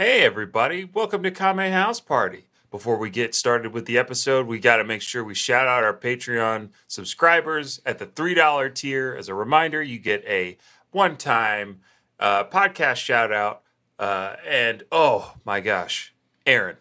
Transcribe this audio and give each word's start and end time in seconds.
Hey, 0.00 0.22
everybody. 0.22 0.88
Welcome 0.90 1.22
to 1.24 1.30
Kame 1.30 1.58
House 1.72 2.00
Party. 2.00 2.46
Before 2.70 2.96
we 2.96 3.10
get 3.10 3.34
started 3.34 3.74
with 3.74 3.84
the 3.84 3.98
episode, 3.98 4.46
we 4.46 4.58
got 4.58 4.76
to 4.76 4.84
make 4.84 5.02
sure 5.02 5.22
we 5.22 5.34
shout 5.34 5.68
out 5.68 5.84
our 5.84 5.92
Patreon 5.92 6.70
subscribers 6.88 7.82
at 7.84 7.98
the 7.98 8.06
$3 8.06 8.74
tier. 8.74 9.14
As 9.18 9.28
a 9.28 9.34
reminder, 9.34 9.82
you 9.82 9.98
get 9.98 10.24
a 10.24 10.56
one 10.90 11.18
time 11.18 11.80
uh, 12.18 12.44
podcast 12.44 12.96
shout 12.96 13.30
out. 13.30 13.60
Uh, 13.98 14.36
and 14.48 14.84
oh 14.90 15.34
my 15.44 15.60
gosh, 15.60 16.14
Aaron. 16.46 16.78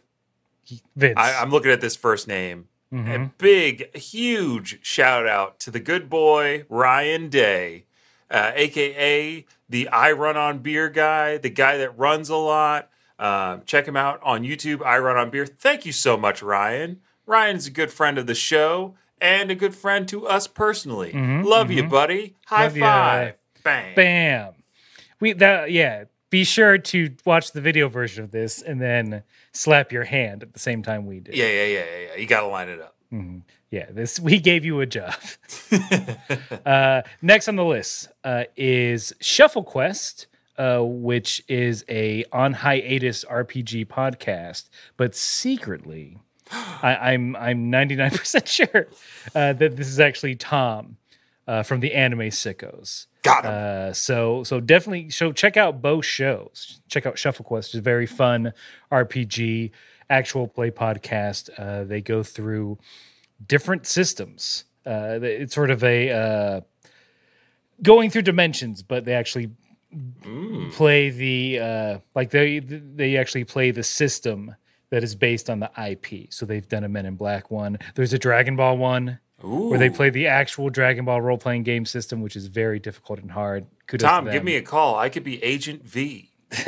Vince. 0.95 1.15
I, 1.17 1.33
I'm 1.41 1.51
looking 1.51 1.71
at 1.71 1.81
this 1.81 1.97
first 1.97 2.25
name. 2.25 2.69
Mhm. 2.93 3.25
A 3.25 3.31
big, 3.37 3.97
huge 3.97 4.79
shout 4.81 5.27
out 5.27 5.59
to 5.59 5.71
the 5.71 5.81
good 5.81 6.09
boy, 6.09 6.63
Ryan 6.69 7.27
Day, 7.27 7.83
uh, 8.31 8.53
aka 8.55 9.45
the 9.67 9.89
I 9.89 10.13
Run 10.13 10.37
on 10.37 10.59
Beer 10.59 10.87
guy, 10.87 11.37
the 11.37 11.49
guy 11.49 11.75
that 11.75 11.99
runs 11.99 12.29
a 12.29 12.37
lot. 12.37 12.89
Um, 13.19 13.63
check 13.65 13.85
him 13.87 13.97
out 13.97 14.19
on 14.23 14.43
YouTube, 14.43 14.83
I 14.83 14.97
Run 14.97 15.17
on 15.17 15.29
Beer. 15.29 15.45
Thank 15.45 15.85
you 15.85 15.91
so 15.91 16.15
much, 16.17 16.41
Ryan. 16.41 17.01
Ryan's 17.25 17.67
a 17.67 17.71
good 17.71 17.91
friend 17.91 18.17
of 18.17 18.25
the 18.27 18.33
show 18.35 18.95
and 19.21 19.51
a 19.51 19.55
good 19.55 19.75
friend 19.75 20.07
to 20.07 20.25
us 20.25 20.47
personally. 20.47 21.11
Mhm, 21.11 21.43
Love 21.43 21.69
you, 21.69 21.83
mhm. 21.83 21.89
buddy. 21.89 22.35
High 22.45 22.63
Love 22.67 22.77
five. 22.77 23.35
Bang. 23.63 23.95
Bam. 23.95 24.53
We 25.19 25.33
that 25.33 25.71
yeah. 25.71 26.05
Be 26.29 26.43
sure 26.43 26.77
to 26.77 27.09
watch 27.25 27.51
the 27.53 27.59
video 27.61 27.89
version 27.89 28.23
of 28.23 28.29
this 28.31 28.61
and 28.61 28.79
then 28.79 29.23
slap 29.51 29.91
your 29.91 30.03
hand 30.03 30.43
at 30.43 30.53
the 30.53 30.59
same 30.59 30.83
time 30.83 31.07
we 31.07 31.19
did. 31.19 31.35
Yeah, 31.35 31.47
yeah, 31.47 31.65
yeah, 31.65 31.83
yeah. 32.09 32.15
You 32.17 32.27
got 32.27 32.41
to 32.41 32.47
line 32.47 32.69
it 32.69 32.79
up. 32.79 32.95
Mhm. 33.11 33.41
Yeah. 33.71 33.87
This 33.91 34.19
we 34.19 34.39
gave 34.39 34.63
you 34.63 34.79
a 34.79 34.85
job. 34.85 35.15
uh, 36.65 37.01
next 37.21 37.47
on 37.47 37.55
the 37.55 37.65
list 37.65 38.09
uh, 38.23 38.43
is 38.55 39.13
Shuffle 39.19 39.63
Quest, 39.63 40.27
uh, 40.59 40.81
which 40.81 41.41
is 41.47 41.85
a 41.89 42.25
on 42.33 42.51
hiatus 42.53 43.23
RPG 43.25 43.87
podcast, 43.87 44.69
but 44.97 45.15
secretly, 45.15 46.19
I, 46.51 47.13
I'm 47.13 47.35
I'm 47.37 47.69
99 47.69 48.11
percent 48.11 48.47
sure 48.49 48.87
uh, 49.33 49.53
that 49.53 49.77
this 49.77 49.87
is 49.87 49.99
actually 49.99 50.35
Tom 50.35 50.97
uh, 51.47 51.63
from 51.63 51.79
the 51.79 51.93
Anime 51.93 52.29
Sickos. 52.29 53.07
got 53.23 53.45
him. 53.45 53.51
Uh, 53.51 53.93
so 53.93 54.43
so 54.43 54.59
definitely 54.59 55.09
so 55.09 55.31
check 55.31 55.55
out 55.55 55.81
both 55.81 56.05
shows. 56.05 56.81
Check 56.89 57.05
out 57.05 57.17
Shuffle 57.17 57.45
Quest, 57.45 57.69
it's 57.69 57.79
a 57.79 57.81
very 57.81 58.05
fun 58.05 58.51
RPG 58.91 59.71
actual 60.09 60.47
play 60.47 60.71
podcast. 60.71 61.49
Uh, 61.57 61.85
they 61.85 62.01
go 62.01 62.21
through 62.21 62.77
different 63.47 63.87
systems. 63.87 64.65
Uh, 64.85 65.19
it's 65.21 65.55
sort 65.55 65.71
of 65.71 65.83
a 65.85 66.11
uh, 66.11 66.61
going 67.81 68.09
through 68.09 68.23
dimensions, 68.23 68.83
but 68.83 69.05
they 69.05 69.13
actually 69.13 69.51
Mm. 69.91 70.71
play 70.73 71.09
the 71.09 71.59
uh, 71.59 71.97
like 72.13 72.29
they 72.29 72.59
they 72.59 73.17
actually 73.17 73.43
play 73.43 73.71
the 73.71 73.81
system 73.81 74.55
that 74.91 75.03
is 75.03 75.15
based 75.15 75.49
on 75.49 75.59
the 75.59 75.71
IP. 75.77 76.31
So 76.31 76.45
they've 76.45 76.67
done 76.67 76.83
a 76.83 76.89
Men 76.89 77.07
in 77.07 77.15
Black 77.15 77.49
one. 77.49 77.79
There's 77.95 78.13
a 78.13 78.19
Dragon 78.19 78.55
Ball 78.55 78.77
one 78.77 79.19
where 79.41 79.79
they 79.79 79.89
play 79.89 80.09
the 80.11 80.27
actual 80.27 80.69
Dragon 80.69 81.05
Ball 81.05 81.21
role 81.21 81.37
playing 81.37 81.63
game 81.63 81.85
system, 81.85 82.21
which 82.21 82.35
is 82.35 82.47
very 82.47 82.77
difficult 82.79 83.19
and 83.19 83.31
hard. 83.31 83.65
Kudos 83.87 84.07
Tom, 84.07 84.25
to 84.25 84.31
give 84.31 84.43
me 84.43 84.57
a 84.57 84.61
call. 84.61 84.95
I 84.95 85.09
could 85.09 85.23
be 85.23 85.43
Agent 85.43 85.83
V. 85.83 86.29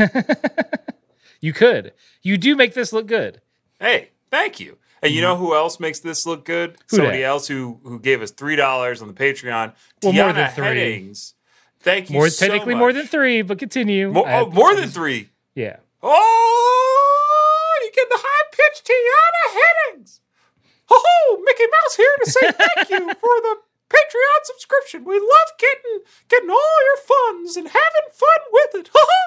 You 1.41 1.53
could. 1.53 1.93
You 2.21 2.37
do 2.37 2.55
make 2.55 2.75
this 2.75 2.93
look 2.93 3.07
good. 3.07 3.41
Hey, 3.79 4.11
thank 4.29 4.59
you. 4.59 4.77
And 5.01 5.11
you 5.11 5.21
know 5.21 5.35
who 5.35 5.55
else 5.55 5.79
makes 5.79 5.99
this 5.99 6.27
look 6.27 6.45
good? 6.45 6.73
Mm-hmm. 6.73 6.83
Who 6.91 6.95
Somebody 6.97 7.17
dat? 7.21 7.25
else 7.25 7.47
who 7.47 7.79
who 7.83 7.99
gave 7.99 8.21
us 8.21 8.29
three 8.29 8.55
dollars 8.55 9.01
on 9.01 9.07
the 9.07 9.13
Patreon. 9.15 9.73
Well, 10.03 10.13
Tiana 10.13 10.23
more 10.23 10.33
than 10.33 10.51
three. 10.51 10.65
Headings. 10.65 11.33
Thank 11.81 12.09
you. 12.09 12.17
More 12.17 12.29
so 12.29 12.45
technically 12.45 12.75
much. 12.75 12.79
more 12.79 12.93
than 12.93 13.07
three, 13.07 13.41
but 13.41 13.57
continue. 13.59 14.11
More, 14.11 14.29
oh, 14.29 14.49
more 14.51 14.75
than 14.75 14.89
three. 14.89 15.29
Yeah. 15.55 15.77
Oh, 16.03 17.79
you 17.83 17.91
get 17.93 18.07
the 18.09 18.17
high 18.19 18.45
pitched 18.51 18.87
Tiana 18.87 19.61
Headings. 19.89 20.21
Ho 20.85 20.95
ho! 20.97 21.41
Mickey 21.43 21.63
Mouse 21.63 21.95
here 21.95 22.15
to 22.23 22.31
say 22.31 22.51
thank 22.51 22.89
you 22.89 22.99
for 22.99 23.35
the 23.41 23.55
Patreon 23.89 24.39
subscription. 24.43 25.03
We 25.05 25.19
love 25.19 25.49
getting 25.59 26.01
getting 26.29 26.49
all 26.49 26.77
your 26.85 26.97
funds 26.97 27.57
and 27.57 27.67
having 27.67 28.07
fun 28.11 28.41
with 28.51 28.75
it. 28.75 28.89
Ho 28.93 28.99
ho! 28.99 29.03
Ho 29.03 29.07
ho! 29.09 29.20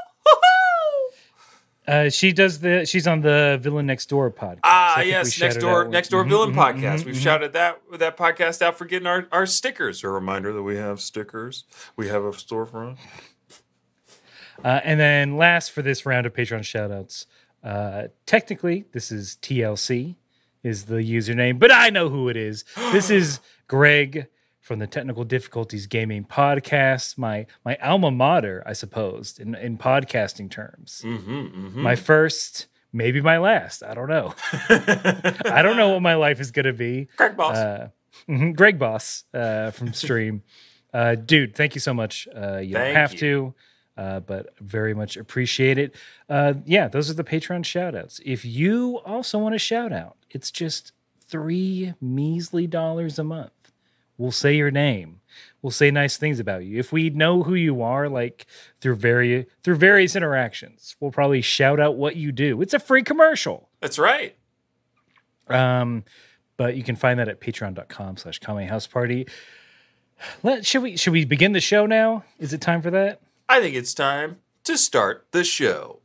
Uh, 1.86 2.08
she 2.08 2.32
does 2.32 2.60
the. 2.60 2.86
She's 2.86 3.06
on 3.06 3.20
the 3.20 3.58
Villain 3.60 3.84
Next 3.86 4.06
Door 4.08 4.30
podcast. 4.32 4.60
Ah, 4.64 4.92
I 4.92 4.94
think 4.96 5.04
we 5.06 5.10
yes, 5.10 5.40
next 5.40 5.56
door, 5.58 5.86
next 5.86 6.08
door 6.08 6.24
Mhm, 6.24 6.28
villain 6.30 6.52
mhm, 6.52 6.56
podcast. 6.56 7.00
mhm, 7.00 7.04
We've 7.04 7.14
mhm. 7.16 7.22
shouted 7.22 7.52
that 7.52 7.80
that 7.98 8.16
podcast 8.16 8.62
out 8.62 8.78
for 8.78 8.86
getting 8.86 9.06
our 9.06 9.26
our 9.30 9.44
stickers. 9.44 10.02
A 10.02 10.08
reminder 10.08 10.52
that 10.52 10.62
we 10.62 10.76
have 10.76 11.00
stickers. 11.00 11.64
We 11.96 12.08
have 12.08 12.24
a 12.24 12.30
storefront. 12.30 12.96
Uh, 14.64 14.80
and 14.84 14.98
then 14.98 15.36
last 15.36 15.72
for 15.72 15.82
this 15.82 16.06
round 16.06 16.26
of 16.26 16.32
Patreon 16.32 16.60
shoutouts, 16.60 17.26
uh, 17.62 18.08
technically 18.24 18.84
this 18.92 19.10
is 19.12 19.36
TLC 19.42 20.16
is 20.62 20.84
the 20.86 20.96
username, 20.96 21.58
but 21.58 21.70
I 21.70 21.90
know 21.90 22.08
who 22.08 22.28
it 22.28 22.36
is. 22.36 22.64
This 22.92 23.10
is 23.10 23.40
Greg 23.68 24.28
from 24.64 24.78
the 24.78 24.86
Technical 24.86 25.24
Difficulties 25.24 25.86
Gaming 25.86 26.24
Podcast, 26.24 27.18
my 27.18 27.44
my 27.66 27.76
alma 27.82 28.10
mater, 28.10 28.62
I 28.64 28.72
suppose, 28.72 29.38
in 29.38 29.54
in 29.54 29.76
podcasting 29.76 30.50
terms. 30.50 31.02
Mm-hmm, 31.04 31.32
mm-hmm. 31.32 31.82
My 31.82 31.94
first, 31.94 32.66
maybe 32.90 33.20
my 33.20 33.36
last. 33.36 33.82
I 33.82 33.92
don't 33.92 34.08
know. 34.08 34.34
I 34.70 35.60
don't 35.62 35.76
know 35.76 35.90
what 35.90 36.00
my 36.02 36.14
life 36.14 36.40
is 36.40 36.50
gonna 36.50 36.72
be. 36.72 37.08
Greg 37.16 37.36
Boss. 37.36 37.56
Uh, 37.58 37.88
mhm, 38.26 38.56
Greg 38.56 38.78
Boss 38.78 39.24
uh, 39.34 39.70
from 39.70 39.92
Stream. 39.92 40.42
uh, 40.94 41.14
dude, 41.14 41.54
thank 41.54 41.74
you 41.74 41.80
so 41.80 41.92
much. 41.92 42.26
Uh, 42.34 42.56
you 42.56 42.72
Thank 42.74 42.94
don't 42.94 42.96
have 42.96 43.12
you. 43.12 43.18
to, 43.18 43.54
uh, 43.98 44.20
but 44.20 44.54
very 44.60 44.94
much 44.94 45.18
appreciate 45.18 45.76
it. 45.76 45.94
Uh, 46.30 46.54
yeah, 46.64 46.88
those 46.88 47.10
are 47.10 47.14
the 47.14 47.22
Patreon 47.24 47.66
shout 47.66 47.94
outs. 47.94 48.18
If 48.24 48.46
you 48.46 48.96
also 49.04 49.38
want 49.40 49.54
a 49.54 49.58
shout 49.58 49.92
out, 49.92 50.16
it's 50.30 50.50
just 50.50 50.92
three 51.20 51.92
measly 52.00 52.66
dollars 52.66 53.18
a 53.18 53.24
month. 53.24 53.50
We'll 54.16 54.32
say 54.32 54.56
your 54.56 54.70
name. 54.70 55.20
We'll 55.62 55.70
say 55.70 55.90
nice 55.90 56.16
things 56.16 56.40
about 56.40 56.64
you. 56.64 56.78
If 56.78 56.92
we 56.92 57.10
know 57.10 57.42
who 57.42 57.54
you 57.54 57.82
are, 57.82 58.08
like 58.08 58.46
through 58.80 58.96
various 58.96 59.46
through 59.62 59.76
various 59.76 60.14
interactions, 60.14 60.94
we'll 61.00 61.10
probably 61.10 61.40
shout 61.40 61.80
out 61.80 61.96
what 61.96 62.16
you 62.16 62.32
do. 62.32 62.60
It's 62.62 62.74
a 62.74 62.78
free 62.78 63.02
commercial. 63.02 63.68
That's 63.80 63.98
right. 63.98 64.36
Um, 65.48 66.04
but 66.56 66.76
you 66.76 66.82
can 66.82 66.96
find 66.96 67.18
that 67.18 67.28
at 67.28 67.40
patreon.com 67.40 68.16
slash 68.18 68.38
comedy 68.38 68.66
house 68.66 68.86
party. 68.86 69.26
Let 70.42 70.64
should 70.64 70.82
we 70.82 70.96
should 70.96 71.12
we 71.12 71.24
begin 71.24 71.52
the 71.52 71.60
show 71.60 71.86
now? 71.86 72.24
Is 72.38 72.52
it 72.52 72.60
time 72.60 72.82
for 72.82 72.90
that? 72.90 73.20
I 73.48 73.60
think 73.60 73.74
it's 73.74 73.94
time 73.94 74.38
to 74.64 74.78
start 74.78 75.26
the 75.32 75.44
show. 75.44 76.00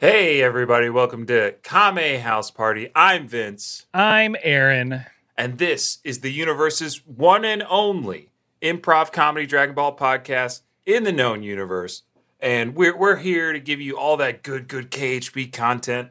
Hey, 0.00 0.42
everybody, 0.42 0.88
welcome 0.90 1.26
to 1.26 1.56
Kame 1.64 2.20
House 2.20 2.52
Party. 2.52 2.90
I'm 2.94 3.26
Vince, 3.26 3.86
I'm 3.92 4.36
Aaron. 4.42 5.06
and 5.36 5.58
this 5.58 5.98
is 6.04 6.20
the 6.20 6.30
universe's 6.30 7.04
one 7.04 7.44
and 7.44 7.64
only 7.68 8.30
improv 8.62 9.10
comedy 9.10 9.44
Dragon 9.46 9.74
Ball 9.74 9.96
podcast 9.96 10.60
in 10.86 11.02
the 11.02 11.10
known 11.10 11.42
universe. 11.42 12.02
And 12.38 12.76
we're, 12.76 12.96
we're 12.96 13.16
here 13.16 13.52
to 13.52 13.58
give 13.58 13.80
you 13.80 13.98
all 13.98 14.16
that 14.18 14.44
good, 14.44 14.68
good 14.68 14.92
KHP 14.92 15.52
content. 15.52 16.10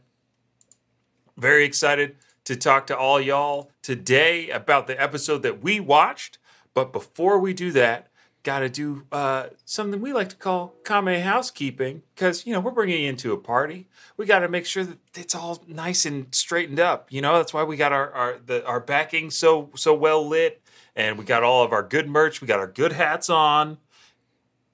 Very 1.37 1.63
excited 1.63 2.17
to 2.43 2.57
talk 2.57 2.87
to 2.87 2.97
all 2.97 3.21
y'all 3.21 3.71
today 3.81 4.49
about 4.49 4.87
the 4.87 5.01
episode 5.01 5.43
that 5.43 5.63
we 5.63 5.79
watched. 5.79 6.39
But 6.73 6.91
before 6.91 7.39
we 7.39 7.53
do 7.53 7.71
that, 7.71 8.06
got 8.47 8.59
to 8.59 8.69
do 8.69 9.03
uh, 9.11 9.47
something 9.65 9.99
we 9.99 10.13
like 10.13 10.29
to 10.29 10.35
call 10.37 10.73
Kame 10.85 11.19
housekeeping 11.19 12.03
because, 12.15 12.45
you 12.45 12.53
know, 12.53 12.61
we're 12.61 12.71
bringing 12.71 13.01
you 13.01 13.09
into 13.09 13.33
a 13.33 13.37
party. 13.37 13.89
We 14.15 14.25
got 14.25 14.39
to 14.39 14.47
make 14.47 14.65
sure 14.65 14.85
that 14.85 14.97
it's 15.15 15.35
all 15.35 15.61
nice 15.67 16.05
and 16.05 16.33
straightened 16.33 16.79
up. 16.79 17.11
You 17.11 17.21
know, 17.21 17.35
that's 17.35 17.53
why 17.53 17.65
we 17.65 17.75
got 17.75 17.91
our, 17.91 18.09
our, 18.13 18.37
the, 18.45 18.65
our 18.65 18.79
backing 18.79 19.31
so, 19.31 19.69
so 19.75 19.93
well 19.93 20.25
lit 20.25 20.61
and 20.95 21.17
we 21.17 21.25
got 21.25 21.43
all 21.43 21.65
of 21.65 21.73
our 21.73 21.83
good 21.83 22.07
merch. 22.07 22.39
We 22.39 22.47
got 22.47 22.59
our 22.59 22.67
good 22.67 22.93
hats 22.93 23.29
on. 23.29 23.79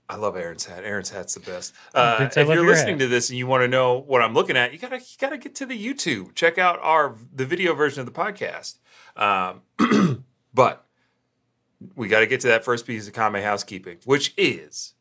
I 0.08 0.18
love 0.18 0.38
Aaron's 0.38 0.66
hat. 0.66 0.84
Aaron's 0.84 1.10
hat's 1.10 1.34
the 1.34 1.40
best. 1.40 1.74
Uh, 1.96 2.30
if 2.30 2.36
you're 2.36 2.54
your 2.54 2.68
listening 2.68 3.00
hat. 3.00 3.06
to 3.06 3.08
this 3.08 3.32
and 3.32 3.40
you 3.40 3.48
want 3.48 3.64
to 3.64 3.68
know 3.68 3.98
what 3.98 4.22
I'm 4.22 4.36
looking 4.36 4.56
at, 4.56 4.72
you 4.72 4.78
gotta 4.78 5.00
you 5.00 5.18
gotta 5.20 5.38
get 5.38 5.56
to 5.56 5.66
the 5.66 5.84
YouTube. 5.84 6.36
Check 6.36 6.60
out 6.60 6.80
our 6.84 7.16
the 7.34 7.46
video 7.46 7.74
version 7.74 8.02
of 8.02 8.06
the 8.06 8.12
podcast. 8.12 8.78
Um, 9.16 10.26
but 10.54 10.86
we 11.96 12.08
got 12.08 12.20
to 12.22 12.28
get 12.28 12.40
to 12.42 12.48
that 12.48 12.64
first 12.66 12.86
piece 12.88 13.08
of 13.08 13.14
Kame 13.14 13.42
housekeeping, 13.42 13.98
which 14.06 14.34
is 14.38 14.94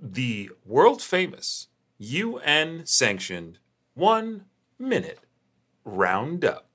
the 0.00 0.50
world 0.64 1.00
famous 1.02 1.68
UN 1.98 2.82
sanctioned 2.84 3.58
one 3.94 4.44
minute 4.78 5.20
roundup 5.84 6.68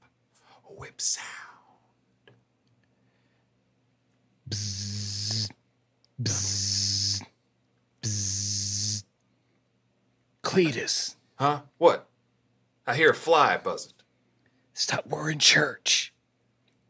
whip 0.78 1.00
sound. 1.02 1.28
Bzzz, 4.50 5.52
bzzz. 6.24 7.22
Cletus, 10.44 11.16
Huh? 11.36 11.62
What? 11.78 12.08
I 12.86 12.96
hear 12.96 13.12
a 13.12 13.16
fly 13.16 13.58
buzzing. 13.58 13.94
stop. 14.74 15.06
We're 15.08 15.30
in 15.32 15.40
church. 15.40 16.14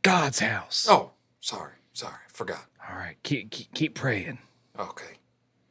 God's 0.01 0.39
house. 0.39 0.88
Oh, 0.89 1.12
sorry, 1.39 1.75
sorry, 1.94 2.15
forgot. 2.41 2.65
All 2.89 2.97
right. 2.97 3.17
Keep, 3.21 3.51
keep, 3.51 3.73
keep 3.75 3.93
praying. 3.93 4.39
Okay, 4.79 5.13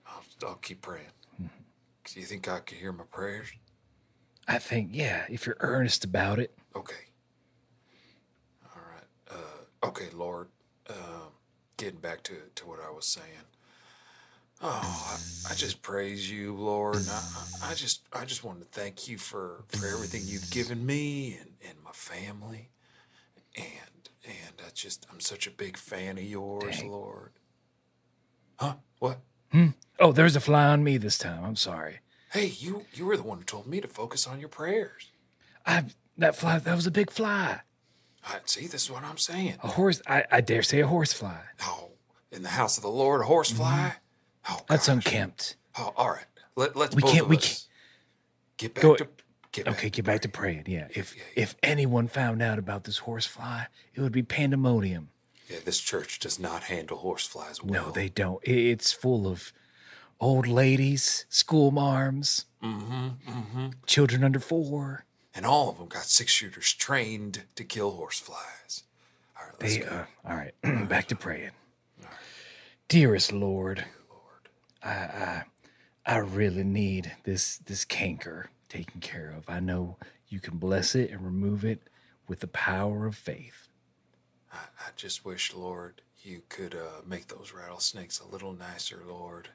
I'll, 0.06 0.22
I'll 0.46 0.55
keep 0.55 0.82
praying. 0.82 1.11
Do 1.38 2.20
you 2.20 2.25
think 2.26 2.49
I 2.49 2.61
can 2.61 2.78
hear 2.78 2.93
my 2.93 3.05
prayers? 3.11 3.49
I 4.46 4.58
think, 4.58 4.90
yeah, 4.93 5.25
if 5.28 5.46
you're 5.46 5.56
earnest 5.61 6.05
about 6.05 6.38
it. 6.38 6.56
Okay. 6.76 6.94
All 8.64 8.82
right. 8.88 9.05
Uh, 9.37 9.88
okay, 9.88 10.11
Lord. 10.14 10.49
Um, 10.88 11.32
getting 11.76 11.99
back 11.99 12.22
to, 12.25 12.34
to 12.55 12.67
what 12.69 12.78
I 12.81 12.90
was 12.90 13.06
saying. 13.06 13.26
Oh, 14.62 15.49
I, 15.49 15.52
I 15.52 15.55
just 15.56 15.82
praise 15.82 16.31
you, 16.31 16.55
Lord. 16.55 16.96
And 16.96 17.08
I 17.11 17.70
I 17.70 17.75
just 17.75 18.02
I 18.12 18.25
just 18.25 18.44
want 18.44 18.61
to 18.61 18.67
thank 18.67 19.08
you 19.08 19.19
for, 19.19 19.64
for 19.69 19.87
everything 19.87 20.22
you've 20.25 20.50
given 20.50 20.84
me 20.84 21.37
and, 21.40 21.50
and 21.69 21.78
my 21.82 21.93
family. 21.93 22.70
And 23.56 23.89
and 24.25 24.55
I 24.67 24.70
just 24.75 25.06
I'm 25.12 25.20
such 25.20 25.46
a 25.46 25.50
big 25.50 25.76
fan 25.76 26.19
of 26.19 26.25
yours, 26.25 26.78
Dang. 26.81 26.90
Lord. 26.90 27.31
Huh? 28.56 28.75
What? 28.99 29.20
Hmm? 29.52 29.69
Oh, 29.99 30.12
there's 30.12 30.37
a 30.37 30.40
fly 30.40 30.67
on 30.67 30.84
me 30.84 30.96
this 30.99 31.19
time. 31.19 31.44
I'm 31.44 31.56
sorry. 31.56 32.00
Hey, 32.32 32.46
you 32.46 32.84
you 32.93 33.06
were 33.06 33.17
the 33.17 33.22
one 33.22 33.38
who 33.38 33.44
told 33.44 33.67
me 33.67 33.81
to 33.81 33.88
focus 33.88 34.26
on 34.26 34.40
your 34.40 34.49
prayers. 34.49 35.11
I 35.67 35.84
that 36.19 36.37
fly 36.37 36.58
that 36.58 36.76
was 36.76 36.87
a 36.87 36.90
big 36.90 37.11
fly. 37.11 37.61
I, 38.25 38.37
see, 38.44 38.67
this 38.67 38.82
is 38.84 38.90
what 38.90 39.02
I'm 39.02 39.17
saying. 39.17 39.55
A 39.62 39.69
horse. 39.69 40.02
I, 40.06 40.25
I 40.31 40.40
dare 40.43 40.62
say 40.62 40.81
a 40.81 40.87
horse 40.87 41.12
fly. 41.12 41.40
Oh, 41.62 41.93
in 42.31 42.43
the 42.43 42.50
house 42.50 42.76
of 42.76 42.82
the 42.82 42.90
Lord, 42.90 43.22
a 43.22 43.25
horsefly. 43.25 43.93
Oh, 44.49 44.52
Mm-hmm. 44.52 44.64
That's 44.69 44.87
gosh. 44.87 44.94
unkempt. 44.96 45.56
Oh, 45.78 45.93
all 45.96 46.08
right. 46.11 46.25
Let, 46.56 46.75
let's 46.76 46.94
We 46.96 47.02
both 47.02 47.12
can't- 47.12 47.28
we 47.28 47.37
us 47.37 47.44
can't- 47.46 47.67
get 48.58 48.75
back 48.75 48.82
Go- 48.82 48.96
to 48.96 49.08
get 49.64 49.66
back 49.66 49.74
Okay, 49.78 49.86
to 49.88 49.90
get 49.90 50.04
back 50.04 50.20
to 50.22 50.28
praying. 50.28 50.64
Yeah. 50.66 50.88
If 50.90 51.16
Yeah, 51.16 51.22
yeah. 51.36 51.42
if 51.44 51.54
anyone 51.62 52.08
found 52.08 52.42
out 52.42 52.58
about 52.58 52.84
this 52.84 52.98
horse 52.98 53.26
fly, 53.26 53.66
it 53.94 54.00
would 54.00 54.12
be 54.12 54.22
pandemonium. 54.22 55.10
Yeah, 55.48 55.58
this 55.64 55.80
church 55.80 56.18
does 56.20 56.38
not 56.38 56.64
handle 56.64 56.98
horseflies 56.98 57.62
well. 57.62 57.86
No, 57.86 57.90
they 57.90 58.08
don't. 58.08 58.40
It's 58.44 58.92
full 58.92 59.26
of 59.26 59.52
old 60.20 60.46
ladies, 60.46 61.26
school 61.28 61.70
marms, 61.70 62.46
Mm-hmm, 62.62 63.08
mm-hmm. 63.30 63.68
children 63.86 64.22
under 64.22 64.38
four. 64.38 65.06
And 65.34 65.46
all 65.46 65.70
of 65.70 65.78
them 65.78 65.88
got 65.88 66.04
six 66.04 66.30
shooters 66.32 66.72
trained 66.74 67.44
to 67.54 67.64
kill 67.64 67.92
horseflies. 67.92 68.82
All 69.38 69.46
right, 69.46 69.54
let's 69.60 69.74
They, 69.76 69.80
go. 69.82 69.86
uh, 69.88 70.04
all 70.28 70.36
right, 70.36 70.54
back 70.88 71.08
to 71.08 71.16
praying. 71.16 71.52
Dearest 72.88 73.32
Lord, 73.32 73.84
Lord. 74.10 74.48
I, 74.82 74.90
I, 74.90 75.42
I 76.06 76.16
really 76.18 76.64
need 76.64 77.12
this 77.24 77.58
this 77.58 77.84
canker 77.84 78.50
taken 78.70 79.00
care 79.00 79.34
of. 79.37 79.44
I 79.49 79.61
know 79.61 79.99
you 80.28 80.40
can 80.40 80.56
bless 80.56 80.94
it 80.94 81.11
and 81.11 81.22
remove 81.22 81.64
it 81.64 81.82
with 82.26 82.40
the 82.40 82.46
power 82.46 83.06
of 83.06 83.17
faith. 83.17 83.69
I, 84.52 84.58
I 84.78 84.90
just 84.96 85.25
wish, 85.25 85.55
Lord, 85.55 86.00
you 86.22 86.43
could 86.49 86.75
uh, 86.75 87.02
make 87.06 87.28
those 87.28 87.52
rattlesnakes 87.55 88.20
a 88.20 88.28
little 88.28 88.55
nicer, 88.55 89.02
Lord. 89.06 89.50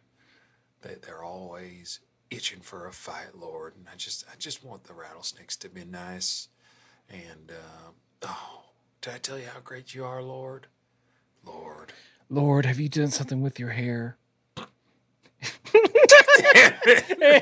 They, 0.82 0.96
they're 1.02 1.24
always 1.24 2.00
itching 2.30 2.60
for 2.60 2.86
a 2.86 2.94
fight, 2.94 3.36
Lord, 3.36 3.76
and 3.78 3.88
I 3.92 3.96
just 3.96 4.26
I 4.32 4.36
just 4.38 4.64
want 4.64 4.84
the 4.84 4.94
rattlesnakes 4.94 5.56
to 5.58 5.70
be 5.70 5.86
nice. 5.86 6.50
And 7.10 7.52
uh, 7.52 7.92
oh, 8.24 8.64
did 9.02 9.14
I 9.14 9.18
tell 9.18 9.40
you 9.40 9.46
how 9.54 9.60
great 9.60 9.94
you 9.94 10.04
are, 10.04 10.22
Lord? 10.22 10.68
Lord. 11.46 11.94
Lord, 12.30 12.66
have 12.66 12.80
you 12.80 12.90
done 12.90 13.12
something 13.12 13.42
with 13.42 13.60
your 13.60 13.70
hair? 13.70 14.18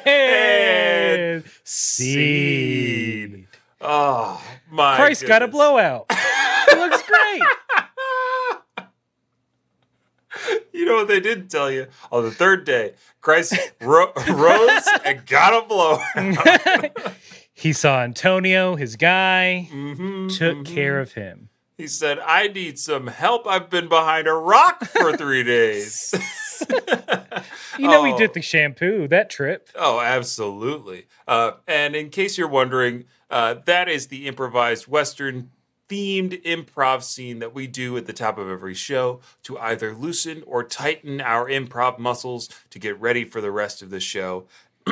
And 0.06 1.44
Seed. 1.64 3.48
Oh 3.82 4.42
my! 4.72 4.96
Christ 4.96 5.26
got 5.28 5.42
a 5.44 5.48
blowout. 5.48 6.06
it 6.10 6.78
looks 6.78 7.04
great. 7.04 7.42
You 10.74 10.86
know 10.86 10.96
what 10.96 11.08
they 11.08 11.20
didn't 11.20 11.50
tell 11.50 11.70
you? 11.72 11.86
On 12.12 12.24
the 12.24 12.32
third 12.32 12.66
day, 12.66 12.94
Christ 13.22 13.56
ro- 13.80 14.12
rose 14.30 14.88
and 15.06 15.24
got 15.28 15.54
a 15.64 15.68
blow. 15.68 16.00
he 17.54 17.72
saw 17.72 18.02
Antonio, 18.02 18.76
his 18.76 18.96
guy, 18.96 19.70
Mhm, 19.72 20.36
took 20.36 20.58
mhm. 20.58 20.66
care 20.66 21.00
of 21.00 21.14
him. 21.14 21.50
He 21.78 21.86
said, 21.88 22.18
"I 22.20 22.48
need 22.48 22.80
some 22.80 23.08
help. 23.08 23.46
I've 23.48 23.70
been 23.70 23.88
behind 23.88 24.28
a 24.28 24.34
rock 24.34 24.84
for 24.86 25.16
three 25.16 25.44
days." 25.44 26.14
You 27.80 27.88
know, 27.88 28.04
he 28.04 28.14
Oh. 28.14 28.18
did 28.18 28.34
the 28.36 28.42
shampoo 28.42 29.08
that 29.08 29.30
trip. 29.32 29.68
Oh, 29.76 30.00
absolutely. 30.00 31.08
Uh, 31.28 31.54
and 31.68 31.96
in 31.96 32.10
case 32.12 32.38
you're 32.38 32.48
wondering, 32.48 33.06
uh, 33.32 33.56
that 33.66 33.90
is 33.90 34.08
the 34.08 34.28
improvised 34.28 34.88
Western 34.88 35.50
themed 35.90 36.42
improv 36.44 37.02
scene 37.04 37.40
that 37.40 37.54
we 37.54 37.66
do 37.66 37.98
at 37.98 38.06
the 38.06 38.14
top 38.14 38.38
of 38.38 38.48
every 38.48 38.76
show 38.76 39.20
to 39.44 39.58
either 39.58 39.94
loosen 39.94 40.44
or 40.46 40.64
tighten 40.64 41.20
our 41.20 41.50
improv 41.50 41.98
muscles 41.98 42.48
to 42.70 42.78
get 42.78 43.00
ready 43.02 43.26
for 43.26 43.42
the 43.42 43.52
rest 43.52 43.82
of 43.82 43.90
the 43.90 44.00
show. 44.00 44.46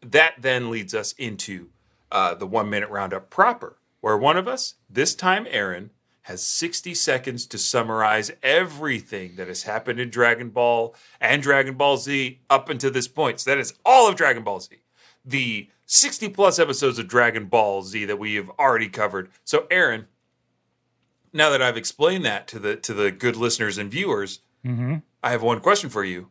that 0.00 0.34
then 0.40 0.70
leads 0.70 0.94
us 0.94 1.12
into 1.18 1.68
uh, 2.12 2.34
the 2.34 2.46
one 2.46 2.70
minute 2.70 2.88
roundup 2.90 3.28
proper, 3.28 3.76
where 4.00 4.16
one 4.16 4.36
of 4.36 4.46
us, 4.48 4.74
this 4.88 5.14
time 5.14 5.46
Aaron, 5.50 5.90
has 6.28 6.42
60 6.42 6.94
seconds 6.94 7.44
to 7.46 7.58
summarize 7.58 8.30
everything 8.42 9.36
that 9.36 9.48
has 9.48 9.64
happened 9.64 10.00
in 10.00 10.08
Dragon 10.08 10.50
Ball 10.50 10.94
and 11.20 11.42
Dragon 11.42 11.74
Ball 11.74 11.96
Z 11.98 12.40
up 12.48 12.68
until 12.68 12.90
this 12.90 13.08
point. 13.08 13.40
So 13.40 13.50
that 13.50 13.58
is 13.58 13.74
all 13.84 14.08
of 14.08 14.16
Dragon 14.16 14.44
Ball 14.44 14.60
Z. 14.60 14.76
The 15.24 15.68
60 15.84 16.28
plus 16.30 16.58
episodes 16.58 16.98
of 16.98 17.08
Dragon 17.08 17.46
Ball 17.46 17.82
Z 17.82 18.04
that 18.06 18.18
we 18.18 18.36
have 18.36 18.50
already 18.58 18.88
covered. 18.88 19.30
So 19.44 19.66
Aaron, 19.70 20.06
now 21.32 21.50
that 21.50 21.60
I've 21.60 21.76
explained 21.76 22.24
that 22.24 22.46
to 22.48 22.58
the 22.58 22.76
to 22.76 22.94
the 22.94 23.10
good 23.10 23.36
listeners 23.36 23.76
and 23.76 23.90
viewers, 23.90 24.40
Mm-hmm. 24.64 24.96
I 25.22 25.30
have 25.30 25.42
one 25.42 25.60
question 25.60 25.90
for 25.90 26.04
you. 26.04 26.28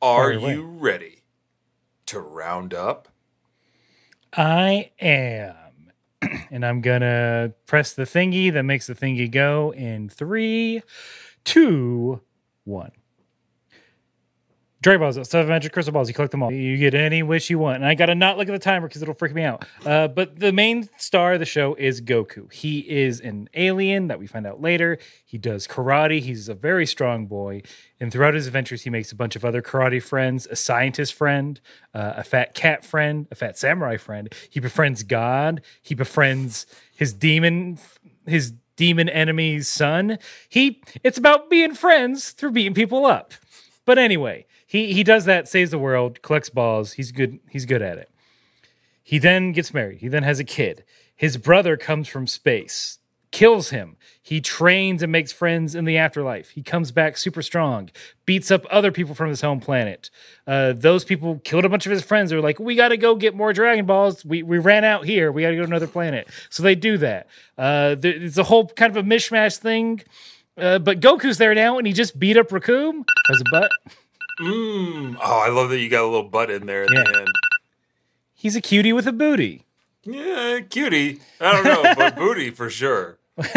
Are 0.00 0.32
you 0.32 0.64
ready 0.64 1.22
to 2.06 2.20
round 2.20 2.72
up? 2.72 3.08
I 4.32 4.90
am. 5.00 5.54
and 6.50 6.64
I'm 6.64 6.80
to 7.00 7.54
press 7.66 7.92
the 7.94 8.04
thingy 8.04 8.52
that 8.52 8.62
makes 8.62 8.86
the 8.86 8.94
thingy 8.94 9.30
go 9.30 9.72
in 9.74 10.08
three, 10.08 10.82
two, 11.44 12.20
one. 12.64 12.92
Dragon 14.80 15.00
Balls, 15.00 15.28
seven 15.28 15.48
magic 15.48 15.72
crystal 15.72 15.92
balls. 15.92 16.06
You 16.06 16.14
collect 16.14 16.30
them 16.30 16.42
all. 16.42 16.52
You 16.52 16.76
get 16.76 16.94
any 16.94 17.24
wish 17.24 17.50
you 17.50 17.58
want. 17.58 17.76
And 17.76 17.86
I 17.86 17.94
got 17.94 18.06
to 18.06 18.14
not 18.14 18.38
look 18.38 18.48
at 18.48 18.52
the 18.52 18.60
timer 18.60 18.86
because 18.86 19.02
it'll 19.02 19.14
freak 19.14 19.34
me 19.34 19.42
out. 19.42 19.64
Uh, 19.84 20.06
but 20.06 20.38
the 20.38 20.52
main 20.52 20.88
star 20.98 21.32
of 21.32 21.40
the 21.40 21.46
show 21.46 21.74
is 21.74 22.00
Goku. 22.00 22.52
He 22.52 22.88
is 22.88 23.20
an 23.20 23.48
alien 23.54 24.06
that 24.06 24.20
we 24.20 24.28
find 24.28 24.46
out 24.46 24.60
later. 24.60 24.98
He 25.24 25.36
does 25.36 25.66
karate. 25.66 26.20
He's 26.20 26.48
a 26.48 26.54
very 26.54 26.86
strong 26.86 27.26
boy. 27.26 27.62
And 27.98 28.12
throughout 28.12 28.34
his 28.34 28.46
adventures, 28.46 28.82
he 28.82 28.90
makes 28.90 29.10
a 29.10 29.16
bunch 29.16 29.34
of 29.34 29.44
other 29.44 29.62
karate 29.62 30.00
friends, 30.00 30.46
a 30.46 30.54
scientist 30.54 31.14
friend, 31.14 31.60
uh, 31.92 32.14
a 32.18 32.22
fat 32.22 32.54
cat 32.54 32.84
friend, 32.84 33.26
a 33.32 33.34
fat 33.34 33.58
samurai 33.58 33.96
friend. 33.96 34.32
He 34.48 34.60
befriends 34.60 35.02
God. 35.02 35.60
He 35.82 35.96
befriends 35.96 36.66
his 36.94 37.12
demon, 37.12 37.78
his 38.26 38.52
demon 38.76 39.08
enemy's 39.08 39.68
son. 39.68 40.20
He 40.48 40.80
it's 41.02 41.18
about 41.18 41.50
being 41.50 41.74
friends 41.74 42.30
through 42.30 42.52
beating 42.52 42.74
people 42.74 43.04
up. 43.04 43.34
But 43.84 43.98
anyway, 43.98 44.46
he 44.68 44.92
he 44.92 45.02
does 45.02 45.24
that, 45.24 45.48
saves 45.48 45.70
the 45.72 45.78
world, 45.78 46.22
collects 46.22 46.50
balls. 46.50 46.92
He's 46.92 47.10
good. 47.10 47.40
He's 47.48 47.64
good 47.66 47.82
at 47.82 47.98
it. 47.98 48.10
He 49.02 49.18
then 49.18 49.52
gets 49.52 49.72
married. 49.72 49.98
He 49.98 50.08
then 50.08 50.22
has 50.22 50.38
a 50.38 50.44
kid. 50.44 50.84
His 51.16 51.38
brother 51.38 51.78
comes 51.78 52.06
from 52.06 52.26
space, 52.26 52.98
kills 53.30 53.70
him. 53.70 53.96
He 54.22 54.42
trains 54.42 55.02
and 55.02 55.10
makes 55.10 55.32
friends 55.32 55.74
in 55.74 55.86
the 55.86 55.96
afterlife. 55.96 56.50
He 56.50 56.62
comes 56.62 56.92
back 56.92 57.16
super 57.16 57.40
strong, 57.40 57.88
beats 58.26 58.50
up 58.50 58.66
other 58.70 58.92
people 58.92 59.14
from 59.14 59.30
his 59.30 59.40
home 59.40 59.58
planet. 59.60 60.10
Uh, 60.46 60.74
those 60.74 61.04
people 61.06 61.40
killed 61.42 61.64
a 61.64 61.70
bunch 61.70 61.86
of 61.86 61.90
his 61.92 62.02
friends. 62.02 62.28
They're 62.28 62.42
like, 62.42 62.60
we 62.60 62.74
got 62.76 62.88
to 62.90 62.98
go 62.98 63.16
get 63.16 63.34
more 63.34 63.54
Dragon 63.54 63.86
Balls. 63.86 64.22
We, 64.26 64.42
we 64.42 64.58
ran 64.58 64.84
out 64.84 65.06
here. 65.06 65.32
We 65.32 65.40
got 65.40 65.50
to 65.50 65.56
go 65.56 65.62
to 65.62 65.68
another 65.68 65.86
planet. 65.86 66.28
So 66.50 66.62
they 66.62 66.74
do 66.74 66.98
that. 66.98 67.26
Uh, 67.56 67.94
there- 67.94 68.12
it's 68.22 68.36
a 68.36 68.44
whole 68.44 68.66
kind 68.68 68.94
of 68.94 69.02
a 69.02 69.08
mishmash 69.08 69.56
thing. 69.56 70.02
Uh, 70.58 70.78
but 70.78 71.00
Goku's 71.00 71.38
there 71.38 71.54
now, 71.54 71.78
and 71.78 71.86
he 71.86 71.92
just 71.94 72.18
beat 72.18 72.36
up 72.36 72.48
Recoome. 72.50 73.04
Has 73.30 73.40
a 73.40 73.44
butt. 73.50 73.70
Mm. 74.40 75.16
Oh, 75.22 75.38
I 75.44 75.48
love 75.50 75.70
that 75.70 75.78
you 75.78 75.88
got 75.88 76.02
a 76.02 76.06
little 76.06 76.28
butt 76.28 76.50
in 76.50 76.66
there 76.66 76.84
at 76.84 76.90
Yeah. 76.92 77.02
the 77.04 77.18
end. 77.20 77.28
He's 78.34 78.54
a 78.56 78.60
cutie 78.60 78.92
with 78.92 79.06
a 79.06 79.12
booty. 79.12 79.64
Yeah, 80.04 80.60
cutie. 80.60 81.20
I 81.40 81.52
don't 81.52 81.64
know, 81.64 81.94
but 81.96 82.16
booty 82.16 82.50
for 82.50 82.70
sure. 82.70 83.18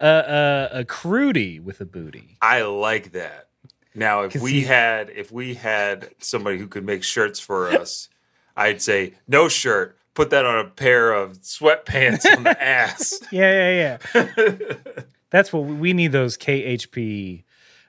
Uh, 0.00 0.04
uh, 0.04 0.68
a 0.70 0.84
crudy 0.84 1.58
with 1.58 1.80
a 1.80 1.84
booty. 1.84 2.36
I 2.40 2.62
like 2.62 3.10
that. 3.12 3.48
Now, 3.96 4.22
if 4.22 4.36
we 4.40 4.52
he- 4.52 4.60
had 4.62 5.10
if 5.10 5.32
we 5.32 5.54
had 5.54 6.10
somebody 6.18 6.56
who 6.56 6.68
could 6.68 6.84
make 6.86 7.02
shirts 7.02 7.40
for 7.40 7.66
us, 7.68 8.08
I'd 8.56 8.80
say 8.80 9.14
no 9.26 9.48
shirt, 9.48 9.98
put 10.14 10.30
that 10.30 10.46
on 10.46 10.64
a 10.64 10.68
pair 10.68 11.12
of 11.12 11.38
sweatpants 11.42 12.24
on 12.36 12.44
the 12.44 12.62
ass. 12.62 13.18
Yeah, 13.32 13.98
yeah, 14.12 14.26
yeah. 14.36 14.74
That's 15.30 15.52
what 15.52 15.64
we 15.64 15.92
need. 15.92 16.12
Those 16.12 16.38
KHP 16.38 17.42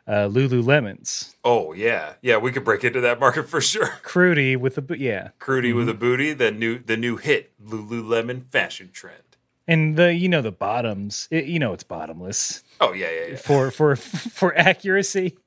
uh, 0.10 0.28
Lululemons. 0.28 1.36
Oh 1.46 1.72
yeah, 1.74 2.14
yeah. 2.22 2.38
We 2.38 2.52
could 2.52 2.64
break 2.66 2.84
into 2.84 3.00
that 3.02 3.20
market 3.26 3.48
for 3.48 3.62
sure. 3.62 3.88
Crudy 4.04 4.56
with 4.56 4.76
the 4.76 4.82
bo- 4.82 4.96
yeah, 4.96 5.30
Crudy 5.40 5.72
with 5.72 5.88
a 5.88 5.94
booty, 5.94 6.34
the 6.34 6.52
new 6.52 6.80
the 6.80 6.98
new 6.98 7.18
hit 7.18 7.52
Lululemon 7.64 8.44
fashion 8.48 8.90
trend. 8.92 9.38
and 9.68 9.96
the 9.96 10.14
you 10.14 10.28
know 10.28 10.42
the 10.42 10.52
bottoms. 10.52 11.28
It, 11.32 11.46
you 11.46 11.60
know 11.60 11.74
it's 11.74 11.84
bottomless 11.84 12.64
Oh 12.82 12.94
yeah, 12.94 13.10
yeah, 13.12 13.26
yeah. 13.32 13.36
for 13.38 13.70
for 13.72 13.96
for 14.40 14.58
accuracy, 14.58 15.38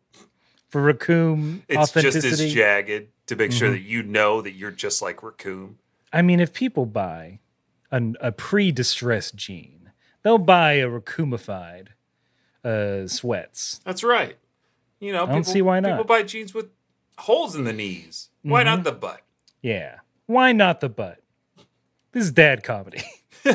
for 0.69 0.81
recoome 0.95 1.62
It's 1.69 1.76
authenticity. 1.78 2.28
just 2.31 2.42
as 2.42 2.52
jagged 2.54 3.09
to 3.26 3.37
make 3.37 3.50
sure 3.52 3.71
that 3.71 3.81
you 3.83 4.02
know 4.02 4.40
that 4.42 4.52
you're 4.52 4.71
just 4.71 5.02
like 5.02 5.19
Recoome. 5.19 5.75
I 6.12 6.23
mean, 6.23 6.40
if 6.40 6.52
people 6.52 6.87
buy 6.87 7.38
an, 7.90 8.16
a 8.21 8.31
pre-distressed 8.33 9.35
jean, 9.35 9.90
they'll 10.23 10.38
buy 10.38 10.75
a 10.75 10.87
raccoonified 10.88 11.88
uh, 12.64 13.07
sweats. 13.07 13.81
That's 13.85 14.04
right. 14.04 14.37
You 15.03 15.13
know, 15.13 15.25
I 15.25 15.33
don't 15.33 15.45
see 15.45 15.63
why 15.63 15.81
not. 15.81 15.91
People 15.91 16.05
buy 16.05 16.23
jeans 16.23 16.55
with 16.55 16.67
holes 17.19 17.57
in 17.57 17.65
the 17.65 17.73
knees. 17.73 18.29
Why 18.43 18.63
not 18.63 18.85
the 18.85 18.93
butt? 18.93 19.21
Yeah, 19.61 19.97
why 20.27 20.53
not 20.53 20.81
the 20.81 20.89
butt? 20.89 21.19
This 22.13 22.25
is 22.25 22.33
dad 22.33 22.63
comedy. 22.63 23.03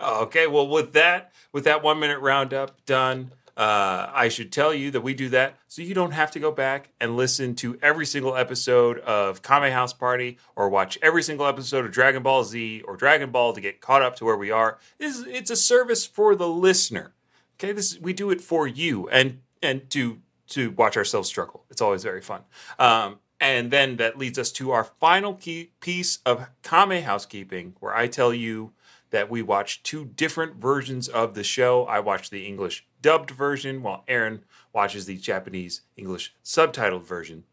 Okay, 0.00 0.46
well, 0.46 0.68
with 0.68 0.92
that, 0.92 1.32
with 1.52 1.64
that 1.64 1.82
one 1.82 1.98
minute 1.98 2.20
roundup 2.20 2.84
done, 2.86 3.32
uh, 3.56 4.08
I 4.14 4.28
should 4.28 4.52
tell 4.52 4.72
you 4.72 4.92
that 4.92 5.00
we 5.00 5.12
do 5.12 5.28
that 5.30 5.56
so 5.66 5.82
you 5.82 5.92
don't 5.92 6.12
have 6.12 6.30
to 6.32 6.38
go 6.38 6.52
back 6.52 6.90
and 7.00 7.16
listen 7.16 7.56
to 7.56 7.76
every 7.82 8.06
single 8.06 8.36
episode 8.36 9.00
of 9.00 9.42
Kame 9.42 9.72
House 9.72 9.92
Party 9.92 10.38
or 10.54 10.68
watch 10.68 10.98
every 11.02 11.22
single 11.22 11.46
episode 11.46 11.84
of 11.84 11.90
Dragon 11.90 12.22
Ball 12.22 12.44
Z 12.44 12.82
or 12.86 12.96
Dragon 12.96 13.32
Ball 13.32 13.52
to 13.52 13.60
get 13.60 13.80
caught 13.80 14.02
up 14.02 14.14
to 14.16 14.24
where 14.24 14.36
we 14.36 14.52
are. 14.52 14.78
This 14.98 15.18
is, 15.18 15.26
it's 15.26 15.50
a 15.50 15.56
service 15.56 16.06
for 16.06 16.36
the 16.36 16.48
listener. 16.48 17.14
Okay, 17.58 17.72
this 17.72 17.98
we 17.98 18.12
do 18.12 18.30
it 18.30 18.40
for 18.40 18.68
you 18.68 19.08
and 19.08 19.40
and 19.62 19.88
to 19.90 20.20
to 20.48 20.70
watch 20.72 20.96
ourselves 20.96 21.28
struggle. 21.28 21.64
It's 21.70 21.82
always 21.82 22.02
very 22.02 22.22
fun. 22.22 22.42
Um, 22.78 23.18
and 23.40 23.70
then 23.70 23.96
that 23.96 24.18
leads 24.18 24.38
us 24.38 24.50
to 24.52 24.70
our 24.70 24.84
final 24.84 25.34
key 25.34 25.72
piece 25.80 26.18
of 26.26 26.48
Kame 26.62 27.02
housekeeping, 27.02 27.74
where 27.80 27.94
I 27.94 28.08
tell 28.08 28.34
you 28.34 28.72
that 29.10 29.30
we 29.30 29.42
watch 29.42 29.82
two 29.82 30.04
different 30.04 30.56
versions 30.56 31.08
of 31.08 31.34
the 31.34 31.44
show. 31.44 31.84
I 31.84 32.00
watch 32.00 32.30
the 32.30 32.46
English 32.46 32.86
dubbed 33.00 33.30
version, 33.30 33.82
while 33.82 34.04
Aaron 34.08 34.44
watches 34.72 35.06
the 35.06 35.16
Japanese 35.16 35.82
English 35.96 36.34
subtitled 36.44 37.04
version. 37.04 37.44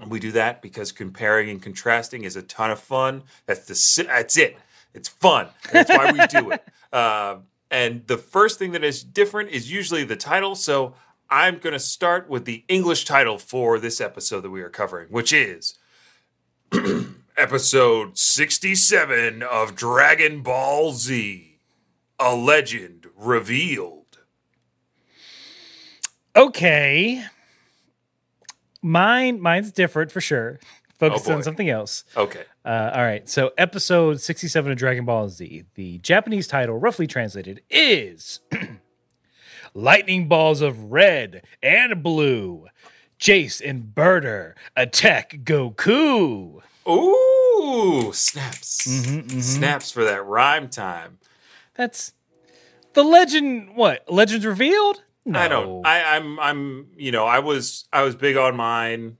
And 0.00 0.10
we 0.10 0.18
do 0.18 0.32
that 0.32 0.62
because 0.62 0.90
comparing 0.90 1.50
and 1.50 1.62
contrasting 1.62 2.24
is 2.24 2.34
a 2.34 2.42
ton 2.42 2.70
of 2.70 2.80
fun. 2.80 3.24
That's 3.46 3.66
the 3.66 4.04
that's 4.04 4.38
it. 4.38 4.56
It's 4.94 5.08
fun. 5.08 5.48
That's 5.70 5.90
why 5.90 6.12
we 6.12 6.26
do 6.28 6.50
it. 6.50 6.64
Um, 6.92 7.44
and 7.72 8.06
the 8.06 8.18
first 8.18 8.58
thing 8.58 8.72
that 8.72 8.84
is 8.84 9.02
different 9.02 9.48
is 9.48 9.72
usually 9.72 10.04
the 10.04 10.14
title. 10.14 10.54
So 10.54 10.94
I'm 11.30 11.56
going 11.58 11.72
to 11.72 11.80
start 11.80 12.28
with 12.28 12.44
the 12.44 12.64
English 12.68 13.06
title 13.06 13.38
for 13.38 13.78
this 13.78 13.98
episode 13.98 14.42
that 14.42 14.50
we 14.50 14.60
are 14.60 14.68
covering, 14.68 15.08
which 15.08 15.32
is 15.32 15.78
episode 17.36 18.18
67 18.18 19.42
of 19.42 19.74
Dragon 19.74 20.42
Ball 20.42 20.92
Z 20.92 21.56
A 22.20 22.36
Legend 22.36 23.06
Revealed. 23.16 24.18
Okay, 26.36 27.24
mine 28.82 29.40
mine's 29.40 29.72
different 29.72 30.12
for 30.12 30.20
sure. 30.20 30.60
Focus 31.10 31.28
Oh, 31.28 31.32
on 31.34 31.42
something 31.42 31.68
else. 31.68 32.04
Okay. 32.16 32.44
Uh, 32.64 32.92
all 32.94 33.02
right, 33.02 33.28
so 33.28 33.50
episode 33.58 34.20
sixty-seven 34.20 34.70
of 34.70 34.78
Dragon 34.78 35.04
Ball 35.04 35.28
Z. 35.28 35.64
The 35.74 35.98
Japanese 35.98 36.46
title, 36.46 36.76
roughly 36.78 37.08
translated, 37.08 37.60
is 37.68 38.38
"Lightning 39.74 40.28
Balls 40.28 40.60
of 40.60 40.92
Red 40.92 41.42
and 41.62 42.02
Blue." 42.02 42.66
Jeice 43.18 43.60
and 43.64 43.94
Burter 43.94 44.56
attack 44.76 45.30
Goku. 45.44 46.60
Ooh, 46.88 48.12
snaps. 48.12 48.86
Mm-hmm, 48.88 49.38
Snaps 49.40 49.92
for 49.92 50.02
that 50.04 50.24
rhyme 50.26 50.68
time. 50.68 51.18
That's 51.74 52.12
the 52.94 53.04
legend. 53.04 53.76
What 53.76 54.04
legends 54.12 54.44
revealed? 54.44 55.02
No. 55.24 55.38
I 55.38 55.48
don't. 55.48 55.86
I, 55.86 56.16
I'm. 56.16 56.40
I'm. 56.40 56.86
You 56.96 57.12
know. 57.12 57.24
I 57.24 57.38
was. 57.38 57.86
I 57.92 58.02
was 58.02 58.16
big 58.16 58.36
on 58.36 58.56
mine 58.56 59.18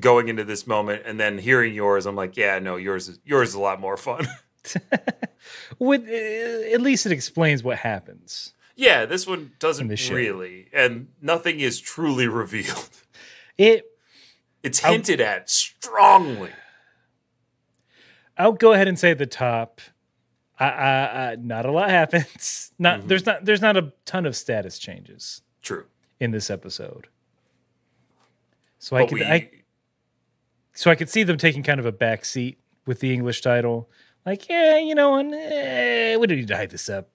going 0.00 0.28
into 0.28 0.44
this 0.44 0.66
moment, 0.66 1.02
and 1.06 1.18
then 1.20 1.38
hearing 1.38 1.74
yours, 1.74 2.06
I'm 2.06 2.16
like, 2.16 2.36
yeah, 2.36 2.58
no, 2.58 2.76
yours 2.76 3.08
is 3.08 3.18
yours 3.24 3.50
is 3.50 3.54
a 3.54 3.60
lot 3.60 3.80
more 3.80 3.96
fun. 3.96 4.26
With, 5.78 6.08
uh, 6.08 6.72
at 6.74 6.80
least 6.80 7.04
it 7.06 7.12
explains 7.12 7.62
what 7.62 7.78
happens. 7.78 8.54
yeah, 8.76 9.04
this 9.04 9.26
one 9.26 9.52
doesn't 9.58 9.88
really, 10.10 10.68
and 10.72 11.08
nothing 11.20 11.60
is 11.60 11.80
truly 11.80 12.26
revealed. 12.42 12.88
It. 13.58 13.84
It's 14.62 14.78
hinted 14.78 15.20
at 15.20 15.50
strongly. 15.50 16.50
I'll 18.38 18.52
go 18.52 18.72
ahead 18.72 18.88
and 18.88 18.98
say 18.98 19.10
at 19.10 19.18
the 19.18 19.26
top. 19.26 19.80
I, 20.58 20.64
I, 20.68 21.30
I, 21.32 21.36
not 21.36 21.66
a 21.66 21.70
lot 21.70 21.90
happens. 21.90 22.72
Not 22.78 23.00
Mm-hmm. 23.00 23.08
there's 23.08 23.26
not 23.26 23.44
there's 23.44 23.60
not 23.60 23.76
a 23.76 23.92
ton 24.06 24.24
of 24.24 24.34
status 24.36 24.78
changes 24.78 25.42
True, 25.62 25.84
in 26.18 26.30
this 26.30 26.48
episode. 26.50 27.08
So 28.84 28.96
I 28.96 29.00
but 29.00 29.08
could 29.08 29.18
we. 29.20 29.24
I, 29.24 29.50
so 30.74 30.90
I 30.90 30.94
could 30.94 31.08
see 31.08 31.22
them 31.22 31.38
taking 31.38 31.62
kind 31.62 31.80
of 31.80 31.86
a 31.86 31.92
back 31.92 32.22
seat 32.26 32.58
with 32.84 33.00
the 33.00 33.14
English 33.14 33.40
title. 33.40 33.88
Like, 34.26 34.46
yeah, 34.46 34.76
you 34.76 34.94
know, 34.94 35.14
and 35.16 35.32
eh, 35.34 36.16
we 36.16 36.26
don't 36.26 36.36
need 36.36 36.48
to 36.48 36.56
hype 36.56 36.68
this 36.68 36.90
up. 36.90 37.08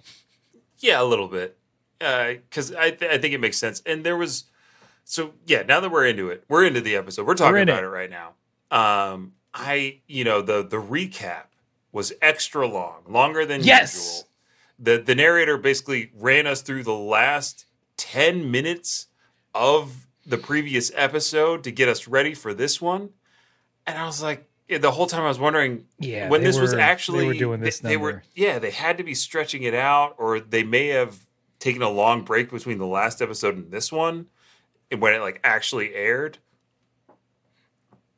Yeah, 0.79 0.99
a 0.99 1.03
little 1.05 1.27
bit, 1.27 1.59
because 1.99 2.73
I 2.73 2.89
th- 2.89 3.11
I 3.11 3.19
think 3.19 3.35
it 3.35 3.39
makes 3.39 3.59
sense. 3.59 3.83
And 3.85 4.03
there 4.03 4.17
was, 4.17 4.45
so 5.03 5.33
yeah. 5.45 5.61
Now 5.61 5.79
that 5.79 5.91
we're 5.91 6.07
into 6.07 6.29
it, 6.29 6.43
we're 6.49 6.65
into 6.65 6.81
the 6.81 6.95
episode. 6.95 7.27
We're 7.27 7.35
talking 7.35 7.53
We're 7.53 7.61
about 7.61 7.83
it. 7.83 7.87
it. 7.87 7.89
right 7.89 8.09
now. 8.09 8.33
Um, 8.71 9.33
I 9.53 9.99
you 10.07 10.23
know 10.23 10.41
the 10.41 10.63
the 10.63 10.77
recap 10.81 11.43
was 11.91 12.13
extra 12.19 12.67
long, 12.67 13.03
longer 13.07 13.45
than 13.45 13.61
Yes! 13.61 13.93
usual. 13.93 14.27
The 14.97 15.03
the 15.03 15.13
narrator 15.13 15.59
basically 15.59 16.09
ran 16.15 16.47
us 16.47 16.63
through 16.63 16.81
the 16.83 16.95
last 16.95 17.65
ten 17.95 18.49
minutes 18.49 19.05
of 19.53 20.07
the 20.25 20.37
previous 20.37 20.91
episode 20.95 21.63
to 21.63 21.71
get 21.71 21.87
us 21.89 22.07
ready 22.07 22.33
for 22.33 22.53
this 22.53 22.81
one, 22.81 23.09
and 23.85 23.97
I 23.97 24.05
was 24.05 24.21
like. 24.21 24.45
yeah, 24.67 24.77
The 24.77 24.91
whole 24.91 25.07
time 25.07 25.23
I 25.23 25.27
was 25.27 25.39
wondering 25.39 25.85
Yeah, 25.97 26.29
when 26.29 26.41
they 26.41 26.47
this 26.47 26.59
was 26.59 26.71
were- 26.71 26.77
they 26.77 26.83
actually 26.83 27.25
were 27.25 27.33
doing 27.33 27.59
this 27.61 27.79
they, 27.79 27.89
they 27.89 27.97
were 27.97 28.21
yeah 28.35 28.59
they 28.59 28.69
had 28.71 28.97
to 28.99 29.03
be 29.03 29.15
stretching 29.15 29.63
it 29.63 29.73
out 29.73 30.13
or 30.19 30.39
they 30.39 30.63
may 30.63 30.89
have 30.89 31.17
taken 31.57 31.81
a 31.81 31.89
long 31.89 32.23
break 32.23 32.51
between 32.51 32.77
the 32.77 32.85
last 32.85 33.19
episode 33.21 33.55
and 33.57 33.71
this 33.71 33.91
one 33.91 34.27
and 34.91 35.01
when 35.01 35.13
it 35.15 35.19
like 35.21 35.39
actually 35.43 35.95
aired 35.95 36.37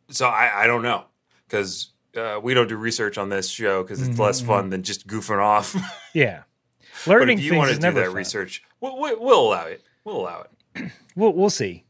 so 0.09 0.27
i 0.27 0.63
i 0.63 0.67
don't 0.67 0.81
know 0.83 1.05
because 1.47 1.91
uh, 2.17 2.37
we 2.43 2.53
don't 2.53 2.67
do 2.67 2.75
research 2.75 3.17
on 3.17 3.29
this 3.29 3.47
show 3.49 3.81
because 3.83 4.05
it's 4.05 4.19
less 4.19 4.41
fun 4.41 4.69
than 4.69 4.83
just 4.83 5.07
goofing 5.07 5.41
off 5.41 5.73
Yeah, 6.13 6.43
learning. 7.07 7.37
but 7.37 7.43
if 7.45 7.49
you 7.51 7.57
want 7.57 7.69
to 7.71 7.75
do 7.79 7.91
that 7.93 8.05
fun. 8.07 8.13
research 8.13 8.61
we'll, 8.81 8.99
we'll, 8.99 9.17
we'll 9.23 9.47
allow 9.47 9.63
it 9.67 9.81
we'll 10.03 10.17
allow 10.19 10.41
it 10.75 10.91
We'll 11.15 11.31
we'll 11.33 11.49
see. 11.49 11.83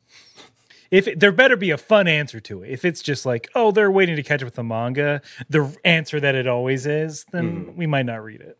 If 0.91 1.07
it- 1.07 1.19
there 1.19 1.31
better 1.31 1.55
be 1.57 1.71
a 1.71 1.77
fun 1.77 2.07
answer 2.07 2.39
to 2.41 2.63
it. 2.63 2.69
If 2.69 2.83
it's 2.85 3.01
just 3.01 3.25
like, 3.25 3.49
oh, 3.55 3.71
they're 3.71 3.89
waiting 3.89 4.17
to 4.17 4.23
catch 4.23 4.41
up 4.41 4.45
with 4.45 4.55
the 4.55 4.63
manga, 4.63 5.21
the 5.49 5.73
answer 5.85 6.19
that 6.19 6.35
it 6.35 6.47
always 6.47 6.85
is, 6.85 7.25
then 7.31 7.63
Hmm. 7.65 7.77
we 7.77 7.87
might 7.87 8.05
not 8.05 8.23
read 8.23 8.41
it. 8.41 8.57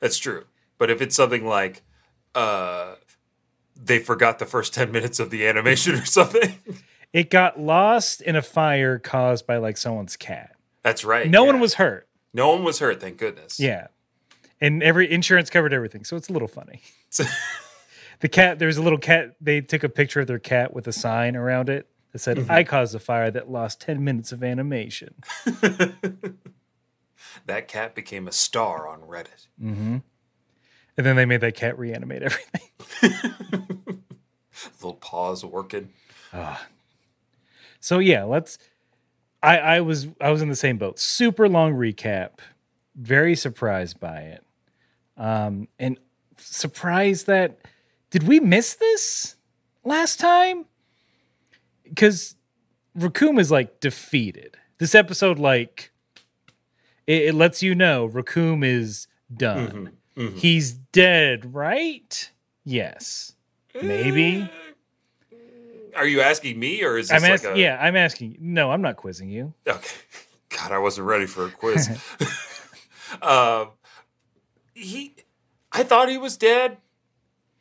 that's 0.00 0.18
true 0.18 0.44
but 0.78 0.90
if 0.90 1.00
it's 1.02 1.14
something 1.14 1.46
like 1.46 1.82
uh 2.34 2.94
they 3.76 3.98
forgot 4.00 4.38
the 4.40 4.46
first 4.46 4.74
10 4.74 4.90
minutes 4.90 5.20
of 5.20 5.30
the 5.30 5.46
animation 5.46 5.94
or 5.94 6.04
something 6.04 6.58
It 7.12 7.28
got 7.30 7.60
lost 7.60 8.22
in 8.22 8.34
a 8.36 8.42
fire 8.42 8.98
caused 8.98 9.46
by 9.46 9.58
like 9.58 9.76
someone's 9.76 10.16
cat. 10.16 10.56
that's 10.82 11.04
right 11.04 11.28
No 11.30 11.42
yeah. 11.44 11.52
one 11.52 11.60
was 11.60 11.74
hurt. 11.74 12.08
no 12.34 12.48
one 12.50 12.64
was 12.64 12.78
hurt 12.80 13.00
thank 13.00 13.16
goodness 13.18 13.60
Yeah. 13.60 13.88
And 14.60 14.82
every 14.82 15.10
insurance 15.10 15.50
covered 15.50 15.72
everything. 15.72 16.04
So 16.04 16.16
it's 16.16 16.28
a 16.28 16.32
little 16.32 16.46
funny. 16.48 16.82
The 18.22 18.28
cat, 18.28 18.58
there's 18.60 18.76
a 18.78 18.82
little 18.82 18.98
cat. 18.98 19.34
They 19.40 19.60
took 19.60 19.82
a 19.82 19.88
picture 19.88 20.20
of 20.20 20.28
their 20.28 20.38
cat 20.38 20.72
with 20.72 20.86
a 20.86 20.92
sign 20.92 21.36
around 21.36 21.68
it 21.68 21.88
that 22.12 22.20
said, 22.20 22.38
Mm-hmm. 22.38 22.50
I 22.50 22.64
caused 22.64 22.94
a 22.94 23.00
fire 23.00 23.30
that 23.32 23.50
lost 23.50 23.80
10 23.80 24.02
minutes 24.04 24.30
of 24.32 24.44
animation. 24.44 25.14
that 27.46 27.66
cat 27.66 27.94
became 27.96 28.28
a 28.28 28.32
star 28.32 28.88
on 28.88 29.00
Reddit. 29.00 29.48
And 30.96 31.06
then 31.06 31.16
they 31.16 31.24
made 31.24 31.40
that 31.40 31.56
cat 31.56 31.78
reanimate 31.78 32.22
everything. 32.22 32.62
Little 34.80 34.94
paws 34.94 35.44
working. 35.44 35.90
So 37.80 37.98
yeah, 37.98 38.24
let's. 38.24 38.58
I 39.42 39.58
I 39.58 39.80
was 39.80 40.06
I 40.20 40.30
was 40.30 40.42
in 40.42 40.48
the 40.48 40.56
same 40.56 40.78
boat. 40.78 40.98
Super 41.00 41.48
long 41.48 41.74
recap. 41.74 42.38
Very 42.94 43.34
surprised 43.34 43.98
by 43.98 44.20
it, 44.20 44.44
um, 45.16 45.66
and 45.78 45.98
surprised 46.36 47.26
that 47.26 47.58
did 48.12 48.28
we 48.28 48.38
miss 48.38 48.74
this 48.74 49.36
last 49.84 50.20
time? 50.20 50.66
Because 51.82 52.36
Recoome 52.96 53.40
is 53.40 53.50
like 53.50 53.80
defeated. 53.80 54.56
This 54.78 54.94
episode 54.94 55.38
like 55.38 55.90
it, 57.06 57.22
it 57.22 57.34
lets 57.34 57.62
you 57.62 57.74
know 57.74 58.08
Recoome 58.08 58.64
is 58.64 59.08
done. 59.34 59.92
Mhm. 60.16 60.36
He's 60.36 60.72
dead, 60.72 61.54
right? 61.54 62.30
Yes. 62.64 63.32
Maybe. 63.74 64.48
Are 65.96 66.06
you 66.06 66.20
asking 66.20 66.58
me 66.58 66.84
or 66.84 66.98
is 66.98 67.08
this 67.08 67.22
I'm 67.22 67.30
like 67.30 67.44
a 67.44 67.58
Yeah, 67.58 67.78
I'm 67.80 67.96
asking. 67.96 68.36
No, 68.40 68.70
I'm 68.70 68.82
not 68.82 68.96
quizzing 68.96 69.30
you. 69.30 69.54
Okay. 69.66 69.96
God, 70.50 70.70
I 70.70 70.78
wasn't 70.78 71.06
ready 71.06 71.26
for 71.26 71.46
a 71.46 71.50
quiz. 71.50 71.88
um, 73.22 73.68
he, 74.74 75.14
I 75.72 75.82
thought 75.82 76.10
he 76.10 76.18
was 76.18 76.36
dead, 76.36 76.76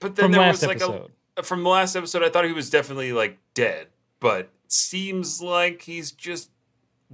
but 0.02 0.16
then 0.18 0.26
From 0.26 0.32
there 0.34 0.48
was 0.50 0.62
like 0.64 0.78
episode. 0.82 1.12
a 1.38 1.44
from 1.44 1.64
the 1.64 1.70
last 1.70 1.96
episode. 1.96 2.24
I 2.24 2.30
thought 2.30 2.44
he 2.44 2.52
was 2.52 2.70
definitely 2.70 3.14
like 3.14 3.38
dead, 3.54 3.88
but 4.20 4.50
seems 4.68 5.42
like 5.42 5.84
he's 5.84 6.12
just 6.12 6.50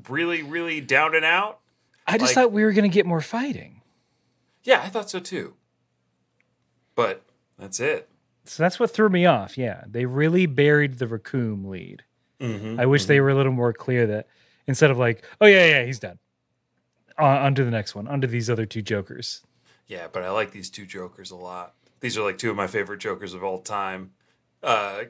really, 0.10 0.42
really 0.42 0.82
down 0.82 1.14
and 1.16 1.24
out. 1.24 1.60
I 2.08 2.18
just 2.18 2.30
like- 2.30 2.36
thought 2.36 2.52
we 2.52 2.64
were 2.64 2.72
going 2.72 2.90
to 2.90 2.94
get 2.94 3.06
more 3.06 3.22
fighting. 3.22 3.82
Yeah, 4.64 4.82
I 4.84 4.90
thought 4.90 5.10
so 5.10 5.20
too. 5.20 5.54
But 6.96 7.24
that's 7.60 7.80
it. 7.80 8.10
So 8.46 8.64
that's 8.64 8.80
what 8.80 8.92
threw 8.92 9.10
me 9.10 9.26
off. 9.26 9.58
Yeah, 9.58 9.84
they 9.88 10.06
really 10.06 10.46
buried 10.46 11.00
the 11.00 11.06
Recoome 11.06 11.68
lead. 11.68 12.04
Mm-hmm. 12.40 12.80
I 12.80 12.86
wish 12.86 13.06
they 13.06 13.20
were 13.20 13.30
a 13.30 13.36
little 13.36 13.52
more 13.52 13.74
clear 13.74 14.08
that 14.08 14.28
instead 14.68 14.90
of 14.92 14.98
like, 14.98 15.24
oh 15.42 15.46
yeah, 15.46 15.66
yeah, 15.66 15.86
he's 15.86 16.00
done. 16.00 16.20
Uh, 17.20 17.24
on 17.26 17.56
to 17.56 17.64
the 17.66 17.72
next 17.72 17.96
one. 17.96 18.08
On 18.08 18.22
to 18.22 18.28
these 18.28 18.50
other 18.50 18.66
two 18.66 18.82
Jokers. 18.82 19.42
Yeah, 19.88 20.08
but 20.12 20.24
I 20.24 20.30
like 20.32 20.52
these 20.52 20.70
two 20.70 20.86
Jokers 20.86 21.32
a 21.32 21.36
lot. 21.36 21.74
These 22.00 22.18
are 22.18 22.24
like 22.24 22.38
two 22.38 22.50
of 22.52 22.56
my 22.56 22.68
favorite 22.68 23.00
Jokers 23.00 23.34
of 23.34 23.44
all 23.44 23.60
time. 23.60 24.12
Uh, 24.62 25.06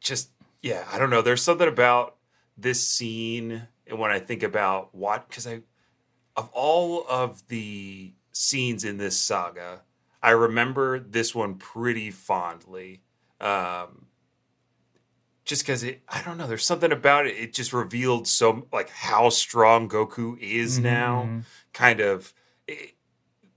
just 0.00 0.30
yeah, 0.62 0.86
I 0.92 0.98
don't 0.98 1.10
know. 1.10 1.22
There's 1.22 1.42
something 1.42 1.68
about 1.68 2.16
this 2.56 2.86
scene, 2.88 3.68
and 3.86 3.98
when 3.98 4.10
I 4.10 4.18
think 4.18 4.42
about 4.42 4.94
what, 4.94 5.28
because 5.28 5.46
I, 5.46 5.60
of 6.36 6.50
all 6.52 7.06
of 7.08 7.46
the 7.48 8.14
scenes 8.32 8.84
in 8.84 8.98
this 8.98 9.18
saga, 9.18 9.82
I 10.22 10.30
remember 10.30 10.98
this 10.98 11.34
one 11.34 11.54
pretty 11.54 12.10
fondly. 12.10 13.02
Um, 13.40 14.06
just 15.44 15.62
because 15.62 15.82
it, 15.82 16.02
I 16.08 16.22
don't 16.22 16.36
know. 16.36 16.46
There's 16.46 16.64
something 16.66 16.92
about 16.92 17.26
it. 17.26 17.36
It 17.36 17.54
just 17.54 17.72
revealed 17.72 18.26
so 18.28 18.66
like 18.72 18.90
how 18.90 19.30
strong 19.30 19.88
Goku 19.88 20.38
is 20.38 20.78
Mhm, 20.78 20.82
now. 20.82 21.22
mhm. 21.28 21.44
Kind 21.72 22.00
of, 22.00 22.34
it, 22.66 22.94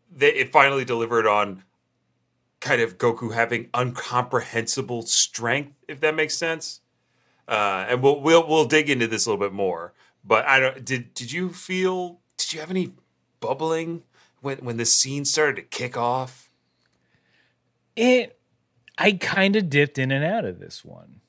they, 0.09 0.33
it 0.33 0.51
finally 0.51 0.85
delivered 0.85 1.25
on 1.27 1.63
kind 2.61 2.81
of 2.81 2.97
Goku 2.97 3.33
having 3.33 3.69
uncomprehensible 3.73 5.01
strength, 5.01 5.73
if 5.87 5.99
that 5.99 6.15
makes 6.15 6.37
sense. 6.37 6.79
Uh, 7.47 7.85
and 7.89 8.01
we'll 8.01 8.21
we'll 8.21 8.47
we'll 8.47 8.65
dig 8.65 8.89
into 8.89 9.07
this 9.07 9.25
a 9.25 9.29
little 9.29 9.45
bit 9.45 9.53
more. 9.53 9.93
But 10.23 10.45
I 10.45 10.59
don't. 10.59 10.85
Did 10.85 11.13
did 11.13 11.31
you 11.31 11.49
feel? 11.49 12.19
Did 12.37 12.53
you 12.53 12.59
have 12.61 12.69
any 12.69 12.93
bubbling 13.39 14.03
when 14.41 14.59
when 14.59 14.77
the 14.77 14.85
scene 14.85 15.25
started 15.25 15.55
to 15.57 15.63
kick 15.63 15.97
off? 15.97 16.49
It, 17.95 18.39
I 18.97 19.13
kind 19.13 19.57
of 19.57 19.69
dipped 19.69 19.97
in 19.97 20.11
and 20.11 20.23
out 20.23 20.45
of 20.45 20.59
this 20.59 20.85
one, 20.85 21.19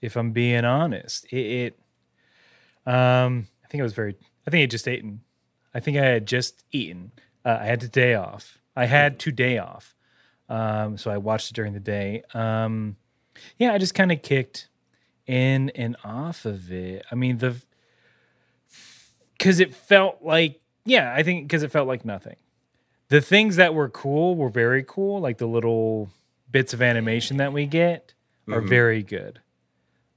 if 0.00 0.16
I'm 0.16 0.32
being 0.32 0.64
honest. 0.64 1.24
It, 1.26 1.76
it, 2.86 2.90
um, 2.90 3.46
I 3.64 3.68
think 3.68 3.80
I 3.80 3.84
was 3.84 3.92
very. 3.92 4.16
I 4.46 4.50
think 4.50 4.62
I 4.62 4.66
just 4.66 4.88
eaten. 4.88 5.20
I 5.74 5.80
think 5.80 5.98
I 5.98 6.04
had 6.04 6.26
just 6.26 6.64
eaten. 6.72 7.12
Uh, 7.44 7.58
I 7.60 7.66
had 7.66 7.80
the 7.80 7.88
day 7.88 8.14
off. 8.14 8.58
I 8.74 8.86
had 8.86 9.18
today 9.18 9.58
off, 9.58 9.94
um, 10.48 10.96
so 10.98 11.10
I 11.10 11.18
watched 11.18 11.50
it 11.50 11.54
during 11.54 11.72
the 11.74 11.80
day. 11.80 12.22
Um, 12.34 12.96
yeah, 13.58 13.72
I 13.72 13.78
just 13.78 13.94
kind 13.94 14.10
of 14.12 14.22
kicked 14.22 14.68
in 15.26 15.70
and 15.70 15.96
off 16.04 16.44
of 16.44 16.72
it. 16.72 17.04
I 17.10 17.14
mean 17.14 17.38
the 17.38 17.54
because 19.36 19.60
it 19.60 19.74
felt 19.74 20.18
like 20.22 20.60
yeah, 20.84 21.12
I 21.14 21.22
think 21.22 21.46
because 21.46 21.62
it 21.62 21.70
felt 21.70 21.86
like 21.88 22.04
nothing 22.04 22.36
the 23.08 23.20
things 23.20 23.56
that 23.56 23.72
were 23.74 23.88
cool 23.88 24.36
were 24.36 24.48
very 24.50 24.84
cool 24.86 25.20
like 25.20 25.38
the 25.38 25.46
little 25.46 26.10
bits 26.50 26.74
of 26.74 26.82
animation 26.82 27.38
that 27.38 27.52
we 27.52 27.64
get 27.66 28.12
are 28.48 28.60
Mhm. 28.60 28.68
very 28.68 29.02
good 29.02 29.40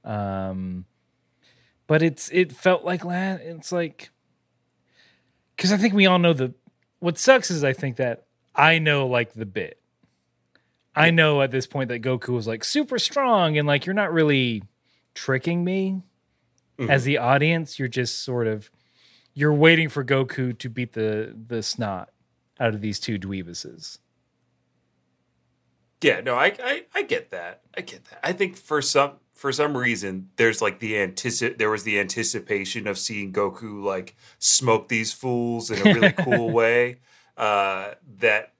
um 0.04 0.84
but 1.86 2.02
it's 2.02 2.28
it 2.32 2.52
felt 2.52 2.84
like 2.84 3.04
la- 3.04 3.34
it's 3.40 3.70
like 3.72 4.10
because 5.56 5.72
i 5.72 5.76
think 5.76 5.94
we 5.94 6.06
all 6.06 6.18
know 6.18 6.32
the 6.32 6.52
what 6.98 7.16
sucks 7.18 7.50
is 7.50 7.62
i 7.64 7.72
think 7.72 7.96
that 7.96 8.26
i 8.54 8.78
know 8.78 9.06
like 9.06 9.32
the 9.34 9.46
bit 9.46 9.78
i 10.94 11.10
know 11.10 11.42
at 11.42 11.50
this 11.50 11.66
point 11.66 11.88
that 11.88 12.02
goku 12.02 12.28
was 12.28 12.46
like 12.46 12.64
super 12.64 12.98
strong 12.98 13.56
and 13.58 13.66
like 13.66 13.86
you're 13.86 13.94
not 13.94 14.12
really 14.12 14.62
tricking 15.14 15.64
me 15.64 16.02
as 16.88 17.04
the 17.04 17.18
audience 17.18 17.78
you're 17.78 17.88
just 17.88 18.24
sort 18.24 18.46
of 18.46 18.70
you're 19.34 19.54
waiting 19.54 19.88
for 19.88 20.04
goku 20.04 20.56
to 20.58 20.68
beat 20.68 20.92
the 20.94 21.34
the 21.46 21.62
snot 21.62 22.08
out 22.58 22.74
of 22.74 22.80
these 22.80 22.98
two 22.98 23.18
dweebuses 23.18 23.98
Yeah, 26.02 26.20
no, 26.20 26.34
I, 26.34 26.52
I 26.62 26.82
I 26.94 27.02
get 27.02 27.30
that. 27.30 27.62
I 27.76 27.80
get 27.80 28.04
that. 28.06 28.18
I 28.24 28.32
think 28.32 28.56
for 28.56 28.82
some 28.82 29.12
for 29.32 29.52
some 29.52 29.76
reason 29.76 30.30
there's 30.36 30.60
like 30.60 30.80
the 30.80 30.94
antici- 30.94 31.56
there 31.56 31.70
was 31.70 31.84
the 31.84 31.98
anticipation 32.00 32.86
of 32.88 32.98
seeing 32.98 33.32
Goku 33.32 33.82
like 33.82 34.16
smoke 34.38 34.88
these 34.88 35.12
fools 35.12 35.70
in 35.70 35.78
a 35.78 35.94
really 35.94 36.12
cool 36.12 36.50
way 36.60 36.98
uh, 37.36 37.92
that 38.18 38.51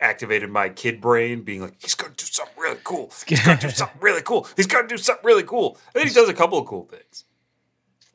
activated 0.00 0.50
my 0.50 0.68
kid 0.68 1.00
brain 1.00 1.42
being 1.42 1.60
like 1.62 1.74
he's 1.80 1.94
going 1.94 2.12
to 2.14 2.16
do 2.24 2.30
something 2.30 2.54
really 2.58 2.80
cool. 2.84 3.12
He's 3.26 3.40
going 3.44 3.58
to 3.58 3.66
do 3.68 3.72
something 3.72 4.00
really 4.00 4.22
cool. 4.22 4.46
He's 4.56 4.66
going 4.66 4.88
to 4.88 4.94
do 4.94 4.98
something 4.98 5.24
really 5.24 5.42
cool. 5.44 5.78
And 5.94 6.00
then 6.00 6.08
he 6.08 6.14
does 6.14 6.28
a 6.28 6.34
couple 6.34 6.58
of 6.58 6.66
cool 6.66 6.84
things. 6.84 7.24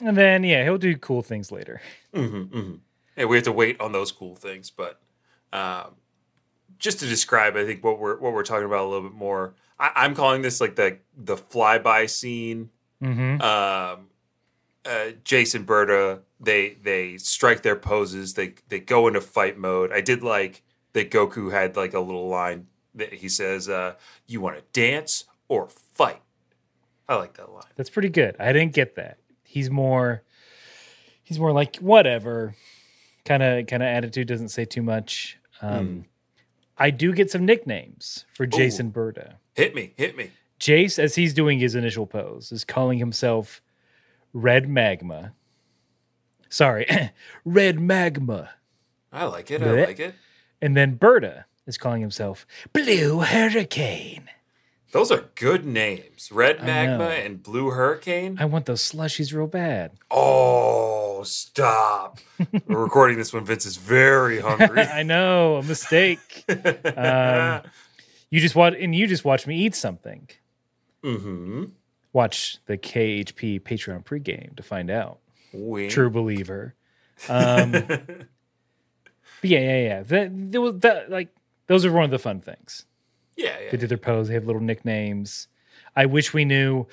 and 0.01 0.17
then 0.17 0.43
yeah 0.43 0.63
he'll 0.63 0.77
do 0.77 0.97
cool 0.97 1.21
things 1.21 1.51
later 1.51 1.81
hmm 2.13 2.43
hmm 2.43 2.73
And 3.15 3.29
we 3.29 3.37
have 3.37 3.45
to 3.45 3.51
wait 3.51 3.79
on 3.79 3.91
those 3.93 4.11
cool 4.11 4.35
things, 4.35 4.69
but 4.69 4.99
um, 5.53 5.95
just 6.79 6.99
to 6.99 7.05
describe, 7.07 7.55
I 7.55 7.65
think 7.65 7.83
what 7.83 7.99
we're 7.99 8.17
what 8.17 8.33
we're 8.33 8.43
talking 8.43 8.65
about 8.65 8.83
a 8.85 8.89
little 8.89 9.07
bit 9.09 9.17
more. 9.17 9.53
I, 9.79 9.91
I'm 9.95 10.13
calling 10.15 10.41
this 10.41 10.59
like 10.59 10.75
the 10.75 10.97
the 11.15 11.37
flyby 11.37 12.09
scene. 12.09 12.69
mm-hmm. 13.01 13.41
Um, 13.41 14.07
uh, 14.85 15.11
Jeice 15.23 15.55
and 15.55 15.65
Burter, 15.65 16.19
they 16.39 16.75
they 16.83 17.17
strike 17.17 17.61
their 17.63 17.75
poses. 17.77 18.33
They 18.33 18.55
they 18.67 18.79
go 18.81 19.07
into 19.07 19.21
fight 19.21 19.57
mode. 19.57 19.91
I 19.93 20.01
did 20.01 20.23
like 20.23 20.61
that 20.95 21.11
Goku 21.11 21.51
had 21.51 21.75
like 21.77 21.93
a 21.93 21.99
little 21.99 22.27
line 22.27 22.65
that 22.95 23.13
he 23.13 23.29
says, 23.29 23.69
uh, 23.69 23.93
"You 24.25 24.41
want 24.41 24.57
to 24.57 24.63
dance 24.73 25.25
or 25.47 25.67
fight?" 25.69 26.21
I 27.07 27.15
like 27.17 27.33
that 27.35 27.51
line. 27.51 27.61
that's 27.75 27.91
pretty 27.91 28.09
good 28.09 28.35
i 28.39 28.51
didn't 28.51 28.73
get 28.73 28.95
that 28.95 29.19
he's 29.43 29.69
more 29.69 30.23
he's 31.21 31.37
more 31.37 31.51
like 31.51 31.75
whatever 31.75 32.55
kind 33.25 33.43
of 33.43 33.67
kind 33.67 33.83
of 33.83 33.87
attitude 33.87 34.27
doesn't 34.27 34.49
say 34.49 34.65
too 34.65 34.81
much 34.81 35.37
um 35.61 36.05
i 36.79 36.89
do 36.89 37.13
get 37.13 37.29
some 37.29 37.45
nicknames 37.45 38.25
for 38.33 38.47
jeice 38.47 38.79
and 38.79 38.91
burter 38.91 39.35
Hit 39.53 39.75
me, 39.75 39.93
hit 39.95 40.17
me. 40.17 40.31
jeice 40.59 40.97
as 40.97 41.13
he's 41.13 41.35
doing 41.35 41.59
his 41.59 41.75
initial 41.75 42.07
pose 42.07 42.51
is 42.51 42.63
calling 42.65 42.97
himself 42.97 43.61
red 44.33 44.67
magma 44.67 45.33
sorry 46.49 46.87
red 47.45 47.79
magma 47.79 48.49
I 49.13 49.25
like 49.25 49.51
it. 49.51 49.61
I 49.61 49.85
like 49.85 49.99
it. 49.99 50.15
And 50.65 50.75
then 50.75 50.95
burter 50.95 51.45
is 51.67 51.77
calling 51.77 52.01
himself 52.01 52.47
blue 52.73 53.19
hurricane 53.19 54.29
Those 54.93 55.11
are 55.11 55.25
good 55.35 55.63
names. 55.63 56.31
Red 56.31 56.59
I 56.61 56.65
Magma 56.65 56.97
know. 56.97 57.09
and 57.11 57.43
Blue 57.43 57.69
Hurricane. 57.69 58.37
i 58.39 58.45
want 58.45 58.65
those 58.65 58.81
slushies 58.81 59.31
real 59.31 59.45
bad 59.45 59.91
Oh, 60.09 61.21
stop. 61.23 62.17
We're 62.67 62.81
recording 62.83 63.17
this 63.17 63.31
when 63.31 63.45
Vince 63.45 63.65
is 63.67 63.77
very 63.77 64.39
hungry. 64.39 64.81
i 64.99 65.03
know 65.03 65.57
a 65.57 65.63
mistake 65.63 66.43
um, 66.49 67.61
you 68.31 68.39
just 68.41 68.55
watch 68.55 68.73
and 68.79 68.95
you 68.95 69.05
just 69.05 69.23
watch 69.23 69.45
me 69.45 69.55
eat 69.65 69.75
something 69.75 70.27
mm-hmm. 71.03 71.65
watch 72.11 72.57
the 72.65 72.77
khp 72.77 73.61
patreon 73.61 74.03
pregame 74.03 74.55
to 74.55 74.63
find 74.63 74.89
out 74.89 75.19
Wink. 75.53 75.91
true 75.91 76.09
believer 76.09 76.73
um 77.29 77.71
but 79.45 79.51
yeah 79.51 79.59
yeah 79.59 79.83
yeah 79.83 80.03
that, 80.03 80.51
there 80.51 80.61
was 80.61 80.79
that 80.79 81.09
like 81.09 81.29
those 81.67 81.85
are 81.85 81.91
one 81.91 82.03
of 82.03 82.11
the 82.11 82.19
fun 82.19 82.41
things 82.41 82.85
yeah, 83.37 83.57
they 83.57 83.65
yeah. 83.65 83.77
do 83.77 83.87
their 83.87 83.97
pose 83.97 84.27
they 84.27 84.33
have 84.33 84.45
little 84.45 84.61
nicknames 84.61 85.47
i 85.95 86.05
wish 86.05 86.33
we 86.33 86.45
knew 86.45 86.85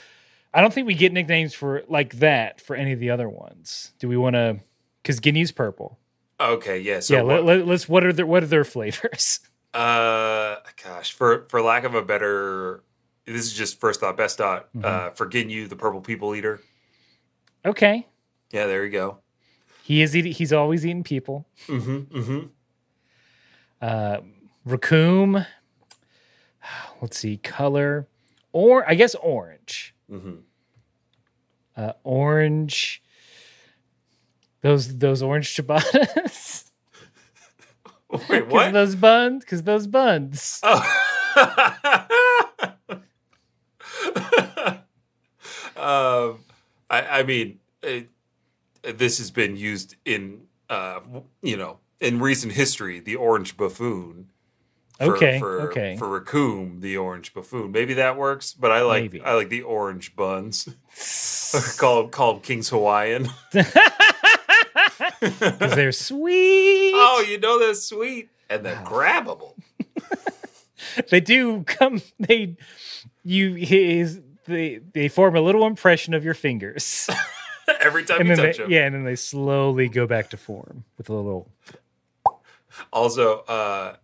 i 0.53 0.61
don't 0.61 0.73
think 0.75 0.87
we 0.87 0.95
get 0.95 1.13
nicknames 1.13 1.55
for 1.55 1.83
like 1.89 2.15
that 2.19 2.61
for 2.61 2.77
any 2.77 2.93
of 2.93 3.01
the 3.01 3.11
other 3.11 3.29
ones 3.29 3.93
do 3.99 4.09
we 4.09 4.17
want 4.17 4.35
to 4.35 4.61
because 5.03 5.19
ginyu's 5.21 5.53
purple 5.53 5.99
Okay, 6.41 6.81
yeah. 6.81 6.99
So, 6.99 7.15
yeah 7.15 7.23
what, 7.23 7.45
let, 7.45 7.67
let's 7.69 7.89
what 7.89 8.05
are 8.05 8.13
their 8.13 8.27
what 8.27 8.43
are 8.43 8.47
their 8.47 8.65
flavors 8.65 9.39
uh, 9.75 10.57
gosh, 10.83 11.13
for 11.13 11.47
for 11.49 11.63
lack 11.63 11.85
of 11.85 11.95
a 11.95 12.03
better, 12.03 12.83
this 13.27 13.47
is 13.47 13.53
just 13.53 13.79
first 13.79 14.01
thought, 14.01 14.17
best 14.17 14.39
thought. 14.39 14.67
Mm-hmm. 14.75 14.85
Uh, 14.85 15.11
for 15.11 15.29
Ginyu, 15.29 15.69
the 15.69 15.77
Purple 15.77 16.01
People 16.01 16.35
Eater. 16.35 16.61
okay 17.65 18.07
Yeah, 18.51 18.67
there 18.67 18.85
you 18.85 18.91
go. 18.91 19.22
He 19.83 20.03
is 20.03 20.17
eating 20.17 20.33
he's 20.33 20.53
always 20.53 20.85
eating 20.87 21.03
people 21.05 21.47
Mm-hmm. 21.67 22.17
Mm-hmm. 22.19 22.47
uh 23.81 24.19
recoome 24.67 25.47
let's 27.01 27.19
see 27.19 27.37
color 27.39 28.07
or 28.53 28.89
i 28.89 28.95
guess 28.95 29.15
orange 29.17 29.95
Mm-hmm. 30.11 30.37
uh 31.77 31.93
orange 32.05 33.03
Those 34.63 34.99
those 34.99 35.23
orange 35.23 35.55
ciabattas. 35.57 36.71
Wait, 38.29 38.47
what? 38.47 38.73
those 38.73 38.95
buns? 38.95 39.43
Because 39.43 39.63
those 39.65 39.89
buns. 39.89 40.61
um, 40.67 40.83
I, 45.77 46.39
I 46.91 47.23
mean, 47.25 47.59
this 48.83 49.19
has 49.19 49.31
been 49.31 49.57
used 49.57 49.97
in, 50.05 50.43
uh, 50.69 51.01
you 51.43 51.57
know, 51.57 51.79
in 52.01 52.19
recent 52.21 52.53
history. 52.53 53.01
The 53.01 53.17
orange 53.17 53.57
buffoon. 53.57 54.29
For, 54.99 55.17
Okay, 55.17 55.39
For, 55.39 55.71
okay. 55.71 55.97
For 55.97 56.21
Recoome, 56.21 56.81
the 56.81 56.97
orange 56.97 57.35
buffoon. 57.35 57.73
Maybe 57.73 57.95
that 57.95 58.17
works, 58.17 58.53
but 58.55 58.71
I 58.71 58.83
like 58.83 59.03
Maybe. 59.05 59.21
I 59.21 59.35
like 59.35 59.49
the 59.49 59.63
orange 59.63 60.15
buns. 60.15 60.69
called 61.79 62.13
called 62.13 62.43
King's 62.43 62.69
Hawaiian. 62.69 63.29
Because 65.21 65.75
they're 65.77 65.93
sweet. 65.93 66.93
oh, 66.95 67.25
you 67.29 67.39
know 67.39 67.59
they're 67.59 67.75
sweet 67.75 68.29
and 68.51 68.65
they're 68.65 68.83
grabbable. 68.85 69.55
They 71.11 71.21
do 71.21 71.63
come. 71.63 72.03
They 72.19 72.57
you 73.23 73.55
his 73.55 74.21
they 74.47 74.81
they 74.93 75.09
form 75.09 75.37
a 75.37 75.41
little 75.41 75.67
impression 75.67 76.13
of 76.15 76.25
your 76.25 76.35
fingers, 76.35 77.09
Every 77.81 78.05
time 78.05 78.21
and 78.21 78.29
you 78.29 78.37
touch 78.37 78.57
they, 78.57 78.63
them. 78.63 78.71
yeah, 78.73 78.87
and 78.87 78.95
then 78.95 79.05
they 79.05 79.17
slowly 79.17 79.89
go 79.89 80.07
back 80.07 80.31
to 80.31 80.37
form 80.37 80.85
with 80.99 81.09
a 81.09 81.13
little. 81.15 81.49
Also, 82.93 83.41
uh, 83.41 83.97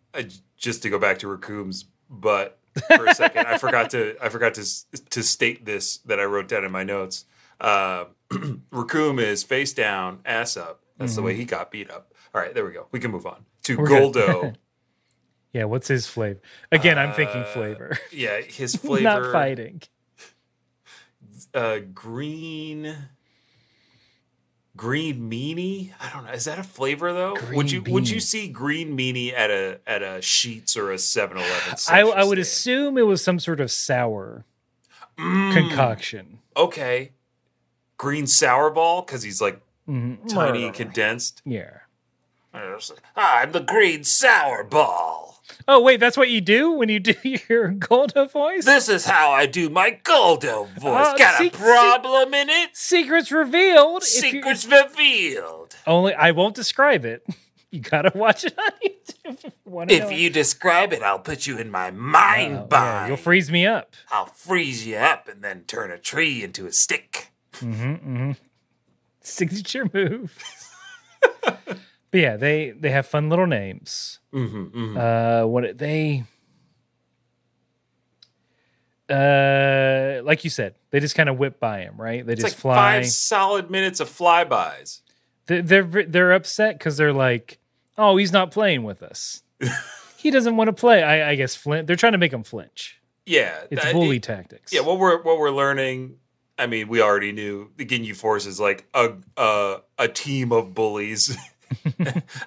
just 0.56 0.82
to 0.82 0.90
go 0.90 0.98
back 0.98 1.18
to 1.20 1.26
Recoome's 1.26 1.84
butt 2.10 2.58
for 2.86 3.06
a 3.06 3.14
second, 3.14 3.46
I 3.46 3.58
forgot 3.58 3.90
to 3.90 4.16
I 4.22 4.28
forgot 4.28 4.54
to 4.54 4.64
to 5.10 5.22
state 5.22 5.64
this 5.64 5.98
that 5.98 6.20
I 6.20 6.24
wrote 6.24 6.48
down 6.48 6.64
in 6.64 6.72
my 6.72 6.84
notes. 6.84 7.24
Uh, 7.60 8.04
Recoome 8.30 9.20
is 9.20 9.42
face 9.42 9.72
down, 9.72 10.20
ass 10.24 10.56
up. 10.56 10.82
That's 10.98 11.14
the 11.14 11.22
way 11.22 11.34
he 11.34 11.44
got 11.44 11.70
beat 11.70 11.90
up. 11.90 12.12
All 12.34 12.40
right, 12.40 12.52
there 12.52 12.64
we 12.64 12.72
go. 12.72 12.86
We 12.92 13.00
can 13.00 13.10
move 13.10 13.24
on 13.26 13.44
to 13.64 13.76
Mm-hmm. 13.76 13.82
We're. 13.82 13.88
Guldo. 13.88 14.54
Yeah, 15.54 15.64
what's 15.64 15.88
his 15.88 16.06
flavor? 16.06 16.40
Again, 16.70 16.98
I'm 16.98 17.14
thinking 17.14 17.40
Uh, 17.40 17.44
flavor, 17.46 17.98
yeah, 18.12 18.42
his 18.42 18.76
flavor. 18.84 19.02
not 19.02 19.32
fighting. 19.32 19.80
Uh, 21.54 21.78
green. 21.94 22.94
Green 24.78 25.28
meanie? 25.30 25.90
I 26.00 26.08
don't 26.12 26.24
know. 26.24 26.30
Is 26.30 26.44
that 26.46 26.58
a 26.58 26.62
flavor 26.62 27.12
though? 27.12 27.36
would 27.52 27.70
you 27.70 27.82
Green 27.82 27.92
would 27.94 28.08
you 28.08 28.20
see 28.20 28.48
green 28.48 28.96
meanie 28.96 29.34
at 29.34 29.50
a 29.50 29.80
at 29.86 30.02
a 30.02 30.22
Sheets 30.22 30.74
or 30.76 30.92
a 30.92 30.94
7-Eleven? 30.96 31.74
I, 31.88 32.00
I 32.00 32.24
would 32.24 32.38
assume 32.38 32.96
it 32.96 33.02
was 33.02 33.22
some 33.22 33.38
sort 33.40 33.60
of 33.60 33.70
sour 33.70 34.44
Mm, 35.18 35.52
concoction. 35.52 36.38
okay. 36.56 37.10
Green 37.96 38.28
sour 38.28 38.70
ball 38.70 39.02
because 39.02 39.22
he's 39.24 39.40
like 39.42 39.60
Mhm. 39.88 40.28
tiny 40.32 40.64
and 40.66 40.74
condensed. 40.74 41.42
Yeah. 41.44 41.78
I'm 43.16 43.50
the 43.52 43.60
green 43.60 44.04
sour 44.04 44.62
ball. 44.62 45.27
Oh 45.66 45.80
wait, 45.82 46.00
that's 46.00 46.16
what 46.16 46.30
you 46.30 46.40
do 46.40 46.70
when 46.72 46.88
you 46.88 47.00
do 47.00 47.14
your 47.48 47.72
Guldo 47.72 48.30
voice. 48.30 48.64
This 48.64 48.88
is 48.88 49.04
how 49.04 49.30
I 49.30 49.46
do 49.46 49.68
my 49.68 49.98
Guldo 50.02 50.68
voice. 50.78 51.06
Uh, 51.08 51.16
Got 51.16 51.38
see- 51.38 51.48
a 51.48 51.50
problem 51.50 52.32
in 52.34 52.48
it? 52.48 52.76
Secrets 52.76 53.30
revealed. 53.32 54.02
Secrets 54.02 54.64
revealed. 54.66 55.76
only 55.86 56.14
I 56.14 56.30
won't 56.30 56.54
describe 56.54 57.04
it. 57.04 57.26
You 57.70 57.80
gotta 57.80 58.12
watch 58.16 58.44
it 58.46 58.58
on 58.58 58.70
YouTube. 58.82 59.52
If 59.90 59.90
you, 59.90 60.06
If 60.06 60.10
you 60.10 60.30
describe 60.30 60.94
it, 60.94 61.02
I'll 61.02 61.18
put 61.18 61.46
you 61.46 61.58
in 61.58 61.70
my 61.70 61.90
mind 61.90 62.56
Oh, 62.60 62.68
yeah, 62.72 63.06
you'll 63.08 63.18
freeze 63.18 63.50
me 63.50 63.66
up. 63.66 63.94
I'll 64.10 64.24
freeze 64.24 64.86
you 64.86 64.96
up 64.96 65.28
and 65.28 65.42
then 65.44 65.64
turn 65.66 65.90
a 65.90 65.98
tree 65.98 66.42
into 66.42 66.64
a 66.64 66.72
stick. 66.72 67.30
Mm-hmm, 67.56 67.92
mm-hmm. 67.92 68.30
Signature 69.20 69.86
move. 69.92 70.38
but 71.42 71.68
yeah, 72.10 72.38
they 72.38 72.70
they 72.70 72.88
have 72.90 73.06
fun 73.06 73.28
little 73.28 73.46
names. 73.46 74.17
Mm-hmm, 74.32 74.96
Uh, 74.98 75.46
what 75.46 75.78
they 75.78 76.24
uh 79.10 80.20
like 80.22 80.44
you 80.44 80.50
said, 80.50 80.74
they 80.90 81.00
just 81.00 81.14
kind 81.14 81.28
of 81.28 81.38
whip 81.38 81.58
by 81.58 81.80
him, 81.80 81.94
right? 82.00 82.26
They 82.26 82.34
It's 82.34 82.42
just 82.42 82.54
like 82.56 82.60
fly. 82.60 82.74
five 82.74 83.06
solid 83.06 83.70
minutes 83.70 84.00
of 84.00 84.08
flybys. 84.08 85.00
They're 85.46 85.62
they're, 85.62 86.04
they're 86.04 86.32
upset 86.32 86.78
because 86.78 86.96
they're 86.98 87.12
like, 87.12 87.58
oh, 87.96 88.16
he's 88.16 88.32
not 88.32 88.50
playing 88.50 88.82
with 88.84 89.02
us. 89.02 89.42
he 90.18 90.30
doesn't 90.30 90.56
want 90.56 90.68
to 90.68 90.72
play. 90.74 91.02
I, 91.02 91.30
I 91.30 91.34
guess 91.36 91.54
Flint. 91.54 91.86
They're 91.86 91.96
trying 91.96 92.12
to 92.12 92.18
make 92.18 92.32
him 92.32 92.42
flinch. 92.42 93.00
Yeah, 93.24 93.58
It's 93.70 93.82
that- 93.82 93.92
bully 93.94 94.16
it- 94.18 94.22
tactics. 94.24 94.72
Yeah, 94.72 94.80
what 94.82 94.98
we're 94.98 95.22
what 95.22 95.38
we're 95.38 95.50
learning. 95.50 96.16
I 96.60 96.66
mean, 96.66 96.88
we 96.88 97.00
already 97.00 97.30
knew 97.32 97.70
the 97.76 97.86
Ginyu 97.86 98.16
Force 98.16 98.44
is 98.44 98.58
like 98.60 98.86
a 98.92 99.12
a, 99.38 99.76
a 99.98 100.08
team 100.08 100.52
of 100.52 100.74
bullies, 100.74 101.34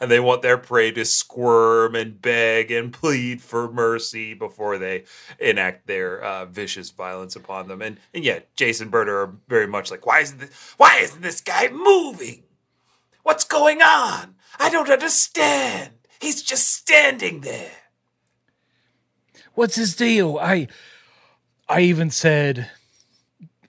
and 0.01 0.11
they 0.11 0.19
want 0.19 0.41
their 0.41 0.57
prey 0.57 0.91
to 0.91 1.05
squirm 1.05 1.95
and 1.95 2.21
beg 2.21 2.71
and 2.71 2.91
plead 2.91 3.41
for 3.41 3.71
mercy 3.71 4.33
before 4.33 4.77
they 4.77 5.03
enact 5.39 5.87
their 5.87 6.21
uh, 6.21 6.45
vicious 6.45 6.89
violence 6.89 7.35
upon 7.35 7.67
them. 7.67 7.81
And 7.81 7.97
and 8.13 8.23
yeah, 8.23 8.39
Jeice 8.57 8.81
and 8.81 8.91
Burter 8.91 9.21
are 9.21 9.35
very 9.47 9.67
much 9.67 9.91
like, 9.91 10.05
why 10.05 10.19
isn't 10.19 10.39
this, 10.39 10.73
why 10.77 10.99
isn't 11.01 11.21
this 11.21 11.41
guy 11.41 11.69
moving? 11.69 12.43
What's 13.23 13.43
going 13.43 13.81
on? 13.81 14.35
I 14.59 14.69
don't 14.69 14.89
understand. 14.89 15.91
He's 16.19 16.41
just 16.41 16.67
standing 16.69 17.41
there. 17.41 17.71
What's 19.53 19.75
his 19.75 19.95
deal? 19.95 20.37
I 20.39 20.67
I 21.67 21.81
even 21.81 22.09
said 22.09 22.69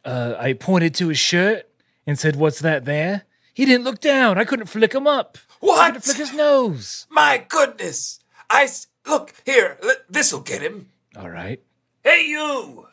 uh, 0.04 0.34
I 0.38 0.52
pointed 0.54 0.94
to 0.96 1.08
his 1.08 1.18
shirt 1.18 1.68
and 2.06 2.18
said, 2.18 2.36
"What's 2.36 2.60
that 2.60 2.84
there?" 2.84 3.24
He 3.54 3.64
didn't 3.64 3.84
look 3.84 4.00
down. 4.00 4.38
I 4.38 4.44
couldn't 4.44 4.66
flick 4.66 4.94
him 4.94 5.06
up. 5.06 5.38
What? 5.60 5.96
I 5.96 5.98
flick 5.98 6.16
his 6.16 6.32
nose. 6.32 7.06
My 7.10 7.44
goodness! 7.48 8.20
I 8.48 8.64
s- 8.64 8.86
look 9.06 9.34
here. 9.44 9.78
This'll 10.08 10.40
get 10.40 10.62
him. 10.62 10.88
All 11.16 11.28
right. 11.30 11.60
Hey, 12.02 12.26
you! 12.26 12.88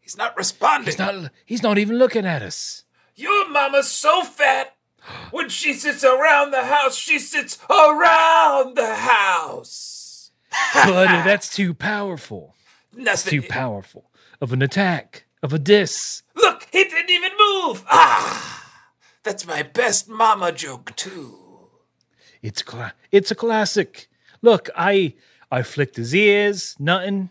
He's 0.00 0.16
not 0.16 0.36
responding. 0.36 0.86
He's 0.86 0.98
not 0.98 1.30
he's 1.46 1.62
not 1.62 1.78
even 1.78 1.98
looking 1.98 2.26
at 2.26 2.42
us. 2.42 2.84
Your 3.14 3.48
mama's 3.48 3.88
so 3.90 4.22
fat. 4.24 4.74
When 5.30 5.48
she 5.48 5.72
sits 5.72 6.04
around 6.04 6.50
the 6.50 6.64
house, 6.64 6.94
she 6.96 7.18
sits 7.18 7.58
around 7.70 8.76
the 8.76 8.94
house. 8.94 10.30
But 10.74 11.24
that's 11.24 11.54
too 11.54 11.72
powerful. 11.74 12.54
Nothing. 12.94 13.42
Too 13.42 13.46
powerful 13.48 14.10
of 14.40 14.52
an 14.52 14.62
attack, 14.62 15.24
of 15.42 15.52
a 15.52 15.58
diss. 15.58 16.22
Look, 16.34 16.66
he 16.72 16.84
didn't 16.84 17.10
even 17.10 17.32
move. 17.38 17.84
Ah, 17.88 18.57
that's 19.28 19.46
my 19.46 19.62
best 19.62 20.08
mama 20.08 20.50
joke 20.50 20.96
too. 20.96 21.36
It's 22.40 22.62
cla- 22.62 22.94
it's 23.12 23.30
a 23.30 23.34
classic. 23.34 24.08
Look, 24.40 24.70
I 24.74 25.12
I 25.50 25.62
flicked 25.62 25.96
his 25.96 26.14
ears, 26.14 26.74
nothing. 26.78 27.28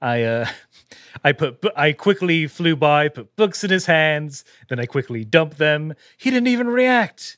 I 0.00 0.22
uh 0.22 0.46
I 1.24 1.32
put 1.32 1.62
I 1.76 1.92
quickly 1.92 2.46
flew 2.46 2.76
by, 2.76 3.08
put 3.08 3.36
books 3.36 3.62
in 3.62 3.68
his 3.68 3.84
hands, 3.84 4.42
then 4.70 4.80
I 4.80 4.86
quickly 4.86 5.22
dumped 5.22 5.58
them. 5.58 5.92
He 6.16 6.30
didn't 6.30 6.48
even 6.48 6.68
react. 6.68 7.36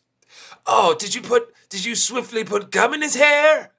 Oh, 0.69 0.95
did 0.97 1.17
you 1.17 1.21
put? 1.21 1.53
Did 1.69 1.85
you 1.85 1.97
swiftly 1.97 2.45
put 2.45 2.71
gum 2.71 2.95
in 2.95 3.03
his 3.03 3.17
hair? 3.17 3.73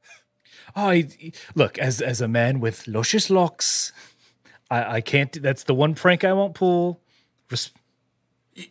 I 0.75 1.07
look 1.55 1.77
as 1.77 2.01
as 2.01 2.19
a 2.19 2.27
man 2.27 2.59
with 2.59 2.85
luscious 2.85 3.29
locks. 3.29 3.93
I 4.69 4.95
I 4.97 5.01
can't. 5.01 5.41
That's 5.41 5.63
the 5.63 5.73
one 5.73 5.95
prank 5.95 6.25
I 6.25 6.33
won't 6.33 6.53
pull. 6.53 6.99
Res- 7.49 7.71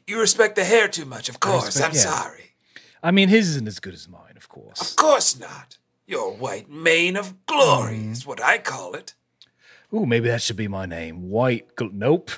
You 0.06 0.20
respect 0.20 0.56
the 0.56 0.64
hair 0.64 0.88
too 0.88 1.04
much, 1.04 1.28
of 1.28 1.40
course. 1.40 1.66
respect- 1.66 1.88
I'm 1.90 1.94
yeah. 1.94 2.00
sorry. 2.00 2.44
I 3.02 3.10
mean, 3.10 3.28
his 3.28 3.48
isn't 3.50 3.66
as 3.66 3.80
good 3.80 3.94
as 3.94 4.08
mine, 4.08 4.34
of 4.36 4.48
course. 4.48 4.80
Of 4.80 4.96
course 4.96 5.38
not. 5.38 5.78
Your 6.06 6.32
white 6.32 6.68
mane 6.68 7.16
of 7.16 7.46
glory 7.46 7.96
Mm. 7.98 8.12
is 8.12 8.26
what 8.26 8.42
I 8.42 8.58
call 8.58 8.94
it. 8.94 9.14
Ooh, 9.94 10.04
maybe 10.06 10.28
that 10.28 10.42
should 10.42 10.56
be 10.56 10.68
my 10.68 10.86
name. 10.86 11.30
White. 11.30 11.74
Gl- 11.76 11.92
nope. 11.92 12.30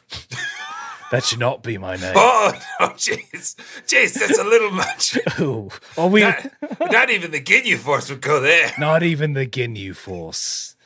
that 1.10 1.24
should 1.24 1.38
not 1.40 1.62
be 1.62 1.78
my 1.78 1.96
name. 1.96 2.12
Oh 2.14 2.52
no, 2.80 2.86
jeez, 2.90 3.56
jeez, 3.86 4.14
that's 4.14 4.38
a 4.38 4.44
little 4.44 4.70
much. 4.70 5.18
Ooh, 5.40 5.68
are 5.98 6.08
we? 6.08 6.20
Not, 6.20 6.46
not 6.90 7.10
even 7.10 7.30
the 7.30 7.40
Ginyu 7.40 7.76
Force 7.76 8.08
would 8.10 8.20
go 8.22 8.40
there. 8.40 8.72
Not 8.78 9.02
even 9.02 9.32
the 9.34 9.46
Ginyu 9.46 9.94
Force. 9.96 10.76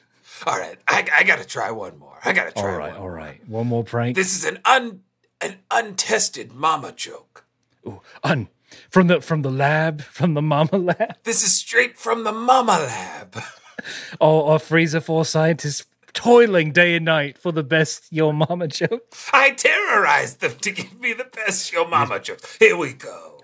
All 0.47 0.59
right, 0.59 0.79
I, 0.89 1.07
I 1.15 1.23
got 1.25 1.39
to 1.39 1.45
try 1.47 1.71
one 1.71 1.99
more. 1.99 2.19
I 2.25 2.33
got 2.33 2.45
to 2.45 2.53
try 2.53 2.63
All 2.73 2.77
right, 2.79 2.93
one. 2.93 3.01
all 3.03 3.09
right. 3.11 3.49
One 3.49 3.67
more 3.69 3.85
prank. 3.85 4.17
This 4.17 4.37
is 4.37 4.45
an 4.45 4.59
un 4.65 5.01
an 5.41 5.59
untested 5.71 6.53
mama 6.53 6.93
joke. 6.93 7.45
Ooh, 7.87 8.01
un 8.25 8.49
from 8.91 9.07
the 9.09 9.21
from 9.21 9.43
the 9.43 9.51
lab, 9.51 10.03
from 10.03 10.35
the 10.35 10.43
mama 10.43 10.77
lab. 10.77 11.17
This 11.25 11.43
is 11.43 11.53
straight 11.57 11.99
from 11.99 12.25
the 12.25 12.33
mama 12.33 12.73
lab. 12.79 13.37
All 14.21 14.49
our 14.51 14.59
Frieza 14.59 15.03
Force 15.03 15.31
scientists 15.31 15.85
toiling 16.15 16.73
day 16.73 16.97
and 16.97 17.05
night 17.05 17.37
for 17.37 17.53
the 17.53 17.63
best 17.63 18.07
your 18.11 18.33
mama 18.33 18.67
joke. 18.69 19.13
I 19.33 19.51
terrorized 19.51 20.41
them 20.41 20.53
to 20.63 20.71
give 20.71 20.99
me 20.99 21.13
the 21.13 21.25
best 21.25 21.73
your 21.73 21.87
mama 21.87 22.19
jokes. 22.21 22.57
Here 22.59 22.77
we 22.77 22.95
go. 22.95 23.43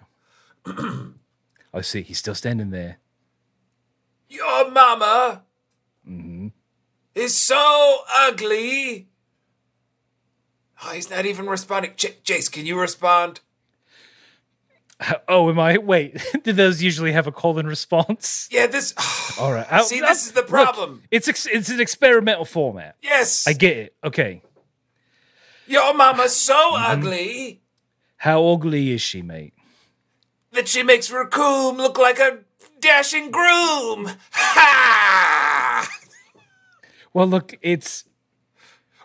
I 1.75 1.81
see. 1.83 2.03
He's 2.03 2.19
still 2.19 2.35
standing 2.35 2.71
there. 2.71 2.99
Your 4.29 4.71
mama 4.71 5.43
Mm-hmm. 6.09 6.49
is 7.15 7.37
so 7.39 7.99
ugly. 8.13 9.09
Oh, 10.85 10.91
he's 10.93 11.11
not 11.11 11.27
even 11.27 11.47
responding. 11.47 11.93
J- 11.97 12.17
Jeice, 12.25 12.51
can 12.51 12.67
you 12.67 12.79
respond? 12.79 13.41
Oh, 15.27 15.51
am 15.51 15.59
I? 15.59 15.79
Wait, 15.79 16.17
do 16.45 16.53
those 16.53 16.81
usually 16.81 17.11
have 17.11 17.27
a 17.27 17.33
colon 17.33 17.67
response? 17.67 18.49
Yeah, 18.53 18.69
this. 18.69 18.95
Oh, 18.97 19.37
All 19.41 19.53
right. 19.53 19.67
I- 19.71 19.83
See, 19.83 20.01
I- 20.01 20.07
this 20.07 20.27
is 20.27 20.33
the 20.33 20.43
look, 20.43 20.49
problem. 20.49 21.03
it's 21.11 21.27
ex- 21.29 21.47
it's 21.47 21.69
an 21.71 21.81
experimental 21.81 22.45
format. 22.45 22.97
yes. 23.03 23.47
I 23.47 23.53
get 23.53 23.77
it. 23.77 23.97
Okay. 24.05 24.43
Your 25.67 25.93
mama's 25.95 26.37
so 26.37 26.55
Mm-hmm. 26.55 26.93
ugly 26.93 27.63
How 28.19 28.47
ugly 28.47 28.93
is 28.93 29.01
she, 29.03 29.23
mate? 29.23 29.55
that 30.53 30.69
she 30.69 30.83
makes 30.83 31.09
Recoome 31.11 31.79
look 31.79 31.99
like 31.99 32.19
a 32.21 32.41
dashing 32.79 33.31
groom. 33.31 34.11
Ha! 34.33 35.89
Well, 37.15 37.27
look, 37.27 37.55
it's 37.63 38.05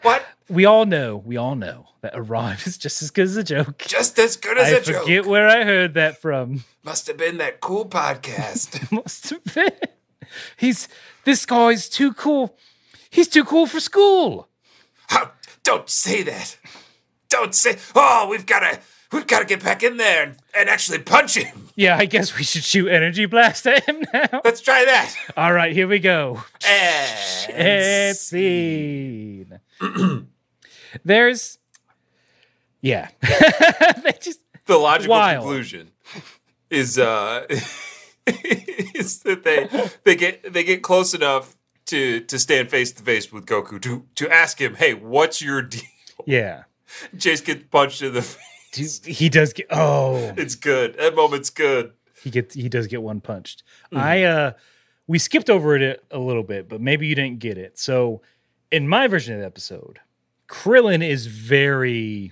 What? 0.01 0.23
We 0.49 0.65
all 0.65 0.86
know, 0.86 1.17
we 1.17 1.38
all 1.38 1.55
know 1.55 1.88
that 2.01 2.15
a 2.15 2.21
rhyme 2.21 2.57
is 2.65 2.77
just 2.77 3.01
as 3.01 3.12
good 3.12 3.25
as 3.25 3.38
a 3.38 3.43
joke. 3.43 3.83
Just 3.88 4.17
as 4.19 4.36
good 4.36 4.57
as 4.57 4.73
I 4.73 4.77
a 4.77 4.81
joke. 4.81 4.95
I 4.95 4.99
forget 5.01 5.25
where 5.25 5.47
I 5.47 5.63
heard 5.63 5.93
that 5.95 6.21
from. 6.21 6.63
Must 6.83 7.07
have 7.07 7.17
been 7.17 7.38
that 7.38 7.60
cool 7.60 7.86
podcast. 7.86 8.91
Must 8.91 9.29
have 9.29 9.43
been. 9.53 9.71
He's 10.57 10.88
this 11.23 11.45
guy's 11.45 11.89
too 11.89 12.13
cool. 12.13 12.57
He's 13.10 13.27
too 13.27 13.43
cool 13.43 13.65
for 13.65 13.79
school. 13.79 14.49
How, 15.07 15.31
don't 15.63 15.89
say 15.89 16.23
that. 16.23 16.57
Don't 17.29 17.55
say. 17.55 17.77
Oh, 17.95 18.27
we've 18.29 18.45
got 18.45 18.60
to. 18.60 18.79
We've 19.10 19.25
got 19.25 19.39
to 19.39 19.45
get 19.45 19.63
back 19.63 19.83
in 19.83 19.95
there 19.95 20.23
and, 20.23 20.36
and 20.53 20.67
actually 20.67 20.99
punch 20.99 21.38
him. 21.38 21.69
Yeah, 21.75 21.95
I 21.95 22.03
guess 22.03 22.38
we 22.38 22.43
should 22.43 22.63
shoot 22.65 22.89
energy 22.89 23.25
blast 23.25 23.65
at 23.65 23.88
him 23.88 24.03
now. 24.13 24.41
Let's 24.43 24.60
try 24.60 24.83
that. 24.83 25.15
All 25.38 25.53
right, 25.53 25.71
here 25.71 25.88
we 25.88 25.99
go. 25.99 26.43
And 26.67 27.49
It's 27.49 28.19
scene. 28.19 29.62
There's, 31.06 31.58
yeah, 32.82 33.10
just 34.21 34.39
the 34.65 34.78
logical 34.78 35.15
Wild. 35.15 35.43
conclusion 35.43 35.91
is 36.69 36.97
uh 37.00 37.45
is 38.28 39.19
that 39.23 39.43
they 39.43 39.67
they 40.04 40.15
get 40.15 40.52
they 40.54 40.63
get 40.63 40.84
close 40.84 41.13
enough 41.13 41.56
to 41.86 42.19
to 42.21 42.38
stand 42.39 42.69
face 42.69 42.91
to 42.93 43.04
face 43.04 43.32
with 43.32 43.45
Goku 43.45 43.82
to 43.82 44.06
to 44.15 44.30
ask 44.30 44.60
him, 44.60 44.76
"Hey, 44.76 44.93
what's 44.93 45.41
your 45.41 45.62
deal?" 45.62 45.82
yeah. 46.26 46.63
Chase 47.19 47.41
gets 47.41 47.63
punched 47.69 48.02
in 48.02 48.13
the 48.13 48.21
face. 48.21 49.00
Dude, 49.00 49.13
he 49.15 49.28
does 49.30 49.54
get. 49.54 49.67
Oh, 49.71 50.34
It's 50.38 50.56
good. 50.56 50.95
That 50.97 51.15
moment's 51.15 51.50
good. 51.50 51.91
he 52.23 52.30
gets. 52.30 52.54
He 52.56 52.69
does 52.69 52.88
get 52.88 53.02
one 53.02 53.19
punched. 53.21 53.63
Mm-hmm. 53.91 53.97
I 53.97 54.23
uh, 54.23 54.52
we 55.06 55.19
skipped 55.19 55.50
over 55.50 55.76
it 55.76 56.04
a 56.12 56.19
little 56.19 56.43
bit, 56.43 56.67
but 56.69 56.80
maybe 56.82 57.08
you 57.08 57.15
didn't 57.15 57.39
get 57.39 57.58
it. 57.58 57.78
So, 57.78 58.21
in 58.71 58.88
my 58.88 59.08
version 59.08 59.34
of 59.34 59.39
the 59.41 59.45
episode, 59.45 60.00
Krillin 60.47 61.07
is 61.07 61.25
very. 61.27 62.31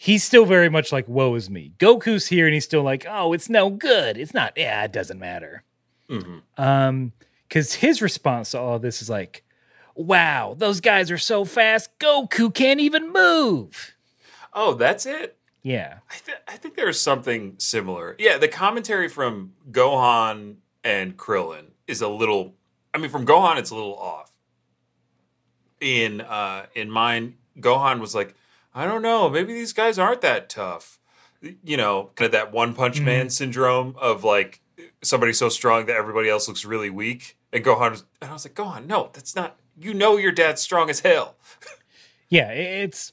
He's 0.00 0.22
still 0.22 0.44
very 0.44 0.68
much 0.68 0.92
like, 0.92 1.08
woe 1.08 1.34
is 1.34 1.50
me. 1.50 1.72
Goku's 1.78 2.28
here 2.28 2.46
and 2.46 2.54
he's 2.54 2.64
still 2.64 2.84
like, 2.84 3.04
oh, 3.10 3.32
it's 3.32 3.48
no 3.48 3.68
good. 3.68 4.16
It's 4.16 4.32
not, 4.32 4.52
yeah, 4.56 4.84
it 4.84 4.92
doesn't 4.92 5.18
matter. 5.18 5.64
Mhm. 6.08 6.42
Um, 6.56 7.12
because 7.48 7.74
his 7.74 8.00
response 8.00 8.52
to 8.52 8.60
all 8.60 8.78
this 8.78 9.02
is 9.02 9.10
like, 9.10 9.42
wow, 9.96 10.54
those 10.56 10.80
guys 10.80 11.10
are 11.10 11.18
so 11.18 11.44
fast, 11.44 11.90
Goku 11.98 12.54
can't 12.54 12.78
even 12.78 13.12
move. 13.12 13.96
Oh, 14.52 14.74
that's 14.74 15.04
it. 15.04 15.36
Yeah. 15.62 15.98
I, 16.08 16.14
th- 16.24 16.38
I 16.46 16.56
think 16.58 16.76
there's 16.76 17.00
something 17.00 17.56
similar. 17.58 18.14
Yeah, 18.20 18.38
the 18.38 18.46
commentary 18.48 19.08
from 19.08 19.54
Gohan 19.72 20.56
and 20.84 21.16
Krillin 21.16 21.70
is 21.88 22.00
a 22.02 22.08
little. 22.08 22.54
I 22.94 22.98
mean, 22.98 23.10
from 23.10 23.26
Gohan, 23.26 23.56
it's 23.58 23.70
a 23.70 23.74
little 23.74 23.96
off. 23.98 24.27
In 25.80 26.20
uh, 26.20 26.66
in 26.74 26.90
mine, 26.90 27.34
Gohan 27.60 28.00
was 28.00 28.14
like, 28.14 28.34
I 28.74 28.84
don't 28.84 29.02
know, 29.02 29.28
maybe 29.28 29.52
these 29.52 29.72
guys 29.72 29.98
aren't 29.98 30.22
that 30.22 30.48
tough. 30.48 30.98
You 31.40 31.76
know, 31.76 32.10
kind 32.16 32.26
of 32.26 32.32
that 32.32 32.52
one 32.52 32.74
punch 32.74 33.00
man 33.00 33.30
syndrome 33.30 33.94
of 34.00 34.24
like 34.24 34.60
somebody 35.02 35.32
so 35.32 35.48
strong 35.48 35.86
that 35.86 35.96
everybody 35.96 36.28
else 36.28 36.48
looks 36.48 36.64
really 36.64 36.90
weak. 36.90 37.36
And 37.52 37.64
Gohan 37.64 37.92
was, 37.92 38.04
and 38.20 38.30
I 38.30 38.32
was 38.32 38.44
like, 38.44 38.54
Gohan, 38.54 38.86
no, 38.86 39.10
that's 39.12 39.36
not. 39.36 39.56
You 39.80 39.94
know, 39.94 40.16
your 40.16 40.32
dad's 40.32 40.60
strong 40.60 40.90
as 40.90 41.00
hell. 41.00 41.36
Yeah, 42.30 42.50
it's 42.50 43.12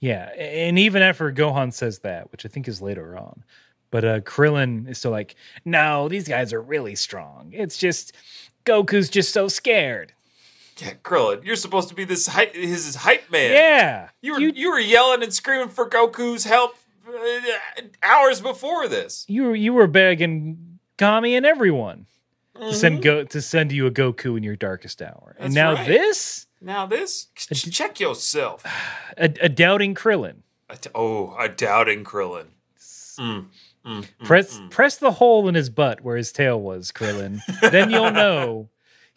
yeah, 0.00 0.26
and 0.36 0.78
even 0.78 1.02
after 1.02 1.32
Gohan 1.32 1.72
says 1.72 2.00
that, 2.00 2.30
which 2.30 2.44
I 2.44 2.48
think 2.48 2.68
is 2.68 2.82
later 2.82 3.16
on, 3.16 3.44
but 3.90 4.04
uh 4.04 4.20
Krillin 4.20 4.88
is 4.88 4.98
still 4.98 5.10
like, 5.10 5.34
no, 5.64 6.08
these 6.08 6.28
guys 6.28 6.52
are 6.52 6.60
really 6.60 6.94
strong. 6.94 7.50
It's 7.52 7.78
just 7.78 8.14
Goku's 8.64 9.08
just 9.08 9.32
so 9.32 9.48
scared. 9.48 10.12
Yeah, 10.78 10.94
Krillin, 11.02 11.44
you're 11.44 11.56
supposed 11.56 11.88
to 11.88 11.94
be 11.94 12.04
this 12.04 12.26
hype, 12.28 12.54
his, 12.54 12.94
hype 12.94 13.30
man. 13.32 13.50
Yeah, 13.52 14.08
You 14.22 14.34
were 14.34 14.40
you, 14.40 14.70
were 14.70 14.78
yelling 14.78 15.22
and 15.22 15.32
screaming 15.34 15.68
for 15.70 15.88
Goku's 15.88 16.44
help 16.44 16.76
uh, 17.08 17.82
hours 18.02 18.40
before 18.40 18.86
this. 18.88 19.24
you 19.28 19.44
were 19.44 19.54
you 19.56 19.72
were 19.72 19.86
begging 19.88 20.78
Kami 20.98 21.34
and 21.36 21.44
everyone 21.46 22.06
to 22.54 22.72
send 22.74 22.98
Mhm. 22.98 23.02
go 23.02 23.24
to 23.24 23.40
send 23.42 23.72
you 23.72 23.86
a 23.86 23.90
Goku 23.90 24.36
in 24.36 24.42
your 24.42 24.56
darkest 24.56 25.00
hour, 25.02 25.34
and 25.38 25.54
now 25.54 25.74
right. 25.74 25.86
this 25.86 26.46
Now 26.60 26.86
this, 26.86 27.26
ch- 27.34 27.70
check 27.72 27.98
yourself. 28.00 28.62
a, 29.16 29.32
a 29.40 29.48
doubting 29.48 29.94
Krillin. 29.94 30.42
A 30.68 30.76
t- 30.76 30.90
oh, 30.94 31.34
a 31.38 31.48
doubting 31.48 32.04
Krillin. 32.04 32.46
Mm, 33.18 33.46
mm, 33.86 34.04
mm, 34.04 34.06
Press 34.24 34.58
mm. 34.58 34.70
press 34.70 34.96
the 34.96 35.12
hole 35.12 35.48
in 35.48 35.54
his 35.54 35.70
butt 35.70 36.02
where 36.02 36.16
his 36.16 36.30
tail 36.30 36.60
was, 36.60 36.92
Krillin. 36.92 37.40
then 37.70 37.90
you'll 37.90 38.10
know 38.24 38.68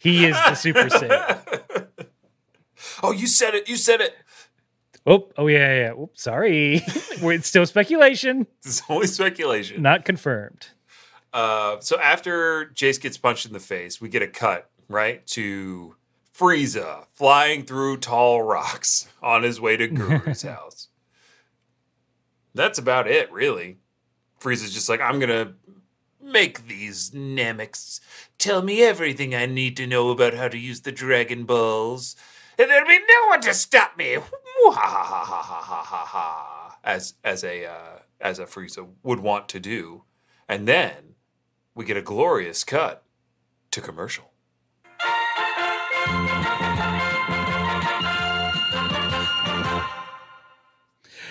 he 0.02 0.26
is 0.26 0.36
the 0.36 0.54
Super 0.54 0.84
Saiyan. 0.88 1.86
oh, 3.02 3.12
you 3.12 3.26
said 3.26 3.54
it. 3.54 3.68
You 3.68 3.76
said 3.76 4.00
it. 4.00 4.14
Oh, 5.06 5.28
oh 5.36 5.46
yeah, 5.48 5.74
yeah. 5.74 5.92
Oops, 5.92 6.22
sorry. 6.22 6.82
It's 7.24 7.46
still 7.48 7.66
speculation, 7.66 8.46
It's 8.64 8.82
only 8.88 9.06
speculation. 9.06 9.80
not 9.82 10.04
confirmed. 10.04 10.68
Uh, 11.32 11.76
so 11.80 11.98
after 12.00 12.66
Jeice 12.74 13.00
gets 13.00 13.16
punched 13.16 13.46
in 13.46 13.52
the 13.52 13.60
face, 13.60 14.00
we 14.00 14.08
get 14.08 14.22
a 14.22 14.26
cut 14.28 14.68
right 14.88 15.24
to 15.28 15.94
Frieza 16.36 17.06
flying 17.12 17.64
through 17.64 17.98
tall 17.98 18.42
rocks 18.42 19.08
on 19.22 19.42
his 19.44 19.60
way 19.60 19.76
to 19.76 19.88
Guru's 19.88 20.42
house. 20.54 20.88
That's 22.54 22.78
about 22.78 23.06
it, 23.08 23.30
really. 23.32 23.78
Frieza's 24.40 24.74
just 24.74 24.88
like, 24.88 25.00
I'm 25.00 25.20
gonna 25.20 25.54
make 26.22 26.66
these 26.66 27.10
Nameks 27.10 28.00
tell 28.38 28.62
me 28.62 28.82
everything 28.82 29.34
I 29.34 29.46
need 29.46 29.76
to 29.76 29.86
know 29.86 30.10
about 30.10 30.34
how 30.34 30.48
to 30.48 30.58
use 30.58 30.82
the 30.82 30.92
Dragon 30.92 31.44
Balls, 31.44 32.16
and 32.58 32.70
there'll 32.70 32.86
be 32.86 32.98
no 32.98 33.28
one 33.28 33.40
to 33.42 33.54
stop 33.54 33.96
me. 33.96 34.18
As 36.84 37.14
as 37.24 37.44
a 37.44 37.66
uh, 37.66 37.98
as 38.20 38.38
a 38.38 38.46
Frieza 38.46 38.88
would 39.02 39.20
want 39.20 39.48
to 39.50 39.60
do, 39.60 40.04
and 40.48 40.66
then 40.68 41.14
we 41.74 41.84
get 41.84 41.96
a 41.96 42.02
glorious 42.02 42.64
cut 42.64 43.04
to 43.70 43.80
commercial. 43.80 44.31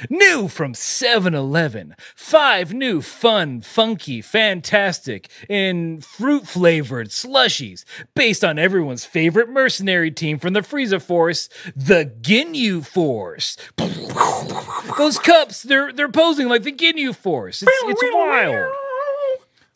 New 0.10 0.48
from 0.48 0.74
7 0.74 1.34
Eleven. 1.36 1.96
Five 2.16 2.74
new 2.74 3.02
fun, 3.02 3.62
funky, 3.62 4.22
fantastic, 4.22 5.30
and 5.50 6.04
fruit 6.04 6.48
flavored 6.48 7.10
slushies 7.10 7.84
based 8.16 8.44
on 8.44 8.58
everyone's 8.60 9.06
favorite 9.06 9.50
mercenary 9.50 10.12
team 10.12 10.40
from 10.40 10.54
the 10.54 10.62
Frieza 10.62 11.02
Force, 11.02 11.50
the 11.76 12.12
Ginyu 12.22 12.86
Force. 12.86 13.58
Those 14.98 15.20
cups, 15.20 15.64
they're 15.64 15.92
they're 15.92 16.10
posing 16.10 16.48
like 16.50 16.64
the 16.64 16.72
Ginyu 16.74 17.16
Force. 17.16 17.62
It's, 17.62 17.72
it's 17.86 18.04
wild. 18.14 18.72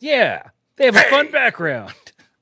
Yeah. 0.00 0.42
They 0.76 0.86
have 0.86 0.96
a 0.96 1.02
fun 1.04 1.26
Hey. 1.26 1.32
background. 1.32 1.94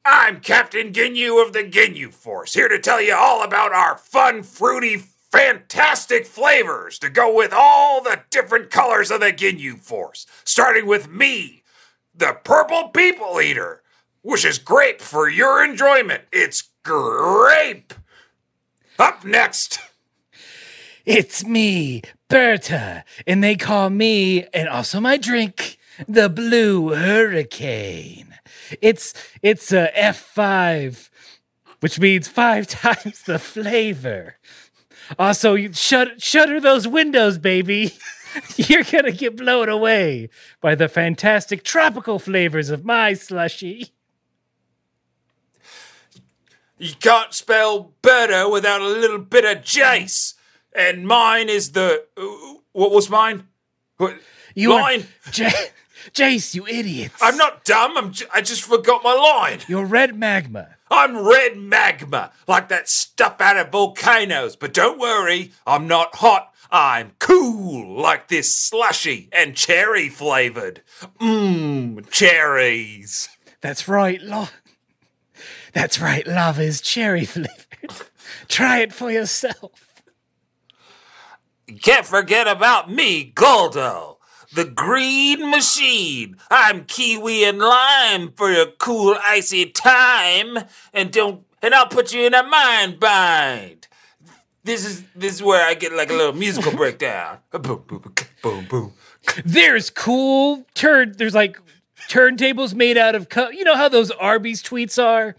I'm 0.05 0.41
Captain 0.41 0.93
Ginyu 0.93 1.45
of 1.45 1.53
the 1.55 1.63
Ginyu 1.65 2.13
Force, 2.13 2.53
here 2.53 2.69
to 2.69 2.79
tell 2.79 3.01
you 3.01 3.15
all 3.15 3.43
about 3.43 3.73
our 3.73 3.97
fun, 3.97 4.43
fruity, 4.43 5.03
fantastic 5.35 6.27
flavors 6.27 6.99
to 7.01 7.11
go 7.11 7.35
with 7.35 7.53
all 7.53 8.01
the 8.01 8.21
different 8.31 8.71
colors 8.71 9.11
of 9.11 9.21
the 9.21 9.33
Ginyu 9.33 9.81
Force. 9.81 10.27
Starting 10.45 10.87
with 10.87 11.11
me, 11.11 11.65
the 12.15 12.39
Purple 12.45 12.89
People 12.91 13.41
Eater, 13.41 13.83
which 14.23 14.45
is 14.45 14.59
grape 14.59 15.01
for 15.01 15.29
your 15.29 15.65
enjoyment. 15.65 16.23
It's 16.33 16.71
grape. 16.85 17.93
Up 18.99 19.25
next, 19.25 19.81
It's 21.05 21.45
me, 21.45 22.03
Burter, 22.29 23.05
and 23.27 23.43
they 23.43 23.57
call 23.57 23.91
me, 23.91 24.45
and 24.55 24.69
also 24.69 25.01
my 25.01 25.17
drink, 25.17 25.79
the 26.09 26.29
Blue 26.29 26.95
Hurricane. 26.95 28.37
It's 28.81 29.13
it's 29.43 29.73
a 29.73 29.91
F5, 29.97 31.11
which 31.81 31.99
means 31.99 32.29
five 32.29 32.67
times 32.69 33.23
the 33.23 33.41
flavor. 33.41 34.37
Also, 35.19 35.55
you 35.55 35.73
shut 35.73 36.23
shutter 36.23 36.61
those 36.61 36.87
windows, 36.89 37.39
baby. 37.39 37.93
You're 38.57 38.83
gonna 38.85 39.13
get 39.13 39.37
blown 39.37 39.69
away 39.69 40.29
by 40.61 40.75
the 40.75 40.89
fantastic 40.89 41.63
tropical 41.63 42.19
flavors 42.19 42.71
of 42.71 42.85
my 42.85 43.15
slushy. 43.15 43.93
you 46.79 46.95
can't 47.01 47.33
spell 47.33 47.93
better 48.03 48.49
without 48.49 48.81
a 48.81 48.87
little 48.89 49.19
bit 49.19 49.45
of 49.45 49.63
Jeice. 49.65 50.35
And 50.75 51.07
mine 51.07 51.49
is 51.49 51.73
the. 51.73 52.05
uh, 52.17 52.59
What 52.73 52.91
was 52.91 53.09
mine? 53.09 53.47
What- 53.99 54.19
You 54.57 54.73
are- 54.73 54.99
J- 55.31 55.53
Jeice, 56.13 56.55
you 56.55 56.67
idiots. 56.67 57.15
I'm 57.23 57.37
not 57.37 57.65
dumb. 57.65 57.97
I'm 57.97 58.13
j- 58.13 58.27
I 58.33 58.41
just 58.41 58.63
forgot 58.63 59.03
my 59.03 59.15
line. 59.15 59.61
You're 59.69 59.87
red 59.87 60.17
magma. 60.17 60.77
I'm 60.91 61.17
red 61.27 61.57
magma, 61.57 62.33
like 62.47 62.69
that 62.69 62.89
stuff 62.89 63.41
out 63.41 63.57
of 63.57 63.71
volcanoes. 63.71 64.55
But 64.57 64.75
don't 64.75 64.99
worry, 64.99 65.53
I'm 65.67 65.87
not 65.89 66.17
hot. 66.17 66.53
I'm 66.71 67.13
cool, 67.19 68.01
like 68.01 68.29
this 68.29 68.55
slushy 68.57 69.29
and 69.33 69.55
cherry 69.57 70.09
flavored. 70.09 70.83
Mmm, 71.21 72.09
cherries. 72.11 73.29
That's 73.61 73.89
right, 73.89 74.21
love. 74.21 74.53
That's 75.73 76.01
right, 76.01 76.27
love 76.27 76.61
is 76.61 76.81
cherry 76.81 77.25
flavored. 77.25 78.09
Try 78.49 78.81
it 78.81 78.93
for 78.93 79.11
yourself. 79.11 80.03
Can't 81.83 82.07
forget 82.07 82.47
about 82.47 82.91
me, 82.91 83.33
Guldo, 83.35 84.14
the 84.55 84.65
green 84.65 85.51
machine. 85.51 86.37
I'm 86.51 86.85
kiwi 86.85 87.45
and 87.45 87.59
lime 87.59 88.33
for 88.33 88.53
a 88.53 88.67
cool 88.79 89.17
icy 89.25 89.67
time, 89.67 90.59
and 90.93 91.13
don't 91.13 91.45
and 91.63 91.75
I'll 91.75 91.89
put 91.89 92.13
you 92.13 92.27
in 92.27 92.35
a 92.35 92.43
mind 92.43 93.01
bind. 93.01 93.89
This 94.63 94.85
is 94.87 95.05
this 95.15 95.35
is 95.35 95.43
where 95.43 95.67
I 95.67 95.75
get 95.75 95.93
like 95.93 96.11
a 96.11 96.15
little 96.15 96.33
musical 96.33 96.73
breakdown. 96.77 97.39
Boom, 97.51 97.63
boom, 97.63 97.85
boom, 97.87 98.13
boom, 98.43 98.67
boom. 98.67 98.93
There's 99.45 99.91
cool 99.91 100.65
turn. 100.75 101.15
There's 101.17 101.35
like 101.35 101.59
turntables 102.09 102.75
made 102.75 102.97
out 102.97 103.15
of. 103.15 103.29
Co- 103.29 103.51
you 103.51 103.65
know 103.65 103.77
how 103.77 103.89
those 103.89 104.11
Arby's 104.13 104.63
tweets 104.63 105.03
are 105.03 105.35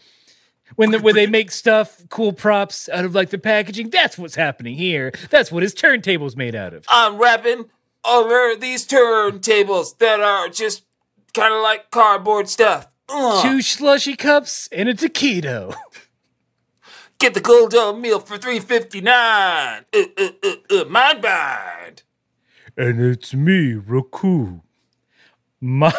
when 0.75 0.91
the, 0.91 0.99
when 0.99 1.15
they 1.15 1.27
make 1.27 1.51
stuff, 1.51 2.01
cool 2.09 2.33
props 2.33 2.89
out 2.89 3.05
of 3.05 3.15
like 3.15 3.29
the 3.29 3.37
packaging. 3.37 3.89
That's 3.89 4.17
what's 4.17 4.35
happening 4.35 4.75
here. 4.75 5.11
That's 5.29 5.51
what 5.51 5.63
his 5.63 5.73
turntable's 5.73 6.35
made 6.35 6.55
out 6.55 6.73
of. 6.73 6.85
I'm 6.89 7.17
rapping 7.17 7.65
over 8.07 8.55
these 8.55 8.85
turntables 8.87 9.97
that 9.97 10.19
are 10.19 10.49
just 10.49 10.83
kind 11.33 11.53
of 11.53 11.61
like 11.61 11.91
cardboard 11.91 12.49
stuff. 12.49 12.87
Ugh. 13.09 13.43
Two 13.43 13.61
slushy 13.61 14.15
cups 14.15 14.67
and 14.71 14.89
a 14.89 14.93
taquito. 14.93 15.75
Get 17.19 17.33
the 17.33 17.41
Guldo 17.41 17.97
meal 17.99 18.19
for 18.19 18.37
three 18.37 18.59
fifty 18.59 19.01
nine. 19.01 19.85
Uh, 19.93 20.03
uh, 20.17 20.29
uh, 20.43 20.81
uh, 20.81 20.85
mind 20.85 21.21
bind. 21.21 22.03
And 22.77 22.99
it's 22.99 23.33
me, 23.33 23.73
Raku. 23.73 24.61
My, 25.61 25.93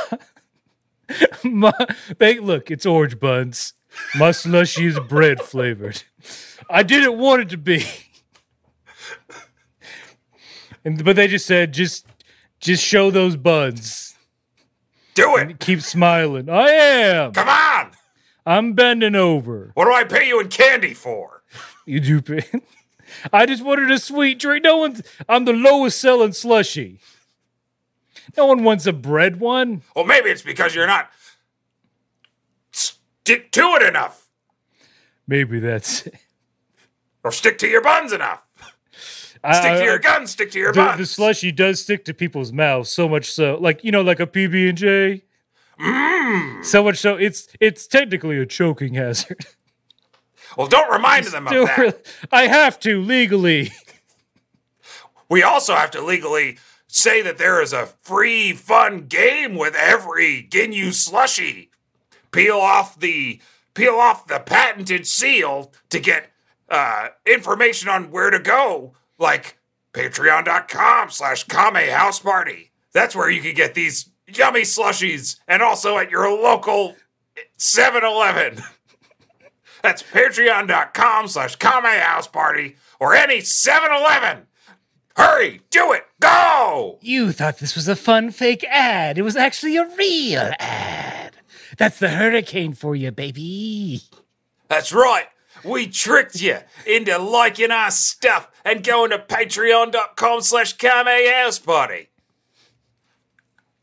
my, 1.45 1.73
they, 2.19 2.38
look, 2.38 2.71
it's 2.71 2.85
orange 2.85 3.19
buns. 3.19 3.73
My 4.14 4.31
slushy 4.31 4.87
is 4.87 5.01
bread 5.01 5.40
flavored. 5.40 6.03
I 6.69 6.83
didn't 6.83 7.19
want 7.19 7.42
it 7.42 7.49
to 7.51 7.57
be. 7.57 7.85
And, 10.87 11.05
but 11.05 11.16
they 11.16 11.27
just 11.27 11.46
said, 11.46 11.72
just, 11.72 12.07
just 12.61 12.83
show 12.83 13.11
those 13.11 13.35
buds. 13.37 14.14
Do 15.14 15.37
it. 15.37 15.59
Keep 15.59 15.83
smiling. 15.83 16.49
I 16.49 16.68
am. 16.68 17.33
Come 17.33 17.49
on. 17.49 17.90
I'm 18.46 18.75
bending 18.75 19.16
over. 19.16 19.72
What 19.75 19.87
do 19.87 19.92
I 19.92 20.05
pay 20.05 20.29
you 20.29 20.38
in 20.38 20.46
candy 20.49 20.94
for? 20.94 21.42
You 21.87 21.99
do. 21.99 22.22
pay- 22.22 22.49
I 23.33 23.46
just 23.46 23.64
wanted 23.64 23.90
a 23.90 23.99
sweet 23.99 24.38
drink. 24.38 24.62
No 24.62 24.77
one's. 24.77 25.03
I'm 25.29 25.44
the 25.44 25.53
lowest 25.53 26.01
selling 26.01 26.33
slushy. 26.33 27.01
No 28.37 28.46
one 28.46 28.62
wants 28.62 28.87
a 28.87 28.92
bread 28.92 29.40
one. 29.40 29.83
Well, 29.96 30.05
maybe 30.05 30.31
it's 30.31 30.42
because 30.42 30.72
you're 30.72 30.87
not 30.87 31.11
stick 32.70 33.51
to 33.53 33.62
it 33.81 33.83
enough, 33.83 34.29
Maybe 35.27 35.59
that's. 35.59 36.07
it. 36.07 36.14
or 37.25 37.33
stick 37.33 37.59
to 37.59 37.66
your 37.66 37.83
buns 37.83 38.12
enough. 38.12 38.46
Stick 39.55 39.71
I- 39.73 39.79
to 39.79 39.85
your 39.85 39.99
guns. 39.99 40.31
Stick 40.31 40.51
to 40.53 40.59
your 40.59 40.73
the, 40.73 40.81
buns. 40.81 40.99
the 40.99 41.07
slushy 41.07 41.53
does 41.53 41.81
stick 41.83 42.05
to 42.07 42.15
people's 42.15 42.53
mouths 42.53 42.91
so 42.91 43.09
much 43.09 43.31
so, 43.31 43.57
like 43.61 43.85
you 43.85 43.93
know, 43.93 44.03
like 44.03 44.21
a 44.21 44.27
PB 44.27 44.69
and 44.71 44.79
J. 44.79 45.23
Mm. 45.81 46.65
So 46.65 46.83
much 46.83 46.99
so, 46.99 47.17
it's 47.17 47.49
it's 47.61 47.87
technically 47.87 48.39
a 48.39 48.47
choking 48.47 48.95
hazard. 48.95 49.45
Well, 50.57 50.69
don't 50.69 50.91
remind 50.91 51.27
them 51.27 51.47
of 51.47 51.53
that. 51.53 51.77
really- 51.79 51.93
I 52.33 52.47
have 52.47 52.79
to 52.81 53.01
legally. 53.03 53.73
We 55.29 55.43
also 55.43 55.75
have 55.75 55.91
to 55.91 56.01
legally 56.03 56.59
say 56.87 57.21
that 57.23 57.37
there 57.37 57.61
is 57.61 57.73
a 57.73 57.87
free, 58.03 58.53
fun 58.53 59.07
game 59.07 59.57
with 59.57 59.75
every 59.75 60.47
Ginyu 60.49 60.93
slushy. 60.95 61.71
Peel 62.31 62.57
off 62.59 62.99
the 62.99 63.41
peel 63.75 63.95
off 63.97 64.27
the 64.29 64.39
patented 64.39 65.07
seal 65.07 65.73
to 65.91 65.99
get 66.01 66.31
uh, 66.69 67.09
information 67.27 67.89
on 67.89 68.11
where 68.11 68.31
to 68.31 68.39
go, 68.39 68.95
like 69.19 69.59
patreon.com 69.93 71.11
slash 71.11 71.45
Kame 71.45 71.91
House 71.91 72.21
Party. 72.21 72.71
That's 72.93 73.17
where 73.17 73.31
you 73.31 73.41
can 73.43 73.55
get 73.55 73.75
these 73.75 74.11
yummy 74.27 74.63
slushies 74.63 75.39
and 75.49 75.63
also 75.63 75.99
at 75.99 76.11
your 76.11 76.29
local 76.31 76.97
7-Eleven. 77.59 78.63
That's 79.83 80.03
patreon.com 80.03 81.29
slash 81.29 81.57
Kame 81.57 81.85
House 81.85 82.27
Party 82.27 82.77
or 82.99 83.15
any 83.15 83.39
7-Eleven. 83.39 84.47
Hurry, 85.17 85.63
do 85.71 85.93
it, 85.93 86.05
go! 86.21 86.99
You 87.01 87.33
thought 87.33 87.59
this 87.59 87.75
was 87.75 87.89
a 87.89 87.97
fun 87.97 88.31
fake 88.31 88.65
ad. 88.65 89.17
It 89.17 89.23
was 89.23 89.37
actually 89.37 89.77
a 89.77 89.89
real 89.97 90.51
ad. 90.59 91.37
That's 91.79 91.99
the 91.99 92.11
hurricane 92.11 92.75
for 92.75 92.95
you, 92.95 93.11
baby. 93.13 94.03
That's 94.69 94.93
right. 94.93 95.27
We 95.65 95.87
tricked 95.89 96.41
you 96.41 96.59
into 96.87 97.17
liking 97.19 97.71
our 97.71 97.91
stuff 97.91 98.51
and 98.67 98.83
going 98.85 99.11
to 99.11 99.19
patreon.com 99.19 100.41
slash 100.43 100.73
Kame 100.75 101.07
House 101.33 101.59
Party. 101.61 102.09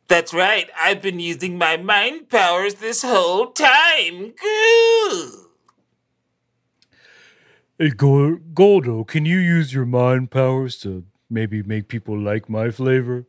That's 0.10 0.34
right. 0.34 0.69
I've 0.80 1.02
been 1.02 1.19
using 1.19 1.58
my 1.58 1.78
mind 1.78 2.30
powers 2.30 2.76
this 2.76 3.02
whole 3.02 3.48
time. 3.48 4.34
Goo. 4.39 5.39
Hey, 7.80 7.89
Guldo, 7.89 9.08
can 9.08 9.26
you 9.26 9.39
use 9.39 9.74
your 9.74 9.86
mind 9.86 10.30
powers 10.30 10.78
to 10.82 11.06
maybe 11.30 11.63
make 11.63 11.88
people 11.88 12.19
like 12.19 12.50
my 12.50 12.69
flavor? 12.69 13.26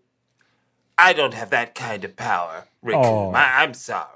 I 0.98 1.12
don't 1.12 1.34
have 1.34 1.50
that 1.50 1.74
kind 1.74 2.04
of 2.04 2.16
power, 2.16 2.66
Riku. 2.84 3.34
I- 3.34 3.62
I'm 3.62 3.74
sorry. 3.74 4.08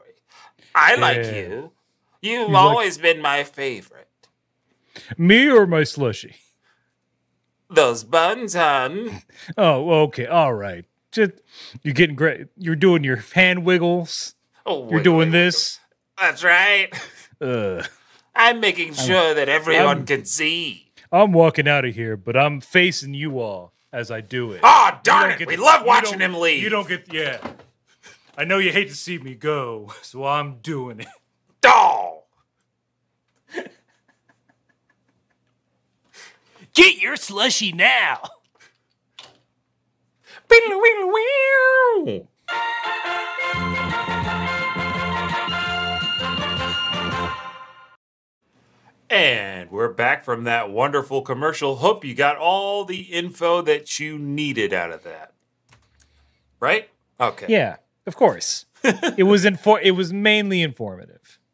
I 0.75 0.97
like 0.97 1.25
you. 1.35 1.73
You've 2.21 2.49
You 2.49 2.49
like- 2.49 2.63
always 2.65 2.99
been 2.99 3.23
my 3.23 3.45
favorite. 3.45 4.09
Me 5.17 5.49
or 5.49 5.67
my 5.67 5.85
slushy? 5.85 6.35
Those 7.71 8.05
buns, 8.05 8.55
hon. 8.55 9.23
Oh, 9.57 9.91
okay, 10.05 10.27
all 10.27 10.55
right. 10.55 10.85
Just 11.13 11.33
you're 11.83 11.95
getting 11.95 12.17
great. 12.17 12.47
You're 12.57 12.77
doing 12.77 13.05
your 13.05 13.17
hand 13.35 13.65
wiggles. 13.65 14.35
Oh, 14.67 14.91
You're 14.91 15.03
doing 15.03 15.29
wait. 15.31 15.39
this. 15.39 15.81
That's 16.21 16.43
right. 16.45 16.89
Uh, 17.41 17.85
I'm 18.35 18.59
making 18.59 18.95
sure 18.95 19.33
that 19.33 19.49
everyone 19.49 19.87
I'm- 19.99 20.07
can 20.07 20.25
see. 20.25 20.91
I'm 21.13 21.31
walking 21.31 21.69
out 21.69 21.85
of 21.85 21.95
here, 21.95 22.17
but 22.17 22.37
I'm 22.37 22.61
facing 22.61 23.15
you 23.15 23.39
all 23.39 23.73
as 23.93 24.11
I 24.11 24.23
do 24.23 24.51
it. 24.51 24.61
Oh, 24.65 24.91
darn 25.05 25.31
it. 25.31 25.47
We 25.47 25.55
to- 25.55 25.63
love 25.63 25.87
watching 25.87 26.19
him 26.19 26.35
leave. 26.35 26.61
You 26.61 26.69
don't 26.69 26.89
get, 26.89 27.13
yeah. 27.15 27.39
I 28.37 28.43
know 28.43 28.59
you 28.59 28.73
hate 28.73 28.89
to 28.89 28.97
see 28.97 29.19
me 29.19 29.37
go, 29.37 29.93
so 30.03 30.25
I'm 30.25 30.57
doing 30.59 30.99
it. 30.99 31.07
Oh. 31.65 32.18
Get 36.79 36.99
your 36.99 37.17
slushy 37.17 37.73
now. 37.73 38.23
And 49.11 49.71
we're 49.71 49.93
back 49.93 50.25
from 50.25 50.45
that 50.45 50.71
wonderful 50.71 51.23
commercial. 51.23 51.77
Hope 51.77 52.05
you 52.05 52.15
got 52.15 52.37
all 52.37 52.85
the 52.85 53.01
info 53.01 53.63
that 53.63 53.99
you 53.99 54.19
needed 54.19 54.73
out 54.73 54.91
of 54.91 55.03
that. 55.05 55.33
Right? 56.61 56.91
Okay. 57.19 57.47
Yeah, 57.49 57.77
of 58.07 58.17
course. 58.17 58.67
it 58.85 59.27
was 59.27 59.45
infor- 59.45 59.83
It 59.83 59.93
was 59.93 60.13
mainly 60.13 60.63
informative. 60.63 61.39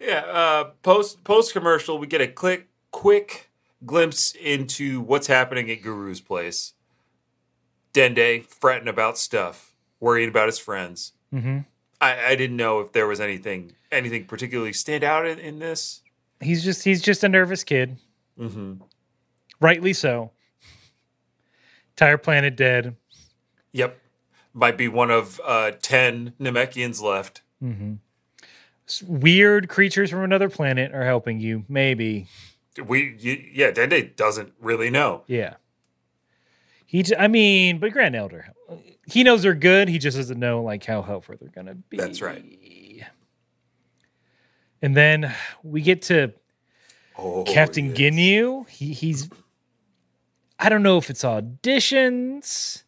Yeah. 0.00 0.24
Uh, 0.26 0.64
post 0.82 1.22
post 1.22 1.52
commercial, 1.52 1.96
we 1.98 2.08
get 2.08 2.20
a 2.20 2.26
quick 2.26 2.68
quick 2.90 3.49
glimpse 3.84 4.32
into 4.32 5.00
what's 5.00 5.26
happening 5.26 5.70
at 5.70 5.82
Guru's 5.82 6.20
place. 6.20 6.72
Dende 7.92 8.44
fretting 8.46 8.88
about 8.88 9.18
stuff, 9.18 9.74
worrying 9.98 10.28
about 10.28 10.46
his 10.46 10.58
friends. 10.58 11.12
Mm-hmm. 11.34 11.58
I, 12.00 12.26
I 12.28 12.36
didn't 12.36 12.56
know 12.56 12.80
if 12.80 12.92
there 12.92 13.06
was 13.06 13.20
anything 13.20 13.72
anything 13.92 14.24
particularly 14.26 14.72
stand 14.72 15.02
out 15.02 15.26
in, 15.26 15.38
in 15.38 15.58
this. 15.58 16.00
He's 16.40 16.62
just 16.64 16.84
he's 16.84 17.02
just 17.02 17.24
a 17.24 17.28
nervous 17.28 17.64
kid, 17.64 17.96
Mm-hmm. 18.38 18.74
rightly 19.60 19.92
so. 19.92 20.30
Entire 21.94 22.16
planet 22.18 22.56
dead. 22.56 22.96
Yep. 23.72 23.98
Might 24.54 24.78
be 24.78 24.88
one 24.88 25.10
of 25.10 25.40
uh, 25.44 25.72
10 25.82 26.32
Namekians 26.40 27.02
left. 27.02 27.42
Mm-hmm. 27.62 27.94
Weird 29.06 29.68
creatures 29.68 30.10
from 30.10 30.24
another 30.24 30.48
planet 30.48 30.92
are 30.94 31.04
helping 31.04 31.40
you. 31.40 31.64
Maybe. 31.68 32.26
We, 32.86 33.16
y 33.22 33.50
yeah, 33.52 33.70
Dende 33.70 34.14
doesn't 34.16 34.52
really 34.60 34.90
know. 34.90 35.22
Yeah. 35.26 35.54
He, 36.86 37.04
I 37.16 37.28
mean, 37.28 37.78
but 37.78 37.92
Grand 37.92 38.16
Elder, 38.16 38.52
he 39.06 39.22
knows 39.22 39.42
they're 39.42 39.54
good. 39.54 39.88
He 39.88 39.98
just 39.98 40.16
doesn't 40.16 40.38
know 40.38 40.62
like 40.62 40.84
how 40.84 41.02
helpful 41.02 41.36
they're 41.40 41.48
gonna 41.50 41.74
be. 41.76 41.96
That's 41.96 42.20
right. 42.20 42.44
And 44.82 44.96
then 44.96 45.34
we 45.62 45.82
get 45.82 46.02
to 46.02 46.32
Oh, 47.18 47.44
Captain 47.44 47.88
yes. 47.94 47.98
Ginyu. 47.98 48.68
He, 48.68 48.92
he's, 48.94 49.28
I 50.58 50.68
don't 50.70 50.82
know 50.82 50.96
if 50.96 51.10
it's 51.10 51.22
auditions 51.22 52.82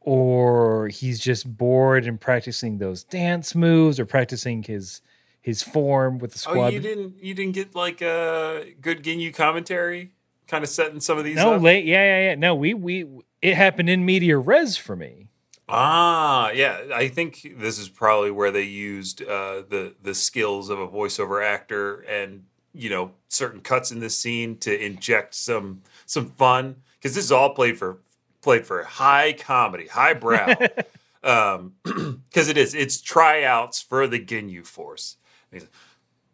or 0.00 0.88
he's 0.88 1.18
just 1.18 1.56
bored 1.56 2.06
and 2.06 2.20
practicing 2.20 2.78
those 2.78 3.02
dance 3.04 3.54
moves 3.54 3.98
or 3.98 4.06
practicing 4.06 4.62
his 4.62 5.00
his 5.42 5.62
form 5.62 6.18
with 6.18 6.32
the 6.32 6.38
squad. 6.38 6.66
Oh, 6.66 6.68
you 6.68 6.80
didn't 6.80 7.22
you 7.22 7.34
didn't 7.34 7.52
get 7.52 7.74
like 7.74 8.00
a 8.00 8.74
good 8.80 9.02
Ginyu 9.02 9.34
commentary, 9.34 10.12
kind 10.46 10.64
of 10.64 10.70
setting 10.70 11.00
some 11.00 11.18
of 11.18 11.24
these 11.24 11.36
no, 11.36 11.54
up. 11.54 11.62
late. 11.62 11.84
Yeah, 11.84 12.02
yeah, 12.02 12.28
yeah. 12.30 12.34
No, 12.36 12.54
we 12.54 12.72
we 12.72 13.06
it 13.42 13.56
happened 13.56 13.90
in 13.90 14.06
media 14.06 14.38
res 14.38 14.76
for 14.76 14.96
me. 14.96 15.28
Ah, 15.68 16.50
yeah. 16.50 16.82
I 16.94 17.08
think 17.08 17.54
this 17.58 17.78
is 17.78 17.88
probably 17.88 18.30
where 18.30 18.50
they 18.50 18.62
used 18.62 19.22
uh, 19.22 19.62
the 19.68 19.94
the 20.00 20.14
skills 20.14 20.70
of 20.70 20.78
a 20.78 20.88
voiceover 20.88 21.44
actor 21.44 22.00
and 22.02 22.44
you 22.72 22.88
know 22.88 23.12
certain 23.28 23.60
cuts 23.60 23.90
in 23.90 24.00
this 24.00 24.16
scene 24.16 24.56
to 24.58 24.84
inject 24.84 25.34
some 25.34 25.82
some 26.06 26.30
fun 26.30 26.76
because 26.98 27.14
this 27.14 27.24
is 27.24 27.32
all 27.32 27.50
played 27.50 27.78
for 27.78 27.98
played 28.42 28.64
for 28.64 28.84
high 28.84 29.32
comedy, 29.32 29.88
high 29.88 30.14
brow. 30.14 30.54
um, 31.24 31.74
because 31.84 32.48
it 32.48 32.56
is 32.56 32.74
it's 32.74 33.00
tryouts 33.00 33.82
for 33.82 34.06
the 34.06 34.20
Ginyu 34.20 34.64
Force. 34.64 35.16
He's- 35.52 35.68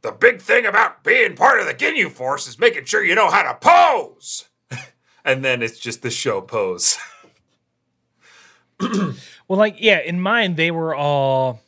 The 0.02 0.12
big 0.12 0.40
thing 0.40 0.64
about 0.64 1.02
being 1.04 1.34
part 1.34 1.60
of 1.60 1.66
the 1.66 1.74
Ginyu 1.74 2.10
Force 2.10 2.46
is 2.46 2.58
making 2.58 2.84
sure 2.84 3.04
you 3.04 3.14
know 3.16 3.30
how 3.30 3.42
to 3.42 3.54
pose. 3.60 4.48
and 5.24 5.44
then 5.44 5.60
it's 5.62 5.78
just 5.78 6.02
the 6.02 6.10
show 6.10 6.40
pose. 6.40 6.96
Well, 9.48 9.58
like 9.58 9.76
yeah, 9.80 10.00
in 10.00 10.20
mine 10.20 10.54
they 10.56 10.70
were 10.70 10.94
all. 10.94 11.60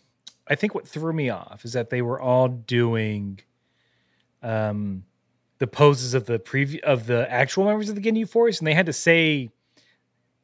I 0.46 0.54
think 0.54 0.74
what 0.74 0.86
threw 0.86 1.12
me 1.12 1.30
off 1.30 1.64
is 1.64 1.72
that 1.72 1.88
they 1.90 2.02
were 2.02 2.20
all 2.20 2.46
doing, 2.48 3.40
um, 4.42 5.04
the 5.58 5.66
poses 5.66 6.12
of 6.12 6.26
the 6.26 6.38
preview 6.38 6.80
of 6.80 7.06
the 7.06 7.30
actual 7.30 7.64
members 7.64 7.88
of 7.88 7.94
the 7.94 8.02
Ginyu 8.02 8.28
Force, 8.28 8.58
and 8.58 8.66
they 8.66 8.74
had 8.74 8.86
to 8.86 8.92
say 8.92 9.48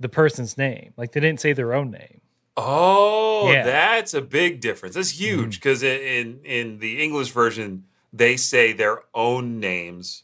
the 0.01 0.09
person's 0.09 0.57
name. 0.57 0.93
Like 0.97 1.13
they 1.13 1.21
didn't 1.21 1.41
say 1.41 1.53
their 1.53 1.75
own 1.75 1.91
name. 1.91 2.21
Oh, 2.57 3.51
Yeah. 3.53 3.65
that's 3.65 4.15
a 4.15 4.23
big 4.23 4.61
difference. 4.61 4.95
That's 4.95 5.11
huge 5.21 5.57
because 5.61 5.83
in 5.83 6.41
in 6.45 6.79
the 6.79 7.03
English 7.03 7.31
version 7.31 7.85
they 8.13 8.37
say 8.37 8.73
their 8.73 9.03
own 9.15 9.61
names 9.61 10.23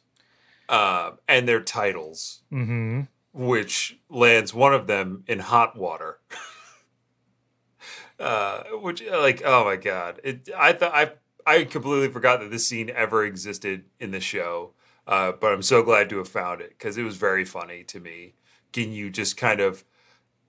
uh, 0.68 1.12
and 1.28 1.46
their 1.46 1.60
titles, 1.60 2.40
Mm-hmm. 2.50 3.02
which 3.34 3.98
lands 4.08 4.54
one 4.54 4.72
of 4.72 4.86
them 4.86 5.24
in 5.26 5.40
hot 5.40 5.76
water. 5.76 6.20
uh, 8.18 8.62
which 8.80 9.02
like 9.10 9.42
oh 9.44 9.64
my 9.64 9.76
god, 9.76 10.20
it, 10.24 10.48
I 10.56 10.72
thought 10.72 10.92
I 10.94 11.12
I 11.46 11.64
completely 11.64 12.08
forgot 12.08 12.40
that 12.40 12.50
this 12.50 12.66
scene 12.66 12.90
ever 12.90 13.24
existed 13.24 13.84
in 14.00 14.10
the 14.10 14.20
show. 14.20 14.72
Uh, 15.06 15.32
but 15.32 15.52
I'm 15.52 15.62
so 15.62 15.82
glad 15.82 16.08
to 16.10 16.18
have 16.18 16.28
found 16.28 16.60
it 16.60 16.70
because 16.70 16.96
it 16.96 17.02
was 17.02 17.16
very 17.16 17.44
funny 17.44 17.82
to 17.84 17.98
me. 17.98 18.34
Ginyu 18.72 19.10
just 19.10 19.36
kind 19.36 19.60
of 19.60 19.84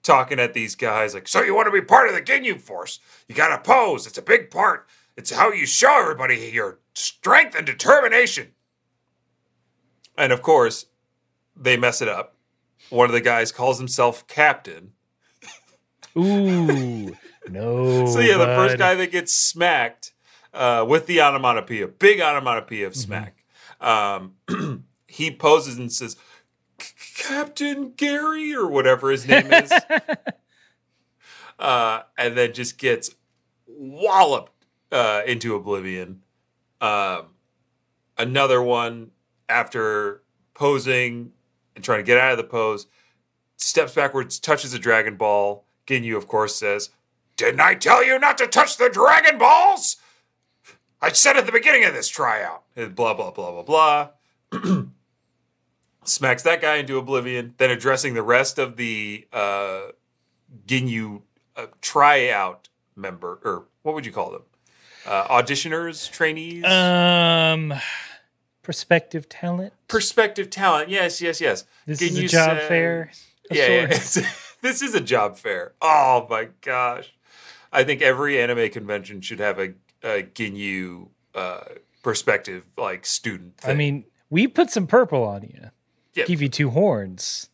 talking 0.03 0.39
at 0.39 0.53
these 0.53 0.75
guys 0.75 1.13
like, 1.13 1.27
so 1.27 1.41
you 1.41 1.55
want 1.55 1.67
to 1.67 1.71
be 1.71 1.81
part 1.81 2.09
of 2.09 2.15
the 2.15 2.21
Ginyu 2.21 2.59
Force? 2.59 2.99
You 3.27 3.35
got 3.35 3.55
to 3.55 3.57
pose. 3.57 4.05
It's 4.05 4.17
a 4.17 4.21
big 4.21 4.51
part. 4.51 4.87
It's 5.15 5.31
how 5.31 5.51
you 5.51 5.65
show 5.65 6.01
everybody 6.01 6.35
your 6.53 6.79
strength 6.93 7.55
and 7.55 7.65
determination. 7.65 8.51
And 10.17 10.31
of 10.31 10.41
course, 10.41 10.87
they 11.55 11.77
mess 11.77 12.01
it 12.01 12.07
up. 12.07 12.35
One 12.89 13.07
of 13.07 13.13
the 13.13 13.21
guys 13.21 13.51
calls 13.51 13.79
himself 13.79 14.27
Captain. 14.27 14.91
Ooh, 16.17 17.15
no. 17.49 18.05
So 18.05 18.19
yeah, 18.19 18.37
the 18.37 18.45
first 18.45 18.77
guy 18.77 18.95
that 18.95 19.11
gets 19.11 19.33
smacked 19.33 20.13
uh, 20.53 20.85
with 20.87 21.07
the 21.07 21.21
onomatopoeia, 21.21 21.87
big 21.87 22.19
onomatopoeia 22.21 22.87
of 22.87 22.95
smack, 22.95 23.43
um, 23.81 24.33
he 25.07 25.31
poses 25.31 25.77
and 25.77 25.91
says, 25.91 26.15
"Captain 27.15 27.91
Gary" 27.91 28.53
or 28.55 28.67
whatever 28.67 29.11
his 29.11 29.27
name 29.27 29.51
is, 29.51 29.71
uh, 31.59 32.01
and 32.17 32.37
then 32.37 32.53
just 32.53 32.77
gets 32.77 33.15
walloped 33.67 34.51
uh, 34.91 35.21
into 35.25 35.55
oblivion. 35.55 36.21
Um, 36.81 37.27
another 38.17 38.61
one 38.61 39.11
after 39.49 40.23
posing 40.53 41.31
and 41.75 41.83
trying 41.83 41.99
to 41.99 42.03
get 42.03 42.17
out 42.17 42.31
of 42.31 42.37
the 42.37 42.43
pose, 42.43 42.87
steps 43.57 43.95
backwards, 43.95 44.39
touches 44.39 44.73
a 44.73 44.79
Dragon 44.79 45.15
Ball. 45.15 45.65
Ginyu, 45.87 46.15
of 46.15 46.27
course, 46.27 46.55
says, 46.55 46.89
Didn't 47.35 47.59
I 47.59 47.75
tell 47.75 48.05
you 48.05 48.19
not 48.19 48.37
to 48.37 48.47
touch 48.47 48.77
the 48.77 48.89
Dragon 48.89 49.37
Balls? 49.37 49.97
I 51.01 51.11
said 51.11 51.35
at 51.35 51.45
the 51.45 51.51
beginning 51.51 51.83
of 51.83 51.93
this 51.93 52.07
tryout. 52.07 52.63
And 52.75 52.95
blah, 52.95 53.13
blah, 53.13 53.31
blah, 53.31 53.63
blah, 53.63 54.09
blah. 54.51 54.83
Smacks 56.05 56.43
that 56.43 56.61
guy 56.61 56.75
into 56.77 56.97
oblivion, 56.97 57.53
then 57.57 57.69
addressing 57.69 58.13
the 58.13 58.23
rest 58.23 58.57
of 58.59 58.77
the 58.77 59.27
uh, 59.31 59.81
Ginyu 60.67 61.21
uh, 61.55 61.67
tryout 61.81 62.69
member, 62.95 63.39
or 63.43 63.65
what 63.83 63.95
would 63.95 64.05
you 64.05 64.11
call 64.11 64.31
them? 64.31 64.41
Uh, 65.05 65.27
auditioners, 65.27 66.09
trainees? 66.09 66.63
Um, 66.65 67.73
prospective 68.61 69.27
talent. 69.27 69.73
Perspective 69.87 70.49
talent. 70.49 70.89
Yes, 70.89 71.21
yes, 71.21 71.41
yes. 71.41 71.65
This 71.85 72.01
is 72.01 72.17
a 72.17 72.27
job 72.27 72.57
says- 72.57 72.67
fair. 72.67 73.11
Yeah, 73.51 73.67
yeah. 73.67 73.87
this 74.61 74.81
is 74.81 74.95
a 74.95 75.01
job 75.01 75.37
fair. 75.37 75.73
Oh 75.81 76.25
my 76.29 76.49
gosh. 76.61 77.13
I 77.71 77.83
think 77.83 78.01
every 78.01 78.39
anime 78.39 78.69
convention 78.69 79.19
should 79.21 79.39
have 79.39 79.59
a, 79.59 79.73
a 80.03 80.23
Ginyu 80.23 81.09
uh, 81.35 81.61
perspective 82.03 82.63
like 82.77 83.05
student. 83.05 83.59
I 83.63 83.73
mean, 83.73 84.05
we 84.29 84.47
put 84.47 84.69
some 84.69 84.87
purple 84.87 85.23
on 85.23 85.43
you. 85.43 85.69
Yeah. 86.13 86.25
Give 86.25 86.41
you 86.41 86.49
two 86.49 86.69
horns, 86.69 87.49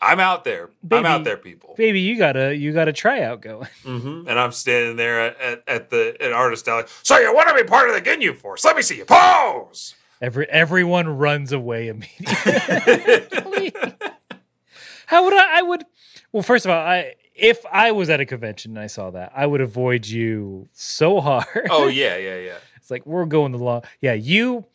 I'm 0.00 0.20
out 0.20 0.44
there. 0.44 0.70
I'm 0.90 1.06
out 1.06 1.24
there, 1.24 1.36
people. 1.36 1.74
baby. 1.76 2.00
You 2.00 2.18
gotta 2.18 2.54
you 2.56 2.72
got 2.72 2.88
a 2.88 2.92
tryout 2.92 3.40
going. 3.40 3.68
hmm 3.84 4.24
And 4.28 4.38
I'm 4.38 4.52
standing 4.52 4.96
there 4.96 5.20
at, 5.20 5.40
at, 5.40 5.62
at 5.68 5.90
the 5.90 6.16
at 6.20 6.32
artist 6.32 6.66
alley. 6.68 6.84
So 7.02 7.16
you 7.18 7.32
want 7.34 7.48
to 7.48 7.54
be 7.54 7.62
part 7.64 7.88
of 7.88 7.94
the 7.94 8.02
Ginyu 8.02 8.36
Force? 8.36 8.64
Let 8.64 8.76
me 8.76 8.82
see 8.82 8.96
you 8.98 9.04
pose. 9.04 9.94
Every 10.20 10.48
everyone 10.50 11.08
runs 11.08 11.52
away 11.52 11.88
immediately. 11.88 13.72
How 15.06 15.24
would 15.24 15.34
I? 15.34 15.58
I 15.58 15.62
would. 15.62 15.84
Well, 16.32 16.42
first 16.42 16.64
of 16.64 16.70
all, 16.70 16.78
I 16.78 17.14
if 17.34 17.64
I 17.70 17.92
was 17.92 18.08
at 18.10 18.20
a 18.20 18.26
convention 18.26 18.72
and 18.72 18.80
I 18.80 18.86
saw 18.86 19.10
that, 19.10 19.32
I 19.34 19.46
would 19.46 19.60
avoid 19.60 20.06
you 20.06 20.68
so 20.72 21.20
hard. 21.20 21.68
Oh 21.70 21.88
yeah, 21.88 22.16
yeah, 22.16 22.36
yeah. 22.38 22.56
It's 22.76 22.90
like 22.90 23.06
we're 23.06 23.24
going 23.26 23.52
the 23.52 23.58
law. 23.58 23.82
Yeah, 24.00 24.12
you. 24.14 24.66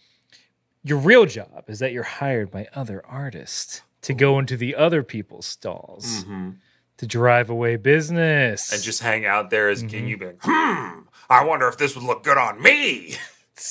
Your 0.89 0.97
real 0.97 1.25
job 1.27 1.65
is 1.67 1.77
that 1.79 1.91
you're 1.91 2.01
hired 2.03 2.49
by 2.49 2.67
other 2.73 3.05
artists 3.05 3.83
to 4.01 4.13
go 4.15 4.39
into 4.39 4.57
the 4.57 4.75
other 4.75 5.03
people's 5.03 5.45
stalls 5.45 6.23
hmm 6.23 6.49
to 6.97 7.05
drive 7.07 7.49
away 7.49 7.77
business 7.77 8.73
And 8.73 8.81
just 8.83 9.01
hang 9.01 9.25
out 9.25 9.51
there 9.51 9.69
as 9.69 9.81
Mhm. 9.83 9.89
Ginyu, 9.89 10.19
being, 10.19 10.37
hmm. 10.41 10.99
I 11.29 11.45
wonder 11.45 11.67
if 11.69 11.77
this 11.77 11.95
would 11.95 12.03
look 12.03 12.23
good 12.23 12.37
on 12.37 12.61
me. 12.61 13.15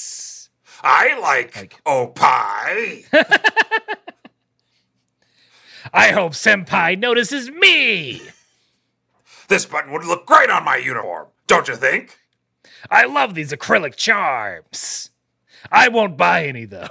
I 0.82 1.18
like, 1.20 1.54
Like- 1.56 1.80
oh 1.84 2.06
pie. 2.06 3.02
I 5.92 6.10
hope 6.12 6.32
Senpai 6.32 6.98
notices 6.98 7.50
me. 7.50 8.22
This 9.48 9.64
button 9.66 9.92
would 9.92 10.04
look 10.04 10.24
great 10.26 10.50
on 10.50 10.62
my 10.64 10.76
uniform, 10.76 11.28
don't 11.46 11.68
you 11.68 11.74
think? 11.76 12.18
I 12.90 13.06
love 13.06 13.34
these 13.34 13.50
acrylic 13.50 13.96
charms. 13.96 15.10
I 15.72 15.88
won't 15.88 16.16
buy 16.18 16.44
any 16.46 16.66
though. 16.66 16.88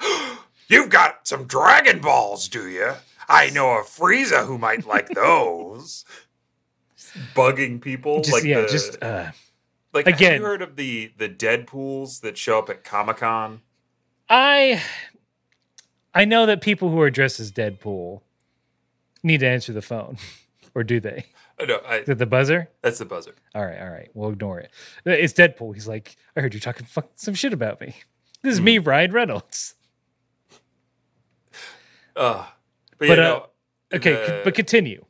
You've 0.68 0.90
got 0.90 1.26
some 1.28 1.44
Dragon 1.46 2.00
Balls, 2.00 2.48
do 2.48 2.68
you? 2.68 2.92
I 3.28 3.50
know 3.50 3.70
a 3.78 3.82
Frieza 3.82 4.46
who 4.46 4.58
might 4.58 4.86
like 4.86 5.08
those. 5.14 6.04
Bugging 7.34 7.80
people, 7.80 8.20
Just 8.22 8.32
like 8.32 8.44
yeah, 8.44 8.62
the, 8.62 8.68
just 8.68 9.00
uh, 9.02 9.30
like 9.92 10.06
Have 10.06 10.16
again. 10.16 10.40
you 10.40 10.46
heard 10.46 10.62
of 10.62 10.74
the 10.76 11.12
the 11.16 11.28
Deadpool's 11.28 12.20
that 12.20 12.36
show 12.36 12.58
up 12.58 12.68
at 12.70 12.82
Comic 12.82 13.18
Con? 13.18 13.60
I 14.28 14.82
I 16.12 16.24
know 16.24 16.44
that 16.46 16.60
people 16.60 16.90
who 16.90 17.00
are 17.00 17.10
dressed 17.10 17.38
as 17.38 17.52
Deadpool 17.52 18.22
need 19.22 19.40
to 19.40 19.46
answer 19.46 19.72
the 19.72 19.82
phone, 19.82 20.16
or 20.74 20.82
do 20.82 20.98
they? 20.98 21.26
Oh, 21.60 21.66
no, 21.66 21.76
I, 21.86 21.98
Is 21.98 22.08
it 22.08 22.18
the 22.18 22.26
buzzer? 22.26 22.68
that's 22.82 22.98
the 22.98 23.04
buzzer. 23.04 23.34
All 23.54 23.64
right, 23.64 23.80
all 23.80 23.90
right, 23.90 24.10
we'll 24.12 24.30
ignore 24.30 24.58
it. 24.58 24.70
It's 25.04 25.32
Deadpool. 25.32 25.72
He's 25.74 25.86
like, 25.86 26.16
I 26.36 26.40
heard 26.40 26.52
you 26.52 26.58
talking 26.58 26.84
fuck 26.84 27.10
some 27.14 27.34
shit 27.34 27.52
about 27.52 27.80
me. 27.80 27.94
This 28.42 28.54
is 28.54 28.60
me, 28.60 28.78
Hmm. 28.78 28.88
Ryan 28.88 29.12
Reynolds. 29.12 29.76
Uh, 32.16 32.46
but, 32.98 32.98
But, 32.98 33.06
you 33.08 33.12
uh, 33.12 33.16
know, 33.16 33.46
Okay, 33.92 34.12
the- 34.12 34.40
but 34.44 34.54
continue 34.54 35.04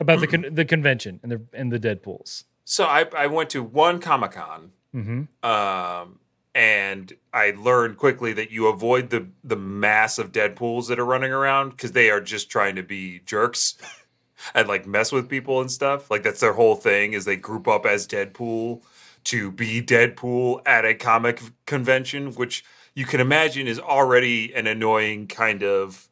about 0.00 0.20
the 0.20 0.26
con- 0.26 0.46
the 0.54 0.64
convention 0.64 1.20
and 1.22 1.30
the 1.32 1.40
and 1.52 1.70
the 1.72 1.78
Deadpools. 1.78 2.44
so 2.64 2.84
I 2.84 3.06
I 3.16 3.26
went 3.26 3.50
to 3.50 3.62
one 3.62 4.00
Comic 4.00 4.32
Con 4.32 4.72
Mm-hmm. 4.94 5.48
um, 5.48 6.18
and 6.52 7.12
I 7.32 7.52
learned 7.56 7.96
quickly 7.96 8.32
that 8.32 8.50
you 8.50 8.66
avoid 8.66 9.10
the 9.10 9.28
the 9.44 9.56
mass 9.56 10.18
of 10.18 10.32
Deadpool's 10.32 10.88
that 10.88 10.98
are 10.98 11.04
running 11.04 11.30
around 11.32 11.70
because 11.70 11.92
they 11.92 12.10
are 12.10 12.20
just 12.20 12.50
trying 12.50 12.74
to 12.76 12.82
be 12.82 13.20
jerks 13.24 13.76
and 14.54 14.66
like 14.66 14.86
mess 14.86 15.12
with 15.12 15.28
people 15.28 15.60
and 15.60 15.70
stuff. 15.70 16.10
Like 16.10 16.24
that's 16.24 16.40
their 16.40 16.54
whole 16.54 16.74
thing 16.74 17.12
is 17.12 17.24
they 17.24 17.36
group 17.36 17.68
up 17.68 17.86
as 17.86 18.08
Deadpool 18.08 18.82
to 19.24 19.52
be 19.52 19.80
Deadpool 19.82 20.62
at 20.66 20.84
a 20.84 20.94
comic 20.94 21.40
convention, 21.66 22.32
which 22.32 22.64
you 22.94 23.04
can 23.04 23.20
imagine 23.20 23.68
is 23.68 23.78
already 23.78 24.52
an 24.54 24.66
annoying 24.66 25.28
kind 25.28 25.62
of 25.62 26.08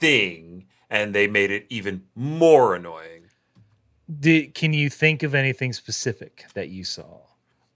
thing, 0.00 0.66
and 0.90 1.14
they 1.14 1.26
made 1.26 1.50
it 1.50 1.66
even 1.68 2.02
more 2.14 2.74
annoying. 2.74 3.24
Did, 4.20 4.54
can 4.54 4.72
you 4.72 4.88
think 4.88 5.22
of 5.22 5.34
anything 5.34 5.72
specific 5.72 6.46
that 6.54 6.68
you 6.70 6.84
saw? 6.84 7.18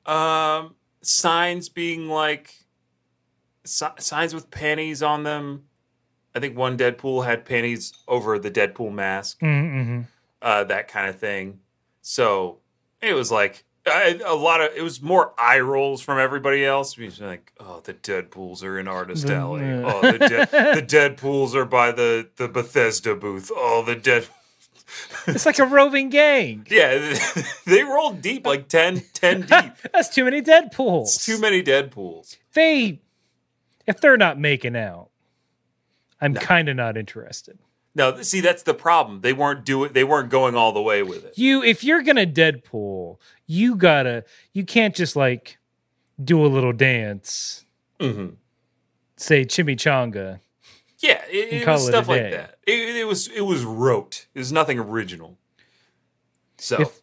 Um, 0.06 0.74
signs 1.02 1.68
being 1.68 2.08
like 2.08 2.54
si- 3.64 3.86
signs 3.98 4.34
with 4.34 4.50
panties 4.50 5.02
on 5.02 5.24
them. 5.24 5.64
I 6.34 6.40
think 6.40 6.56
one 6.56 6.78
Deadpool 6.78 7.26
had 7.26 7.44
panties 7.44 7.92
over 8.08 8.38
the 8.38 8.50
Deadpool 8.50 8.92
mask, 8.92 9.40
Mm-hmm. 9.40 10.02
uh, 10.40 10.64
that 10.64 10.88
kind 10.88 11.08
of 11.08 11.18
thing. 11.18 11.60
So 12.00 12.60
it 13.02 13.12
was 13.12 13.30
like 13.30 13.64
I, 13.86 14.20
a 14.24 14.34
lot 14.34 14.60
of 14.60 14.70
it 14.76 14.82
was 14.82 15.02
more 15.02 15.32
eye 15.36 15.58
rolls 15.60 16.00
from 16.00 16.18
everybody 16.18 16.64
else. 16.64 16.96
It 16.96 17.04
was 17.04 17.20
like, 17.20 17.52
oh, 17.58 17.80
the 17.82 17.94
Deadpools 17.94 18.62
are 18.62 18.78
in 18.78 18.86
Artist 18.86 19.28
Alley. 19.28 19.62
Oh, 19.64 20.00
the, 20.02 20.18
de- 20.18 20.28
the 20.74 20.82
Deadpools 20.86 21.54
are 21.54 21.64
by 21.64 21.90
the 21.90 22.28
the 22.36 22.48
Bethesda 22.48 23.14
booth. 23.16 23.50
Oh, 23.54 23.82
the 23.84 23.96
Dead. 23.96 24.28
It's 25.26 25.46
like 25.46 25.58
a 25.58 25.64
roving 25.64 26.10
gang. 26.10 26.66
Yeah, 26.70 27.16
they 27.66 27.82
rolled 27.82 28.20
deep, 28.22 28.46
like 28.46 28.68
10, 28.68 29.02
10 29.14 29.40
deep. 29.42 29.72
That's 29.92 30.08
too 30.10 30.24
many 30.24 30.42
Deadpools. 30.42 31.16
It's 31.16 31.24
too 31.26 31.38
many 31.40 31.62
Deadpools. 31.62 32.36
They, 32.52 33.00
if 33.86 34.00
they're 34.00 34.16
not 34.16 34.38
making 34.38 34.76
out, 34.76 35.08
I'm 36.20 36.34
kind 36.34 36.68
of 36.68 36.76
not 36.76 36.96
interested. 36.96 37.58
No, 37.94 38.22
see, 38.22 38.40
that's 38.40 38.62
the 38.62 38.72
problem. 38.74 39.20
They 39.20 39.32
weren't 39.34 39.64
doing. 39.64 39.92
They 39.92 40.04
weren't 40.04 40.30
going 40.30 40.54
all 40.54 40.72
the 40.72 40.80
way 40.80 41.02
with 41.02 41.24
it. 41.26 41.36
You, 41.36 41.62
if 41.62 41.84
you're 41.84 42.02
gonna 42.02 42.26
Deadpool, 42.26 43.18
you 43.46 43.74
gotta, 43.76 44.24
you 44.54 44.64
can't 44.64 44.94
just 44.94 45.14
like 45.14 45.58
do 46.22 46.44
a 46.44 46.48
little 46.48 46.72
dance, 46.72 47.66
Mm-hmm. 48.00 48.34
say 49.16 49.44
chimichanga. 49.44 50.40
Yeah, 51.00 51.22
it, 51.28 51.52
it 51.62 51.66
was 51.66 51.86
stuff 51.86 52.08
like 52.08 52.30
that. 52.30 52.58
It, 52.66 52.96
it 52.96 53.06
was 53.06 53.28
it 53.28 53.42
was 53.42 53.64
rote. 53.64 54.26
It 54.34 54.38
was 54.38 54.52
nothing 54.52 54.78
original. 54.78 55.36
So 56.58 56.80
If- 56.82 57.00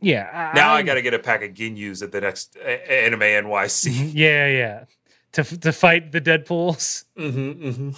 Yeah. 0.00 0.52
now 0.54 0.72
I 0.72 0.76
I'm- 0.76 0.86
got 0.86 0.94
to 0.94 1.02
get 1.02 1.12
a 1.12 1.18
pack 1.18 1.42
of 1.42 1.50
Ginyus 1.52 2.02
at 2.02 2.12
the 2.12 2.20
next 2.20 2.56
Anime 2.56 3.20
NYC. 3.20 4.12
Yeah, 4.14 4.46
yeah. 4.46 4.84
To 5.32 5.44
to 5.58 5.72
fight 5.72 6.12
the 6.12 6.20
Deadpools. 6.20 7.04
mm-hmm, 7.18 7.66
mm-hmm. 7.68 7.90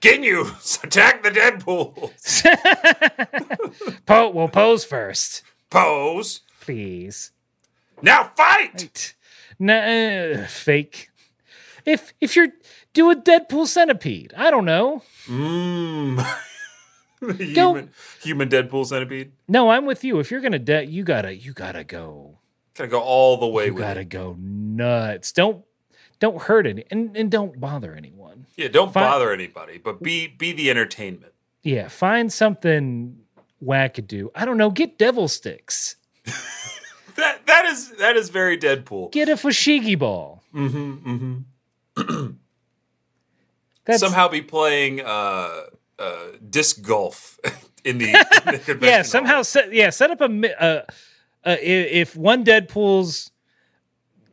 Ginyus, 0.00 0.82
attack 0.84 1.22
the 1.22 1.30
Deadpool. 1.30 2.10
Po- 4.06 4.30
well, 4.30 4.48
pose 4.48 4.84
first, 4.84 5.42
Pose. 5.70 6.40
please. 6.60 7.32
Now 8.02 8.30
fight. 8.36 8.74
Right. 8.74 9.14
Nah, 9.58 9.74
uh, 10.42 10.46
fake. 10.46 11.10
If 11.84 12.12
if 12.20 12.36
you're 12.36 12.48
do 12.92 13.10
a 13.10 13.16
Deadpool 13.16 13.66
centipede, 13.66 14.32
I 14.36 14.50
don't 14.50 14.64
know. 14.64 15.02
Mmm. 15.26 16.16
Go- 17.20 17.34
human, 17.74 17.90
human 18.22 18.48
Deadpool 18.48 18.86
centipede. 18.86 19.32
No, 19.48 19.70
I'm 19.70 19.84
with 19.86 20.04
you. 20.04 20.18
If 20.20 20.30
you're 20.30 20.40
gonna 20.40 20.58
de- 20.58 20.84
you 20.86 21.04
gotta 21.04 21.34
you 21.34 21.52
gotta 21.52 21.84
go. 21.84 22.38
Gotta 22.74 22.88
go 22.88 23.00
all 23.00 23.36
the 23.38 23.46
way 23.48 23.66
You 23.66 23.74
gotta 23.74 24.00
it. 24.00 24.08
go 24.08 24.36
nuts. 24.38 25.32
Don't 25.32 25.64
don't 26.20 26.42
hurt 26.42 26.66
any 26.66 26.84
and, 26.90 27.16
and 27.16 27.30
don't 27.30 27.58
bother 27.60 27.94
anyone. 27.94 28.46
Yeah, 28.56 28.68
don't 28.68 28.92
Fi- 28.92 29.00
bother 29.00 29.32
anybody, 29.32 29.78
but 29.78 30.02
be 30.02 30.28
be 30.28 30.52
the 30.52 30.70
entertainment. 30.70 31.32
Yeah, 31.62 31.88
find 31.88 32.32
something 32.32 33.18
wackadoo. 33.62 34.30
I 34.34 34.44
don't 34.44 34.56
know. 34.56 34.70
Get 34.70 34.96
devil 34.98 35.26
sticks. 35.28 35.96
That 37.16 37.46
that 37.46 37.66
is 37.66 37.90
that 37.98 38.16
is 38.16 38.30
very 38.30 38.56
Deadpool. 38.56 39.12
Get 39.12 39.28
a 39.28 39.34
fushigi 39.34 39.98
ball. 39.98 40.42
Mm-hmm, 40.54 41.44
mm-hmm. 41.96 42.30
That's 43.84 44.00
Somehow 44.00 44.28
be 44.28 44.40
playing 44.40 45.00
uh, 45.00 45.64
uh, 45.98 46.16
disc 46.48 46.82
golf 46.82 47.38
in 47.84 47.98
the, 47.98 48.06
in 48.06 48.78
the 48.78 48.78
yeah. 48.86 49.02
Somehow 49.02 49.42
set 49.42 49.72
yeah 49.72 49.90
set 49.90 50.10
up 50.10 50.20
a 50.20 50.28
mi- 50.28 50.54
uh, 50.58 50.82
uh, 51.44 51.56
if 51.60 52.16
one 52.16 52.44
Deadpool's 52.44 53.32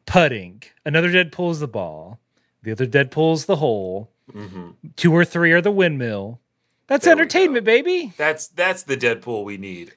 putting, 0.08 0.64
another 0.84 1.10
Deadpool's 1.12 1.60
the 1.60 1.68
ball, 1.68 2.20
the 2.64 2.72
other 2.72 2.88
Deadpool's 2.88 3.46
the 3.46 3.58
hole, 3.58 4.10
Mhm. 4.34 4.74
two 4.96 5.14
or 5.14 5.24
three 5.24 5.52
are 5.52 5.62
the 5.62 5.72
windmill. 5.72 6.40
That's 6.88 7.06
There 7.06 7.12
entertainment, 7.14 7.64
baby. 7.66 8.14
That's 8.18 8.48
that's 8.48 8.84
the 8.84 8.98
Deadpool 8.98 9.44
we 9.44 9.58
need. 9.58 9.94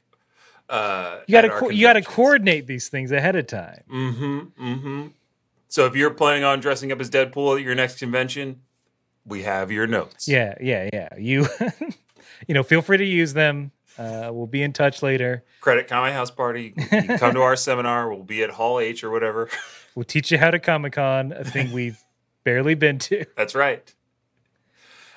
Uh, 0.68 1.20
You 1.26 1.32
got 1.32 1.40
to 1.42 1.48
co- 1.50 1.70
you 1.70 1.82
got 1.82 1.94
to 1.94 2.02
coordinate 2.02 2.66
these 2.66 2.88
things 2.88 3.10
ahead 3.10 3.34
of 3.36 3.46
time. 3.46 3.82
Mm-hmm. 3.90 4.38
Mm-hmm. 4.68 5.06
So 5.68 5.86
if 5.86 5.96
you're 5.96 6.10
planning 6.10 6.44
on 6.44 6.60
dressing 6.60 6.92
up 6.92 7.00
as 7.00 7.08
Deadpool 7.10 7.56
at 7.58 7.62
your 7.64 7.74
next 7.74 7.98
convention, 7.98 8.60
we 9.24 9.42
have 9.42 9.70
your 9.72 9.86
notes. 9.86 10.26
Yeah, 10.28 10.54
yeah, 10.60 10.88
yeah. 10.92 11.08
You 11.18 11.46
you 12.48 12.54
know, 12.54 12.62
feel 12.62 12.82
free 12.82 12.98
to 12.98 13.04
use 13.04 13.32
them. 13.32 13.70
Uh, 13.98 14.30
we'll 14.32 14.46
be 14.46 14.62
in 14.62 14.72
touch 14.72 15.02
later. 15.02 15.44
Credit 15.60 15.86
Kame 15.88 16.12
House 16.12 16.30
Party. 16.30 16.70
Come 17.18 17.34
to 17.34 17.42
our 17.42 17.56
seminar. 17.68 18.08
We'll 18.12 18.22
be 18.24 18.42
at 18.42 18.50
Hall 18.50 18.78
H 18.80 19.02
or 19.04 19.10
whatever. 19.10 19.48
We'll 20.00 20.06
teach 20.06 20.30
you 20.30 20.38
how 20.38 20.50
to 20.50 20.58
Comic 20.58 20.94
Con, 20.94 21.32
a 21.32 21.44
thing 21.44 21.72
we've 21.74 22.02
barely 22.42 22.72
been 22.72 22.98
to. 23.00 23.26
That's 23.36 23.54
right. 23.54 23.94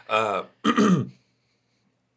Uh, 0.10 0.44
but 0.64 1.08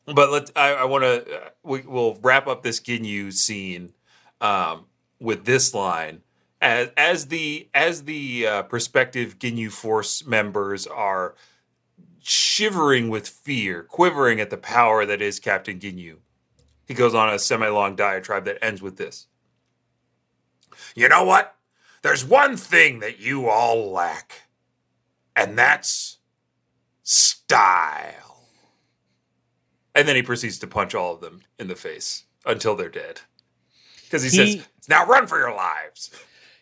let 0.07 0.51
I, 0.57 0.73
I 0.73 0.85
want 0.85 1.05
to. 1.05 1.37
Uh, 1.37 1.49
we, 1.63 1.83
we'll 1.83 2.19
wrap 2.23 2.49
up 2.49 2.65
this 2.65 2.81
Ginyu 2.81 3.33
scene 3.33 3.93
um, 4.41 4.87
with 5.21 5.45
this 5.45 5.75
line 5.75 6.23
as 6.61 6.91
as 6.97 7.27
the 7.29 7.69
as 7.73 8.03
the 8.03 8.49
uh, 8.49 8.63
prospective 8.65 9.39
Ginyu 9.39 9.71
Force 9.71 10.27
members 10.27 10.89
are 10.89 11.37
shivering 12.21 13.11
with 13.11 13.29
fear, 13.29 13.85
quivering 13.85 14.41
at 14.41 14.51
the 14.51 14.57
power 14.57 15.07
that 15.07 15.23
is 15.23 15.39
Captain 15.39 15.79
Ginyu. 15.79 16.17
He 16.85 16.95
goes 16.95 17.15
on 17.15 17.33
a 17.33 17.39
semi-long 17.39 17.95
diatribe 17.95 18.45
that 18.47 18.59
ends 18.61 18.83
with 18.83 18.97
this. 18.97 19.29
You 20.97 21.09
know 21.09 21.23
what? 21.23 21.56
There's 22.07 22.25
one 22.25 22.57
thing 22.57 23.01
that 23.01 23.19
you 23.19 23.49
all 23.49 23.91
lack 23.91 24.43
and 25.35 25.59
that's 25.59 26.19
style. 27.03 28.45
And 29.93 30.07
then 30.07 30.15
he 30.15 30.23
proceeds 30.23 30.61
to 30.61 30.69
punch 30.69 30.95
all 30.95 31.15
of 31.15 31.21
them 31.21 31.41
in 31.59 31.67
the 31.67 31.75
face 31.75 32.23
until 32.45 32.77
they're 32.77 32.89
dead. 32.89 33.23
Because 34.05 34.23
he, 34.23 34.29
He- 34.29 34.59
says, 34.59 34.69
Now 34.89 35.05
run 35.05 35.27
for 35.27 35.37
your 35.37 35.53
lives. 35.53 36.13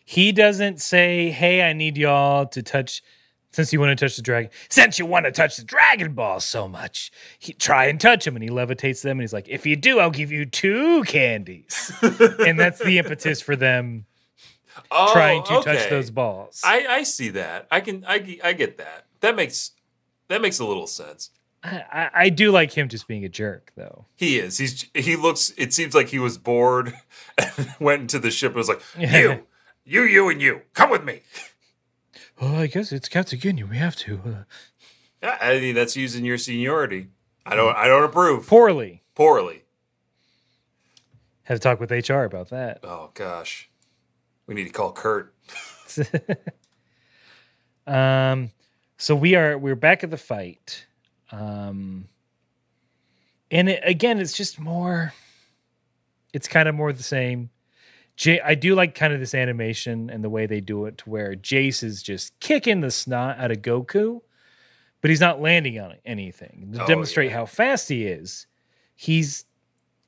He 0.03 0.31
doesn't 0.31 0.81
say, 0.81 1.29
"Hey, 1.29 1.61
I 1.61 1.73
need 1.73 1.95
y'all 1.95 2.47
to 2.47 2.63
touch." 2.63 3.03
Since 3.51 3.71
you 3.71 3.79
want 3.79 3.95
to 3.97 4.03
touch 4.03 4.15
the 4.15 4.23
dragon, 4.23 4.49
since 4.69 4.97
you 4.97 5.05
want 5.05 5.25
to 5.25 5.31
touch 5.31 5.57
the 5.57 5.63
Dragon 5.63 6.13
Ball 6.13 6.39
so 6.39 6.67
much, 6.67 7.11
he 7.37 7.53
try 7.53 7.85
and 7.85 8.01
touch 8.01 8.25
him, 8.25 8.35
and 8.35 8.41
he 8.41 8.49
levitates 8.49 9.03
them, 9.03 9.11
and 9.11 9.21
he's 9.21 9.31
like, 9.31 9.47
"If 9.47 9.67
you 9.67 9.75
do, 9.75 9.99
I'll 9.99 10.09
give 10.09 10.31
you 10.31 10.45
two 10.47 11.03
candies." 11.03 11.91
and 12.01 12.59
that's 12.59 12.79
the 12.79 12.97
impetus 12.97 13.41
for 13.41 13.55
them 13.55 14.07
Oh, 14.91 15.13
trying 15.13 15.43
to 15.43 15.61
touch 15.61 15.89
those 15.89 16.09
balls. 16.09 16.61
I, 16.63 16.85
I 16.87 17.03
see 17.03 17.29
that. 17.29 17.67
I 17.71 17.81
can 17.81 18.03
I, 18.07 18.39
I 18.43 18.53
get 18.53 18.77
that. 18.77 19.05
That 19.21 19.35
makes 19.35 19.71
that 20.27 20.41
makes 20.41 20.59
a 20.59 20.65
little 20.65 20.87
sense. 20.87 21.29
I, 21.63 22.09
I, 22.13 22.29
do 22.29 22.51
like 22.51 22.71
him 22.71 22.89
just 22.89 23.07
being 23.07 23.25
a 23.25 23.29
jerk, 23.29 23.71
though. 23.75 24.05
He 24.15 24.37
is. 24.37 24.59
He's 24.59 24.85
he 24.93 25.15
looks 25.15 25.51
it 25.57 25.73
seems 25.73 25.95
like 25.95 26.09
he 26.09 26.19
was 26.19 26.37
bored 26.37 26.93
and 27.37 27.75
went 27.79 28.01
into 28.01 28.19
the 28.19 28.29
ship 28.29 28.49
and 28.51 28.57
was 28.57 28.69
like, 28.69 28.81
You, 28.97 29.47
you, 29.83 30.03
you, 30.03 30.29
and 30.29 30.41
you, 30.41 30.61
come 30.73 30.89
with 30.89 31.03
me. 31.03 31.21
Well, 32.41 32.55
I 32.55 32.67
guess 32.67 32.91
it's 32.91 33.07
Captain 33.07 33.39
Ginyu. 33.39 33.69
We 33.69 33.77
have 33.77 33.95
to. 33.95 34.19
Uh, 34.25 34.43
Yeah, 35.23 35.37
I 35.39 35.57
mean 35.61 35.73
that's 35.73 35.95
using 35.95 36.25
your 36.25 36.37
seniority. 36.37 37.07
I 37.45 37.55
don't 37.55 37.75
I 37.77 37.87
don't 37.87 38.03
approve. 38.03 38.45
poorly. 38.45 39.03
Poorly. 39.15 39.63
Have 41.43 41.59
to 41.59 41.61
talk 41.61 41.79
with 41.79 41.91
HR 41.91 42.23
about 42.23 42.49
that. 42.49 42.79
Oh 42.83 43.11
gosh. 43.13 43.69
We 44.47 44.53
need 44.55 44.65
to 44.65 44.69
call 44.71 44.91
Kurt. 44.91 45.33
um, 47.87 48.51
so 48.97 49.15
we 49.15 49.35
are 49.35 49.57
we're 49.57 49.75
back 49.75 50.03
at 50.03 50.09
the 50.11 50.17
fight, 50.17 50.85
um, 51.31 52.07
and 53.51 53.69
it, 53.69 53.81
again, 53.83 54.19
it's 54.19 54.33
just 54.33 54.59
more. 54.59 55.13
It's 56.33 56.47
kind 56.47 56.67
of 56.67 56.75
more 56.75 56.91
the 56.91 57.03
same. 57.03 57.49
J- 58.17 58.41
I 58.41 58.55
do 58.55 58.75
like 58.75 58.95
kind 58.95 59.13
of 59.13 59.19
this 59.19 59.33
animation 59.33 60.09
and 60.09 60.23
the 60.23 60.29
way 60.29 60.45
they 60.47 60.61
do 60.61 60.85
it, 60.85 60.97
to 60.99 61.09
where 61.09 61.33
Jeice 61.35 61.83
is 61.83 62.01
just 62.03 62.37
kicking 62.39 62.81
the 62.81 62.91
snot 62.91 63.37
out 63.39 63.51
of 63.51 63.57
Goku, 63.57 64.21
but 65.01 65.09
he's 65.09 65.21
not 65.21 65.41
landing 65.41 65.79
on 65.79 65.95
anything 66.05 66.71
to 66.73 66.83
Oh, 66.83 66.87
demonstrate 66.87 67.29
yeah. 67.31 67.37
how 67.37 67.45
fast 67.45 67.89
he 67.89 68.05
is. 68.05 68.47
He's, 68.95 69.45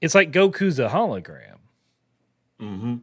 it's 0.02 0.16
like 0.16 0.32
Goku's 0.32 0.80
a 0.80 0.88
hologram. 0.90 1.58
Mm-hmm. 2.62 2.96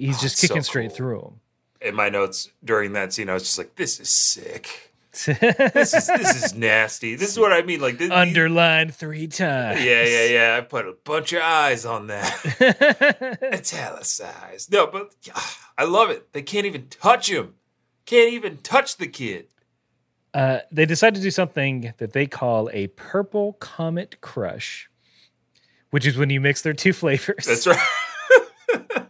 He- 0.00 0.06
He's 0.06 0.18
Oh, 0.18 0.22
just 0.22 0.34
it's 0.34 0.40
so 0.42 0.48
kicking 0.48 0.62
straight 0.62 0.88
cool. 0.88 0.96
through 0.96 1.20
him. 1.20 1.40
in 1.88 1.94
my 1.94 2.08
notes 2.08 2.48
during 2.64 2.92
that 2.94 3.12
scene, 3.12 3.28
I 3.28 3.34
was 3.34 3.42
just 3.42 3.58
like, 3.58 3.74
"This 3.76 3.98
is 4.00 4.12
sick. 4.12 4.88
This 5.12 5.92
is 5.92 6.06
this 6.06 6.42
is 6.44 6.54
nasty. 6.54 7.16
This 7.16 7.28
is 7.32 7.38
what 7.38 7.52
I 7.52 7.60
mean. 7.60 7.80
Like 7.82 7.98
this, 7.98 8.10
Underlined 8.10 8.94
three 8.94 9.26
times. 9.26 9.82
Yeah, 9.84 10.04
yeah, 10.04 10.24
yeah. 10.24 10.56
I 10.56 10.62
put 10.62 10.86
a 10.88 10.94
bunch 11.04 11.34
of 11.34 11.42
eyes 11.42 11.84
on 11.84 12.06
that. 12.06 13.38
Italicized. 13.52 14.72
No, 14.72 14.86
but 14.86 15.14
ah, 15.34 15.70
I 15.76 15.84
love 15.84 16.08
it. 16.08 16.32
They 16.32 16.40
can't 16.40 16.64
even 16.64 16.86
touch 16.88 17.28
him. 17.28 17.54
Can't 18.06 18.32
even 18.32 18.56
touch 18.58 18.96
the 18.96 19.06
kid. 19.06 19.48
uh, 20.32 20.60
they 20.70 20.86
decide 20.86 21.14
to 21.16 21.20
do 21.20 21.30
something 21.30 21.92
that 21.98 22.14
they 22.14 22.26
call 22.26 22.70
a 22.72 22.86
purple 22.88 23.52
comet 23.60 24.20
crush, 24.22 24.88
which 25.90 26.06
is 26.06 26.16
when 26.16 26.30
you 26.30 26.40
mix 26.40 26.62
their 26.62 26.72
two 26.72 26.94
flavors. 26.94 27.44
That's 27.44 27.66
right. 27.66 27.78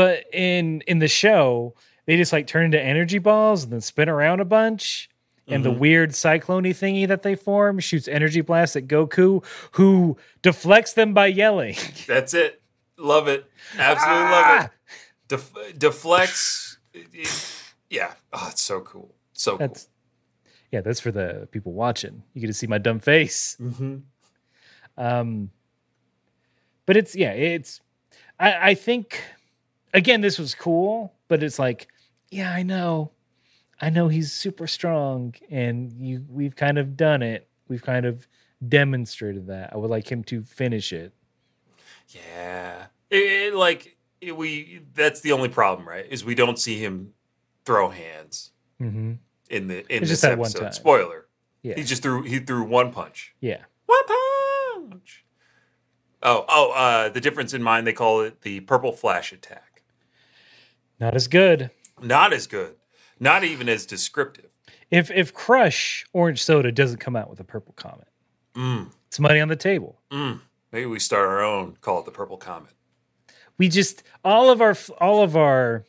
But 0.00 0.24
in 0.32 0.80
in 0.86 0.98
the 0.98 1.08
show, 1.08 1.74
they 2.06 2.16
just 2.16 2.32
like 2.32 2.46
turn 2.46 2.64
into 2.64 2.80
energy 2.80 3.18
balls 3.18 3.64
and 3.64 3.70
then 3.70 3.82
spin 3.82 4.08
around 4.08 4.40
a 4.40 4.46
bunch. 4.46 5.10
And 5.46 5.62
the 5.62 5.70
weird 5.70 6.14
cyclone 6.14 6.62
thingy 6.62 7.06
that 7.08 7.22
they 7.22 7.34
form 7.34 7.80
shoots 7.80 8.08
energy 8.08 8.40
blasts 8.40 8.76
at 8.76 8.86
Goku, 8.86 9.44
who 9.72 10.16
deflects 10.40 10.94
them 10.94 11.12
by 11.12 11.26
yelling. 11.26 11.74
That's 12.06 12.32
it. 12.32 12.62
Love 12.96 13.28
it. 13.28 13.44
Absolutely 13.76 14.24
Ah! 14.24 14.30
love 14.30 14.64
it. 14.64 14.70
Def- 15.28 15.78
deflects. 15.78 16.78
yeah. 17.90 18.14
Oh, 18.32 18.48
it's 18.50 18.62
so 18.62 18.80
cool. 18.80 19.14
So 19.34 19.58
cool. 19.58 19.76
Yeah, 20.70 20.80
that's 20.80 21.00
for 21.00 21.10
the 21.10 21.46
people 21.50 21.72
watching. 21.72 22.22
You 22.32 22.40
get 22.40 22.46
to 22.46 22.54
see 22.54 22.66
my 22.68 22.78
dumb 22.78 23.00
face. 23.00 23.56
Mm-hmm. 23.60 23.96
Um, 24.96 25.50
but 26.86 26.96
it's 26.96 27.14
yeah, 27.14 27.32
it's. 27.32 27.80
I, 28.38 28.70
I 28.70 28.74
think 28.74 29.20
again, 29.94 30.20
this 30.20 30.38
was 30.38 30.54
cool, 30.54 31.12
but 31.28 31.42
it's 31.42 31.58
like, 31.58 31.88
yeah, 32.30 32.52
I 32.52 32.62
know, 32.62 33.10
I 33.80 33.90
know 33.90 34.08
he's 34.08 34.32
super 34.32 34.66
strong, 34.66 35.34
and 35.50 35.92
you 35.92 36.24
we've 36.28 36.56
kind 36.56 36.78
of 36.78 36.96
done 36.96 37.22
it. 37.22 37.48
We've 37.68 37.82
kind 37.82 38.06
of 38.06 38.26
demonstrated 38.66 39.46
that. 39.48 39.72
I 39.72 39.76
would 39.76 39.90
like 39.90 40.10
him 40.10 40.22
to 40.24 40.42
finish 40.42 40.92
it. 40.92 41.12
Yeah. 42.08 42.86
It, 43.10 43.16
it, 43.52 43.54
like 43.54 43.96
it- 44.20 44.36
we. 44.36 44.82
That's 44.94 45.20
the 45.20 45.32
only 45.32 45.48
problem, 45.48 45.88
right? 45.88 46.06
Is 46.10 46.24
we 46.24 46.34
don't 46.34 46.58
see 46.58 46.78
him 46.78 47.12
throw 47.64 47.90
hands 47.90 48.50
hmm 48.78 49.12
in 49.50 49.66
the 49.68 49.78
in 49.78 49.84
It's 49.88 50.00
this 50.00 50.08
just 50.10 50.22
that 50.22 50.38
one 50.38 50.50
episode. 50.50 50.74
Spoiler. 50.74 51.26
Yeah, 51.62 51.74
He 51.74 51.82
just 51.84 52.02
threw. 52.02 52.22
He 52.22 52.38
threw 52.38 52.62
one 52.64 52.92
punch. 52.92 53.34
yeah. 53.40 53.62
One 53.86 54.06
punch. 54.90 55.24
Oh, 56.22 56.44
oh. 56.48 56.72
Uh, 56.72 57.08
the 57.08 57.20
difference 57.20 57.52
in 57.54 57.62
mine, 57.62 57.84
they 57.84 57.92
call 57.92 58.20
it 58.20 58.42
the 58.42 58.60
purple 58.60 58.92
flash 58.92 59.32
attack. 59.32 59.69
Not 61.00 61.14
as 61.14 61.28
good. 61.28 61.70
Not 62.00 62.32
as 62.32 62.46
good. 62.46 62.76
Not 63.18 63.44
even 63.44 63.68
as 63.68 63.86
descriptive. 63.86 64.50
If 64.90 65.10
if 65.10 65.32
Crush 65.32 66.04
Orange 66.12 66.42
Soda 66.42 66.72
doesn't 66.72 66.98
come 66.98 67.16
out 67.16 67.30
with 67.30 67.40
a 67.40 67.44
purple 67.44 67.74
comet, 67.74 68.08
Mm, 68.56 68.90
it's 69.06 69.20
money 69.20 69.40
on 69.40 69.48
the 69.48 69.56
table. 69.56 70.00
mm. 70.10 70.40
Maybe 70.72 70.86
we 70.86 70.98
start 70.98 71.26
our 71.28 71.42
own. 71.42 71.76
Call 71.80 72.00
it 72.00 72.04
the 72.04 72.10
purple 72.10 72.36
comet. 72.36 72.72
we 73.58 73.68
just 73.68 74.02
all 74.24 74.50
of 74.50 74.60
our 74.60 74.76
all 75.00 75.22
of 75.22 75.36
our 75.36 75.84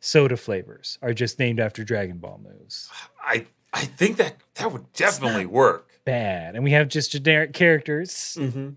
soda 0.00 0.36
flavors 0.36 0.98
are 1.02 1.12
just 1.12 1.38
named 1.38 1.60
after 1.60 1.84
Dragon 1.84 2.18
Ball 2.18 2.40
moves. 2.42 2.88
I 3.22 3.46
I 3.72 3.84
think 3.84 4.16
that 4.18 4.36
that 4.54 4.72
would 4.72 4.90
definitely 4.92 5.46
work. 5.46 5.88
Bad, 6.04 6.54
and 6.56 6.64
we 6.64 6.72
have 6.72 6.88
just 6.88 7.12
generic 7.12 7.52
characters. 7.52 8.36
Mm-hmm. 8.38 8.70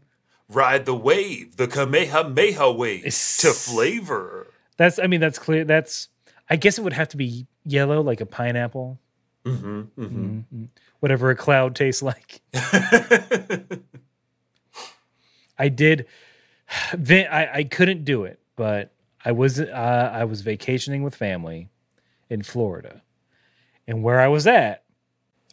Ride 0.49 0.85
the 0.85 0.95
wave, 0.95 1.57
the 1.57 1.67
Kamehameha 1.67 2.71
wave 2.71 2.99
It's- 2.99 3.37
to 3.37 3.51
flavor. 3.51 4.47
That's 4.77 4.99
I 4.99 5.07
mean 5.07 5.19
that's 5.21 5.39
clear. 5.39 5.63
That's 5.65 6.09
I 6.49 6.55
guess 6.57 6.77
it 6.77 6.83
would 6.83 6.93
have 6.93 7.09
to 7.09 7.17
be 7.17 7.47
yellow, 7.63 8.01
like 8.01 8.21
a 8.21 8.25
pineapple, 8.25 8.99
Mm-hmm, 9.45 9.81
mm-hmm. 10.01 10.39
Mhm. 10.55 10.67
whatever 10.99 11.29
a 11.29 11.35
cloud 11.35 11.75
tastes 11.75 12.01
like. 12.01 12.41
I 15.57 15.69
did. 15.69 16.07
I, 16.91 17.49
I 17.53 17.63
couldn't 17.63 18.03
do 18.05 18.23
it, 18.25 18.39
but 18.55 18.91
I 19.23 19.31
was 19.31 19.59
uh, 19.59 20.11
I 20.13 20.23
was 20.25 20.41
vacationing 20.41 21.03
with 21.03 21.15
family 21.15 21.69
in 22.29 22.41
Florida, 22.41 23.01
and 23.87 24.03
where 24.03 24.19
I 24.19 24.27
was 24.27 24.47
at, 24.47 24.83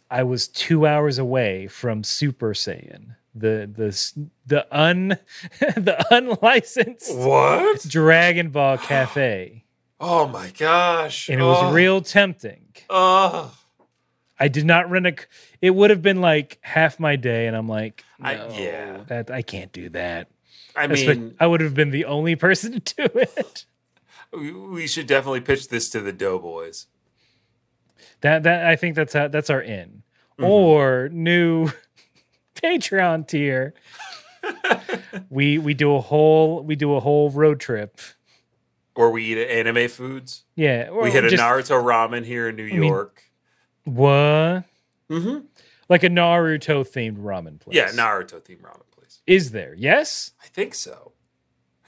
I 0.09 0.23
was 0.23 0.47
two 0.47 0.85
hours 0.87 1.17
away 1.19 1.67
from 1.67 2.03
Super 2.03 2.53
Saiyan, 2.53 3.15
the 3.35 3.69
the 3.73 4.27
the 4.45 4.67
un 4.71 5.17
the 5.59 6.05
unlicensed 6.11 7.15
what? 7.15 7.81
Dragon 7.87 8.49
Ball 8.49 8.77
Cafe, 8.89 9.63
Oh 9.99 10.27
my 10.27 10.49
gosh! 10.57 11.29
and 11.29 11.39
it 11.41 11.43
was 11.43 11.57
oh, 11.61 11.71
real 11.73 12.01
tempting. 12.01 12.65
Oh, 12.89 13.55
I 14.39 14.47
did 14.47 14.65
not 14.65 14.89
rent 14.89 15.07
a. 15.07 15.15
It 15.61 15.71
would 15.71 15.89
have 15.89 16.01
been 16.01 16.21
like 16.21 16.59
half 16.61 16.99
my 16.99 17.15
day, 17.15 17.47
and 17.47 17.55
I'm 17.55 17.67
like, 17.69 18.03
I- 18.21 18.47
yeah. 18.49 18.97
that 19.07 19.31
I 19.31 19.41
can't 19.41 19.71
do 19.71 19.89
that. 19.89 20.27
I 20.75 20.87
Espe- 20.87 21.07
mean, 21.07 21.35
I 21.39 21.47
would 21.47 21.61
have 21.61 21.73
been 21.75 21.91
the 21.91 22.05
only 22.05 22.35
person 22.35 22.73
to 22.81 22.95
do 22.95 23.19
it. 23.19 23.65
we, 24.31 24.51
we 24.51 24.87
should 24.87 25.07
definitely 25.07 25.41
pitch 25.41 25.69
this 25.69 25.89
to 25.91 26.01
the 26.01 26.11
Doughboys. 26.11 26.87
That 28.21 28.43
that 28.43 28.65
I 28.65 28.75
think 28.75 28.95
that's 28.95 29.13
how, 29.13 29.27
that's 29.27 29.49
our 29.49 29.61
in 29.61 30.03
Mm-hmm. 30.39 30.45
or 30.49 31.09
new 31.09 31.69
Patreon 32.55 33.27
tier. 33.27 33.73
we 35.29 35.57
we 35.57 35.73
do 35.73 35.95
a 35.95 36.01
whole 36.01 36.63
we 36.63 36.75
do 36.75 36.95
a 36.95 36.99
whole 36.99 37.29
road 37.29 37.59
trip. 37.59 37.99
Or 38.95 39.09
we 39.09 39.23
eat 39.23 39.37
anime 39.37 39.89
foods. 39.89 40.43
Yeah, 40.55 40.91
we 40.91 41.09
hit 41.09 41.25
a 41.25 41.35
Naruto 41.35 41.81
ramen 41.83 42.25
here 42.25 42.49
in 42.49 42.55
New 42.55 42.65
mean, 42.65 42.83
York. 42.83 43.23
What? 43.85 44.65
mm-hmm. 45.09 45.39
Like 45.89 46.03
a 46.03 46.09
Naruto 46.09 46.87
themed 46.87 47.17
ramen 47.17 47.59
place. 47.59 47.75
Yeah, 47.75 47.89
Naruto 47.89 48.39
themed 48.39 48.61
ramen 48.61 48.89
place. 48.95 49.21
Is 49.25 49.51
there? 49.51 49.73
Yes. 49.75 50.31
I 50.43 50.47
think 50.47 50.75
so. 50.75 51.13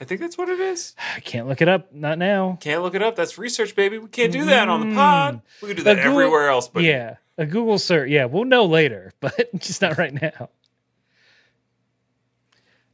I 0.00 0.04
think 0.04 0.20
that's 0.20 0.36
what 0.36 0.48
it 0.48 0.60
is. 0.60 0.94
I 1.14 1.20
can't 1.20 1.48
look 1.48 1.62
it 1.62 1.68
up. 1.68 1.92
Not 1.94 2.18
now. 2.18 2.58
Can't 2.60 2.82
look 2.82 2.94
it 2.94 3.02
up. 3.02 3.16
That's 3.16 3.38
research, 3.38 3.74
baby. 3.74 3.98
We 3.98 4.08
can't 4.08 4.32
do 4.32 4.44
that 4.46 4.68
on 4.68 4.88
the 4.88 4.94
pod. 4.94 5.40
We 5.62 5.68
can 5.68 5.76
do 5.78 5.82
that 5.84 5.98
everywhere 5.98 6.50
else, 6.50 6.68
but 6.68 6.82
yeah, 6.82 7.16
a 7.38 7.46
Google 7.46 7.78
search. 7.78 8.08
Yeah, 8.10 8.24
we'll 8.26 8.44
know 8.44 8.64
later, 8.64 9.12
but 9.20 9.34
just 9.58 9.82
not 9.82 9.98
right 9.98 10.14
now. 10.14 10.50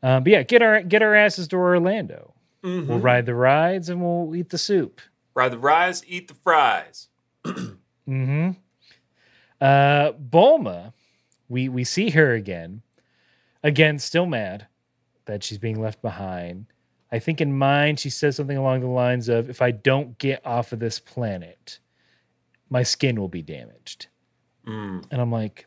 Um, 0.03 0.25
but 0.25 0.31
yeah, 0.33 0.43
get 0.43 0.63
our 0.63 0.83
get 0.83 1.03
our 1.03 1.15
asses 1.15 1.49
to 1.49 1.57
Orlando. 1.57 2.35
Mhm. 2.65 2.87
We'll 2.87 2.99
ride 2.99 3.27
the 3.27 3.35
rides 3.35 3.89
and 3.89 4.01
we'll 4.03 4.35
eat 4.37 4.51
the 4.51 4.59
soup. 4.59 5.01
ride 5.35 5.53
the 5.53 5.59
rides, 5.59 6.05
eat 6.07 6.29
the 6.29 6.35
fries. 6.35 7.09
Mm-hmm. 8.09 8.51
Uh, 9.61 10.11
Bulma, 10.15 10.93
we 11.49 11.69
we 11.69 11.85
see 11.85 12.11
her 12.11 12.33
again. 12.35 12.83
Again, 13.63 14.01
still 14.01 14.27
mad 14.27 14.67
that 15.27 15.45
she's 15.45 15.59
being 15.59 15.81
left 15.81 16.03
behind. 16.03 16.67
I 17.13 17.21
think 17.21 17.41
in 17.41 17.57
mind 17.57 18.01
she 18.01 18.11
says 18.11 18.35
something 18.35 18.57
along 18.57 18.81
the 18.81 18.89
lines 18.89 19.29
of, 19.29 19.49
"If 19.49 19.63
I 19.63 19.71
don't 19.71 20.19
get 20.19 20.45
off 20.45 20.73
of 20.73 20.81
this 20.81 20.99
planet, 20.99 21.79
my 22.71 22.83
skin 22.83 23.21
will 23.21 23.29
be 23.29 23.41
damaged." 23.43 24.09
Mm, 24.67 25.05
And 25.11 25.21
I'm 25.21 25.33
like, 25.33 25.67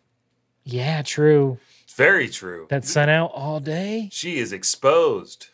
"Yeah, 0.63 1.01
true. 1.01 1.57
it's 1.83 1.93
very 1.93 2.29
true. 2.29 2.67
That 2.69 2.85
sun 2.85 3.09
out 3.09 3.31
all 3.33 3.59
day. 3.59 4.09
she 4.11 4.37
is 4.37 4.51
exposed. 4.53 5.47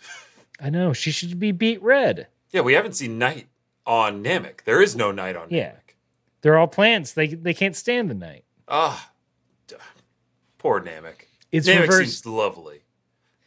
I 0.59 0.69
know 0.69 0.93
she 0.93 1.11
should 1.11 1.39
be 1.39 1.51
beet 1.51 1.81
red. 1.81 2.27
Yeah, 2.51 2.61
we 2.61 2.73
haven't 2.73 2.93
seen 2.93 3.17
night 3.17 3.47
on 3.85 4.23
Namek. 4.23 4.63
There 4.63 4.81
is 4.81 4.95
no 4.95 5.11
night 5.11 5.35
on 5.35 5.47
Yeah. 5.49 5.71
Namek. 5.71 5.95
They're 6.41 6.57
all 6.57 6.67
plants. 6.67 7.13
They 7.13 7.27
they 7.27 7.53
can't 7.53 7.75
stand 7.75 8.09
the 8.09 8.15
night. 8.15 8.45
Ah, 8.67 9.11
d- 9.67 9.75
poor 10.57 10.79
Namek. 10.81 11.25
It's 11.51 11.67
Namek 11.67 11.81
reverse. 11.81 11.97
seems 12.21 12.25
lovely. 12.25 12.81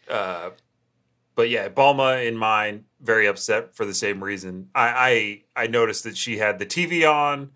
Uh, 0.09 0.51
but 1.34 1.49
yeah, 1.51 1.68
Bulma 1.68 2.26
in 2.26 2.36
mine 2.36 2.84
very 3.01 3.26
upset 3.26 3.74
for 3.74 3.84
the 3.84 3.95
same 3.95 4.22
reason. 4.22 4.68
I, 4.74 5.42
I 5.57 5.64
I 5.64 5.66
noticed 5.66 6.05
that 6.05 6.16
she 6.16 6.38
had 6.38 6.59
the 6.59 6.66
TV 6.66 7.09
on. 7.09 7.51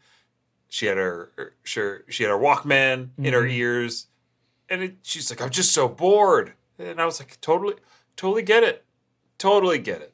She 0.68 0.86
had 0.86 0.96
her, 0.98 1.30
her 1.36 1.54
sure 1.64 2.02
she 2.08 2.22
had 2.24 2.30
her 2.30 2.38
Walkman 2.38 3.10
in 3.18 3.32
her 3.32 3.42
Mhm. 3.42 3.52
ears, 3.52 4.06
and 4.68 4.82
it, 4.82 4.96
she's 5.02 5.30
like, 5.30 5.40
"I'm 5.40 5.50
just 5.50 5.72
so 5.72 5.88
bored." 5.88 6.52
And 6.78 7.00
I 7.00 7.06
was 7.06 7.18
like, 7.20 7.40
"Totally, 7.40 7.74
totally 8.16 8.42
get 8.42 8.62
it, 8.62 8.84
totally 9.38 9.78
get 9.78 10.02
it." 10.02 10.12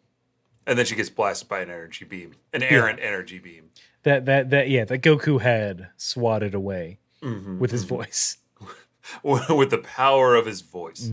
And 0.66 0.78
then 0.78 0.86
she 0.86 0.94
gets 0.94 1.10
blasted 1.10 1.48
by 1.48 1.60
an 1.60 1.70
energy 1.70 2.04
beam, 2.04 2.36
an 2.52 2.62
errant 2.62 3.00
energy 3.02 3.38
beam. 3.38 3.70
that 4.04 4.26
that 4.26 4.50
that 4.50 4.68
yeah, 4.68 4.84
that 4.84 5.00
Goku 5.02 5.40
had 5.40 5.88
swatted 5.96 6.54
away 6.54 6.98
Mhm, 7.22 7.58
with 7.58 7.70
his 7.70 7.84
mhm. 7.84 7.88
voice. 7.88 8.38
with 9.22 9.68
the 9.70 9.78
power 9.78 10.34
of 10.34 10.46
his 10.46 10.62
voice. 10.62 11.10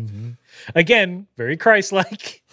Again, 0.75 1.27
very 1.35 1.57
Christ-like. 1.57 2.41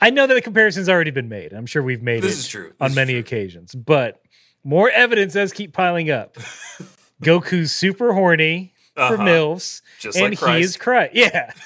I 0.00 0.10
know 0.10 0.26
that 0.26 0.34
the 0.34 0.42
comparison's 0.42 0.88
already 0.88 1.10
been 1.10 1.28
made. 1.28 1.52
I'm 1.52 1.66
sure 1.66 1.82
we've 1.82 2.02
made 2.02 2.22
This 2.22 2.34
it 2.34 2.38
is 2.40 2.48
true. 2.48 2.68
This 2.68 2.74
on 2.80 2.90
is 2.90 2.96
many 2.96 3.12
true. 3.12 3.20
occasions, 3.20 3.74
but 3.74 4.20
more 4.64 4.90
evidence 4.90 5.34
does 5.34 5.52
keep 5.52 5.72
piling 5.72 6.10
up. 6.10 6.36
Goku's 7.22 7.72
super 7.72 8.12
horny 8.12 8.74
for 8.94 9.02
Uh-huh. 9.02 9.16
milfs, 9.22 9.80
Just 10.00 10.18
and 10.18 10.40
like 10.40 10.56
he 10.56 10.62
is 10.62 10.76
Christ. 10.76 11.14
Yeah. 11.14 11.52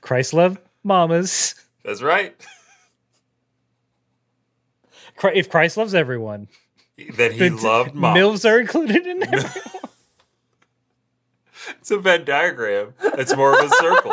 Christ 0.00 0.34
loved 0.34 0.58
mamas. 0.82 1.54
That's 1.84 2.02
right. 2.02 2.34
If 5.34 5.48
Christ 5.48 5.76
loves 5.76 5.94
everyone, 5.94 6.48
That 7.16 7.32
he 7.32 7.38
then 7.38 7.56
loved 7.62 7.94
moms. 7.94 8.18
milfs 8.18 8.48
are 8.50 8.60
included 8.60 9.06
in 9.06 9.22
everyone. 9.22 9.50
It's 11.80 11.90
a 11.90 11.98
Venn 11.98 12.24
diagram. 12.24 12.92
It's 13.02 13.34
more 13.34 13.58
of 13.58 13.64
a 13.64 13.68
circle. 13.76 14.12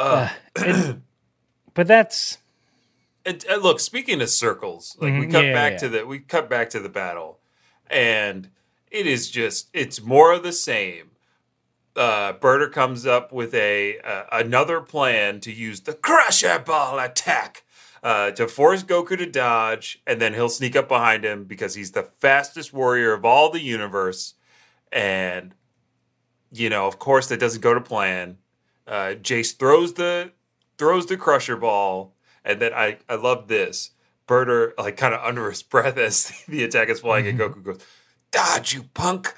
Uh, 0.00 0.28
And- 0.56 1.02
but 1.74 1.86
that's 1.86 2.38
and, 3.24 3.44
and 3.48 3.62
look, 3.62 3.80
speaking 3.80 4.20
of 4.22 4.30
circles, 4.30 4.96
like 4.98 5.12
we 5.12 5.26
Mhm, 5.26 5.32
cut 5.32 5.44
yeah, 5.44 5.52
back 5.52 5.72
yeah. 5.72 5.78
to 5.78 5.88
the 5.90 6.06
we 6.06 6.18
cut 6.20 6.48
back 6.48 6.70
to 6.70 6.80
the 6.80 6.88
battle, 6.88 7.38
and 7.88 8.48
it 8.90 9.06
is 9.06 9.30
just 9.30 9.68
it's 9.74 10.00
more 10.02 10.32
of 10.32 10.42
the 10.42 10.52
same. 10.52 11.10
Uh, 11.94 12.32
Burter 12.32 12.68
comes 12.68 13.04
up 13.04 13.30
with 13.32 13.52
a 13.54 13.98
uh, 14.00 14.24
another 14.32 14.80
plan 14.80 15.40
to 15.40 15.52
use 15.52 15.80
the 15.82 15.92
Crusher 15.92 16.58
Ball 16.60 16.98
attack 16.98 17.64
uh, 18.02 18.30
to 18.32 18.48
force 18.48 18.82
Goku 18.82 19.18
to 19.18 19.26
dodge, 19.26 20.00
and 20.06 20.20
then 20.20 20.32
he'll 20.32 20.48
sneak 20.48 20.74
up 20.74 20.88
behind 20.88 21.24
him 21.24 21.44
because 21.44 21.74
he's 21.74 21.92
the 21.92 22.04
fastest 22.04 22.72
warrior 22.72 23.12
of 23.12 23.24
all 23.26 23.50
the 23.50 23.60
universe. 23.62 24.34
And 24.90 25.54
you 26.50 26.70
know, 26.70 26.86
of 26.86 26.98
course, 26.98 27.26
that 27.28 27.38
doesn't 27.40 27.60
go 27.60 27.74
to 27.74 27.80
plan. 27.82 28.38
Uh, 28.90 29.14
Jeice 29.14 29.56
throws 29.56 29.94
the 29.94 30.32
throws 30.76 31.06
the 31.06 31.16
Crusher 31.16 31.56
Ball, 31.56 32.12
and 32.44 32.60
then 32.60 32.74
I 32.74 32.98
I 33.08 33.14
love 33.14 33.46
this. 33.46 33.92
Burter, 34.26 34.74
like 34.78 34.96
kind 34.96 35.14
of 35.14 35.20
under 35.24 35.48
his 35.48 35.62
breath 35.62 35.96
as 35.96 36.32
the 36.48 36.64
attack 36.64 36.88
is 36.88 36.98
flying, 36.98 37.28
and 37.28 37.38
Goku 37.38 37.62
goes, 37.62 37.78
"Dodge, 38.32 38.74
you 38.74 38.82
punk!" 38.92 39.32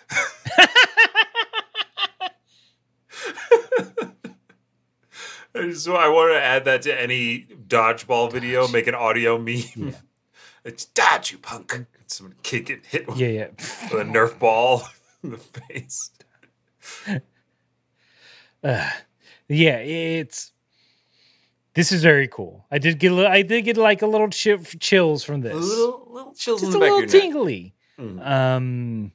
so 5.74 5.96
I 5.96 6.08
want 6.08 6.32
to 6.32 6.40
add 6.42 6.64
that 6.64 6.80
to 6.82 6.98
any 6.98 7.46
dodgeball 7.68 8.32
video, 8.32 8.66
make 8.68 8.86
an 8.86 8.94
audio 8.94 9.38
meme. 9.38 9.94
It's 10.64 10.84
dodge, 10.84 11.32
you 11.32 11.38
punk. 11.38 11.86
Someone 12.06 12.36
kick 12.44 12.70
it, 12.70 12.86
hit 12.86 13.08
with 13.08 13.16
yeah, 13.16 13.26
yeah. 13.26 13.46
a 13.90 14.04
Nerf 14.04 14.38
ball 14.38 14.84
in 15.24 15.32
the 15.32 15.38
face. 15.38 16.12
Yeah, 19.48 19.76
it's 19.78 20.52
this 21.74 21.90
is 21.92 22.02
very 22.02 22.28
cool. 22.28 22.66
I 22.70 22.78
did 22.78 22.98
get 22.98 23.12
a 23.12 23.14
little, 23.14 23.30
I 23.32 23.42
did 23.42 23.62
get 23.62 23.76
like 23.76 24.02
a 24.02 24.06
little 24.06 24.28
chi- 24.28 24.56
chills 24.78 25.24
from 25.24 25.40
this. 25.40 25.54
A 25.54 25.56
little, 25.56 26.08
little 26.10 26.34
chills 26.34 26.60
Just 26.60 26.74
in 26.74 26.76
a 26.76 26.80
back 26.80 26.90
little 26.90 27.04
of 27.04 27.12
your 27.14 27.22
neck. 27.22 27.32
tingly. 27.32 27.74
Mm. 27.98 28.26
Um, 28.26 29.12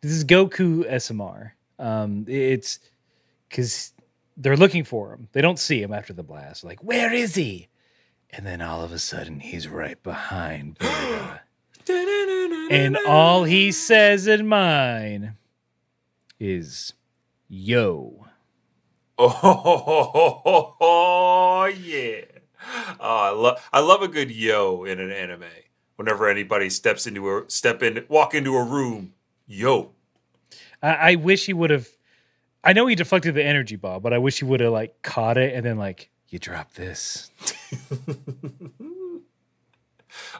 this 0.00 0.12
is 0.12 0.24
Goku 0.24 0.90
SMR. 0.90 1.52
Um, 1.78 2.24
it's 2.28 2.78
because 3.48 3.92
they're 4.36 4.56
looking 4.56 4.84
for 4.84 5.12
him. 5.14 5.28
They 5.32 5.42
don't 5.42 5.58
see 5.58 5.82
him 5.82 5.92
after 5.92 6.12
the 6.12 6.22
blast. 6.22 6.64
Like, 6.64 6.82
where 6.82 7.12
is 7.12 7.34
he? 7.34 7.68
And 8.30 8.46
then 8.46 8.62
all 8.62 8.82
of 8.82 8.92
a 8.92 8.98
sudden, 8.98 9.40
he's 9.40 9.66
right 9.68 10.00
behind 10.02 10.78
and 12.70 12.96
all 13.08 13.44
he 13.44 13.72
says 13.72 14.26
in 14.26 14.46
mine 14.46 15.36
is, 16.38 16.92
"Yo." 17.48 18.26
Oh, 19.22 20.76
yeah. 21.82 22.22
Oh, 22.98 23.16
I 23.16 23.30
love 23.30 23.68
I 23.72 23.80
love 23.80 24.02
a 24.02 24.08
good 24.08 24.30
yo 24.30 24.84
in 24.84 24.98
an 25.00 25.10
anime. 25.10 25.44
Whenever 25.96 26.28
anybody 26.28 26.70
steps 26.70 27.06
into 27.06 27.28
a 27.36 27.44
step 27.48 27.82
in 27.82 28.04
walk 28.08 28.34
into 28.34 28.56
a 28.56 28.64
room, 28.64 29.12
yo. 29.46 29.92
I, 30.82 30.94
I 30.94 31.14
wish 31.16 31.46
he 31.46 31.52
would 31.52 31.70
have. 31.70 31.88
I 32.64 32.72
know 32.72 32.86
he 32.86 32.94
deflected 32.94 33.34
the 33.34 33.44
energy 33.44 33.76
ball, 33.76 34.00
but 34.00 34.12
I 34.12 34.18
wish 34.18 34.38
he 34.38 34.44
would 34.44 34.60
have 34.60 34.72
like 34.72 35.02
caught 35.02 35.36
it 35.36 35.54
and 35.54 35.64
then 35.64 35.76
like 35.76 36.10
you 36.28 36.38
drop 36.38 36.72
this. 36.74 37.30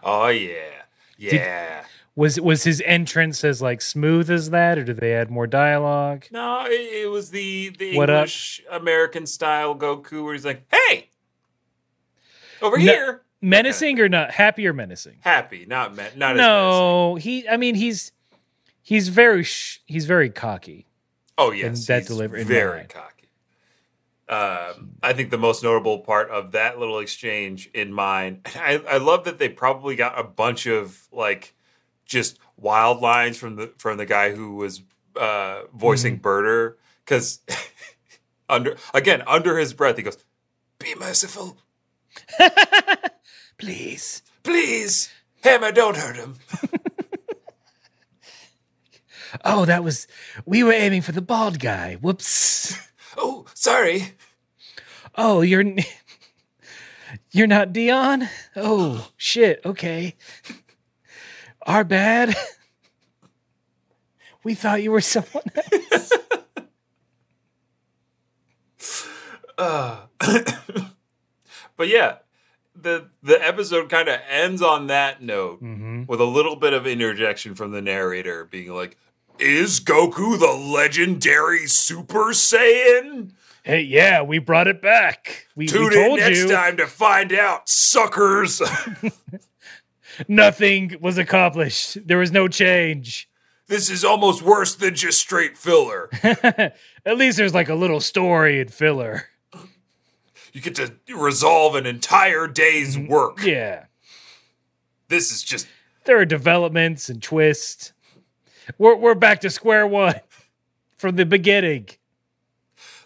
Oh 0.03 0.29
yeah. 0.29 0.83
Yeah. 1.17 1.85
Was 2.17 2.41
was 2.41 2.65
his 2.65 2.83
entrance 2.85 3.45
as 3.45 3.63
like 3.63 3.81
smooth 3.81 4.31
as 4.31 4.51
that, 4.51 4.79
or 4.79 4.85
did 4.85 4.97
they 4.99 5.15
add 5.15 5.31
more 5.31 5.47
dialogue? 5.47 6.27
no, 6.31 6.65
it, 6.67 7.05
it 7.05 7.11
was 7.11 7.31
the 7.31 7.71
the 7.79 7.97
What 7.97 8.11
up? 8.11 8.17
English 8.23 8.61
American 8.71 9.27
style 9.27 9.77
Goku 9.77 10.25
where 10.25 10.33
he's 10.35 10.45
like, 10.45 10.65
"Hey, 10.73 11.09
over 12.61 12.77
No. 12.79 12.83
here." 12.85 13.23
Menacing 13.43 13.99
or 14.01 14.09
not? 14.09 14.33
Happy 14.33 14.67
or 14.67 14.75
menacing? 14.75 15.17
Happy, 15.21 15.65
not 15.67 15.97
me- 15.97 16.05
not 16.17 16.33
as. 16.33 16.37
No, 16.39 17.15
he. 17.15 17.49
I 17.49 17.57
mean, 17.57 17.75
he's 17.75 18.13
he's 18.83 19.09
very 19.09 19.45
sh- 19.45 19.81
he's 19.87 20.05
very 20.05 20.29
cocky. 20.29 20.87
Oh 21.39 21.51
yes, 21.53 21.87
that 21.87 22.07
delivery- 22.07 22.45
very 22.45 22.85
cocky. 22.85 23.31
Um, 24.29 24.91
I 25.03 25.13
think 25.15 25.31
the 25.31 25.39
most 25.39 25.63
notable 25.63 26.01
part 26.01 26.29
of 26.31 26.53
that 26.53 26.79
little 26.79 26.99
exchange 26.99 27.71
in 27.73 27.93
mine, 27.93 28.43
I, 28.57 28.81
I 28.89 28.99
love 28.99 29.25
that 29.25 29.39
they 29.39 29.49
probably 29.49 29.97
got 29.97 30.19
a 30.19 30.23
bunch 30.23 30.67
of 30.67 31.09
like 31.11 31.55
just 32.11 32.39
wild 32.59 33.01
lines 33.01 33.39
from 33.39 33.57
the 33.57 33.73
from 33.79 33.97
the 33.97 34.05
guy 34.07 34.33
who 34.35 34.57
was 34.57 34.83
uh, 35.17 35.63
voicing 35.73 36.15
Mm-hmm. 36.15 36.23
Burter 36.23 36.77
because 37.05 37.41
under 38.51 38.77
again 38.93 39.23
under 39.27 39.57
his 39.59 39.73
breath 39.73 39.97
he 39.97 40.03
goes, 40.03 40.19
"Be 40.79 40.95
merciful, 40.97 41.57
Please. 43.59 44.23
please, 44.43 45.09
Hammer, 45.43 45.73
don't 45.73 45.97
hurt 45.97 46.17
him." 46.17 46.37
Oh, 49.45 49.65
that 49.65 49.85
was 49.85 50.09
we 50.45 50.65
were 50.65 50.73
aiming 50.73 51.03
for 51.03 51.13
the 51.13 51.23
bald 51.23 51.61
guy. 51.61 51.95
Whoops. 52.01 52.77
Oh, 53.17 53.47
sorry. 53.55 54.15
Oh, 55.15 55.41
you're 55.43 55.65
you're 57.31 57.47
not 57.47 57.73
Dion. 57.73 58.29
Oh 58.57 59.11
shit. 59.17 59.61
Okay. 59.65 60.17
Our 61.67 61.85
bad. 61.85 62.35
We 64.43 64.55
thought 64.55 64.83
you 64.83 64.91
were 64.91 65.03
someone 65.03 65.45
else. 65.93 66.13
Uh, 69.59 69.99
but 71.77 71.89
yeah, 71.89 72.17
the 72.75 73.09
the 73.23 73.37
episode 73.47 73.91
kind 73.91 74.09
of 74.09 74.19
ends 74.31 74.63
on 74.63 74.87
that 74.87 75.23
note 75.23 75.63
Mm-hmm. 75.63 76.05
with 76.07 76.21
a 76.21 76.25
little 76.25 76.57
bit 76.57 76.73
of 76.73 76.87
interjection 76.87 77.55
from 77.55 77.73
the 77.73 77.83
narrator 77.83 78.47
being 78.47 78.73
like, 78.73 78.97
"Is 79.39 79.79
Goku 79.81 80.39
the 80.39 80.53
legendary 80.53 81.67
Super 81.67 82.33
Saiyan?" 82.33 83.33
Hey, 83.63 83.83
yeah, 83.83 84.23
we 84.23 84.39
brought 84.39 84.69
it 84.69 84.81
back. 84.81 85.49
We, 85.55 85.65
we 85.65 85.69
Tune 85.69 85.93
in 85.93 86.17
next 86.17 86.39
you 86.39 86.49
time 86.49 86.79
to 86.79 86.87
find 86.87 87.31
out, 87.35 87.69
suckers. 87.69 88.63
nothing 90.29 90.97
was 91.01 91.19
accomplished. 91.19 92.07
There 92.07 92.19
was 92.19 92.33
no 92.33 92.49
change. 92.49 93.29
this 93.69 93.89
is 93.91 94.05
almost 94.05 94.43
worse 94.43 94.75
than 94.75 94.95
just 94.95 95.21
straight 95.21 95.57
filler. 95.57 96.11
At 96.23 97.17
least 97.17 97.37
there's 97.39 97.55
like 97.55 97.69
a 97.69 97.75
little 97.75 98.01
story 98.01 98.61
and 98.61 98.73
filler. 98.73 99.29
You 100.53 100.61
get 100.61 100.75
to 100.75 100.93
resolve 101.17 101.77
an 101.77 101.87
entire 101.87 102.49
day's 102.49 102.97
mm, 102.97 103.09
work. 103.09 103.39
Yeah. 103.45 103.85
This 105.09 105.31
is 105.31 105.43
just 105.43 105.69
There 106.05 106.19
are 106.19 106.25
developments 106.25 107.09
and 107.09 107.23
twists. 107.23 107.93
We're 108.79 108.97
we're 108.97 109.15
back 109.15 109.41
to 109.43 109.51
square 109.51 109.87
one 109.87 110.21
from 110.97 111.17
the 111.17 111.25
beginning. 111.27 111.89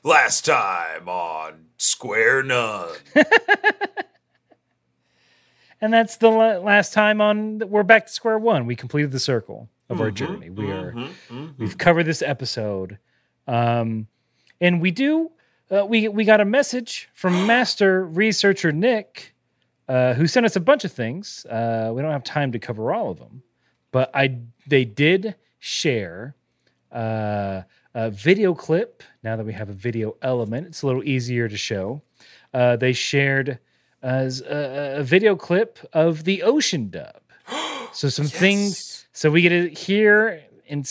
last 0.02 0.44
time 0.46 1.08
on 1.08 1.66
Square 1.76 2.44
None. 2.44 2.88
And 5.84 5.92
that's 5.92 6.16
the 6.16 6.30
last 6.30 6.94
time 6.94 7.20
on 7.20 7.58
we're 7.68 7.82
back 7.82 8.06
to 8.06 8.12
square 8.12 8.38
one. 8.38 8.64
We 8.64 8.74
completed 8.74 9.12
the 9.12 9.20
circle 9.20 9.68
of 9.90 10.00
our 10.00 10.10
journey. 10.10 10.48
We 10.48 10.70
are 10.70 10.92
Mhm, 10.92 11.10
mhm. 11.28 11.58
we've 11.58 11.76
covered 11.76 12.04
this 12.04 12.22
episode. 12.22 12.96
Um 13.46 14.06
and 14.62 14.80
we 14.80 14.90
do 14.90 15.30
uh, 15.70 15.84
we 15.84 16.08
we 16.08 16.24
got 16.24 16.40
a 16.40 16.44
message 16.46 17.10
from 17.12 17.46
master 17.46 18.06
researcher 18.06 18.72
Nick 18.72 19.34
uh, 19.86 20.14
who 20.14 20.26
sent 20.26 20.46
us 20.46 20.56
a 20.56 20.60
bunch 20.60 20.86
of 20.86 20.92
things. 20.92 21.44
Uh, 21.50 21.92
we 21.94 22.00
don't 22.00 22.12
have 22.12 22.24
time 22.24 22.50
to 22.52 22.58
cover 22.58 22.90
all 22.90 23.10
of 23.10 23.18
them, 23.18 23.42
but 23.92 24.10
I 24.14 24.38
they 24.66 24.86
did 24.86 25.34
share 25.58 26.34
uh, 26.92 27.60
a 27.94 28.10
video 28.10 28.54
clip. 28.54 29.02
Now 29.22 29.36
that 29.36 29.44
we 29.44 29.52
have 29.52 29.68
a 29.68 29.74
video 29.74 30.16
element, 30.22 30.66
it's 30.66 30.80
a 30.80 30.86
little 30.86 31.04
easier 31.04 31.46
to 31.46 31.58
show. 31.58 32.00
Uh, 32.54 32.76
they 32.76 32.94
shared 32.94 33.58
as 34.04 34.42
a, 34.42 34.96
a 34.98 35.02
video 35.02 35.34
clip 35.34 35.78
of 35.92 36.24
the 36.24 36.42
ocean 36.42 36.90
dub. 36.90 37.20
So 37.92 38.08
some 38.08 38.26
things. 38.26 39.06
So 39.12 39.30
we 39.30 39.40
get 39.40 39.50
to 39.50 39.68
hear 39.68 40.42
and 40.68 40.84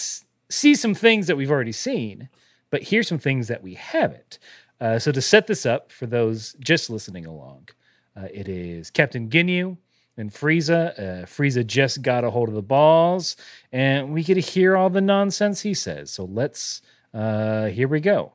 see 0.50 0.74
some 0.74 0.94
things 0.94 1.28
that 1.28 1.36
we've 1.36 1.52
already 1.52 1.74
seen, 1.74 2.30
but 2.70 2.82
here's 2.82 3.10
some 3.10 3.20
things 3.20 3.50
that 3.50 3.62
we 3.62 3.74
haven't. 3.74 4.40
Uh, 4.80 5.00
so 5.00 5.12
to 5.12 5.22
set 5.22 5.48
this 5.48 5.66
up 5.66 5.92
for 5.92 6.06
those 6.06 6.56
just 6.62 6.90
listening 6.90 7.26
along, 7.26 7.68
uh, 8.16 8.28
it 8.34 8.48
is 8.48 8.90
Captain 8.90 9.28
Ginyu 9.30 9.76
and 10.16 10.32
Frieza. 10.32 10.98
Uh, 10.98 11.26
Frieza 11.26 11.68
just 11.68 12.02
got 12.02 12.24
a 12.24 12.30
hold 12.30 12.48
of 12.48 12.56
the 12.56 12.62
balls, 12.62 13.36
and 13.74 14.14
we 14.14 14.24
get 14.24 14.36
to 14.36 14.40
hear 14.40 14.78
all 14.78 14.90
the 14.90 15.02
nonsense 15.02 15.60
he 15.60 15.74
says. 15.74 16.10
So 16.10 16.24
let's. 16.24 16.82
Uh, 17.14 17.66
here 17.66 17.90
we 17.90 18.00
go. 18.00 18.32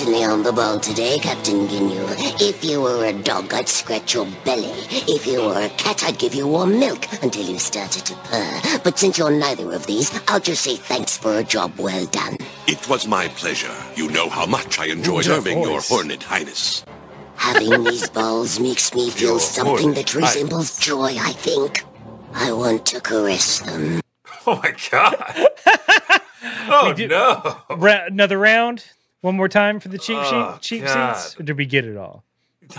Today 0.00 0.12
certainly 0.12 0.32
on 0.32 0.42
the 0.42 0.52
ball 0.52 0.80
today, 0.80 1.18
Captain 1.18 1.68
Ginyu. 1.68 2.06
If 2.40 2.64
you 2.64 2.80
were 2.80 3.04
a 3.04 3.12
dog, 3.12 3.52
I'd 3.52 3.68
scratch 3.68 4.14
your 4.14 4.24
belly. 4.46 4.72
If 5.06 5.26
you 5.26 5.42
were 5.42 5.60
a 5.60 5.68
cat, 5.68 6.02
I'd 6.04 6.18
give 6.18 6.34
you 6.34 6.48
warm 6.48 6.80
milk 6.80 7.04
until 7.22 7.44
you 7.44 7.58
started 7.58 8.06
to 8.06 8.14
purr. 8.14 8.80
But 8.82 8.98
since 8.98 9.18
you're 9.18 9.30
neither 9.30 9.70
of 9.74 9.84
these, 9.86 10.10
I'll 10.26 10.40
just 10.40 10.62
say 10.62 10.76
thanks 10.76 11.18
for 11.18 11.36
a 11.36 11.44
job 11.44 11.78
well 11.78 12.06
done. 12.06 12.38
It 12.66 12.88
was 12.88 13.06
my 13.06 13.28
pleasure. 13.28 13.76
You 13.94 14.08
know 14.10 14.30
how 14.30 14.46
much 14.46 14.78
I 14.78 14.86
enjoy 14.86 15.20
serving 15.20 15.60
your 15.60 15.80
voice. 15.82 15.90
Horned 15.90 16.22
Highness. 16.22 16.82
Having 17.36 17.84
these 17.84 18.08
balls 18.18 18.58
makes 18.58 18.94
me 18.94 19.10
feel 19.10 19.32
Your 19.32 19.40
something 19.40 19.92
that 19.92 20.08
Highness. 20.08 20.34
resembles 20.34 20.78
joy, 20.78 21.14
I 21.20 21.32
think. 21.32 21.84
I 22.32 22.52
want 22.52 22.86
to 22.86 23.02
caress 23.02 23.58
them. 23.60 24.00
Oh 24.46 24.56
my 24.56 24.74
god. 24.90 25.50
oh 26.70 26.94
no. 26.98 27.76
Ra- 27.76 28.06
another 28.06 28.38
round. 28.38 28.86
One 29.22 29.36
more 29.36 29.48
time 29.48 29.80
for 29.80 29.88
the 29.88 29.98
cheap 29.98 30.16
Oh, 30.18 30.54
sheet, 30.54 30.62
cheap 30.62 30.84
God. 30.84 31.14
seats. 31.16 31.38
Or 31.38 31.42
did 31.42 31.56
we 31.58 31.66
get 31.66 31.84
it 31.84 31.96
all? 31.96 32.24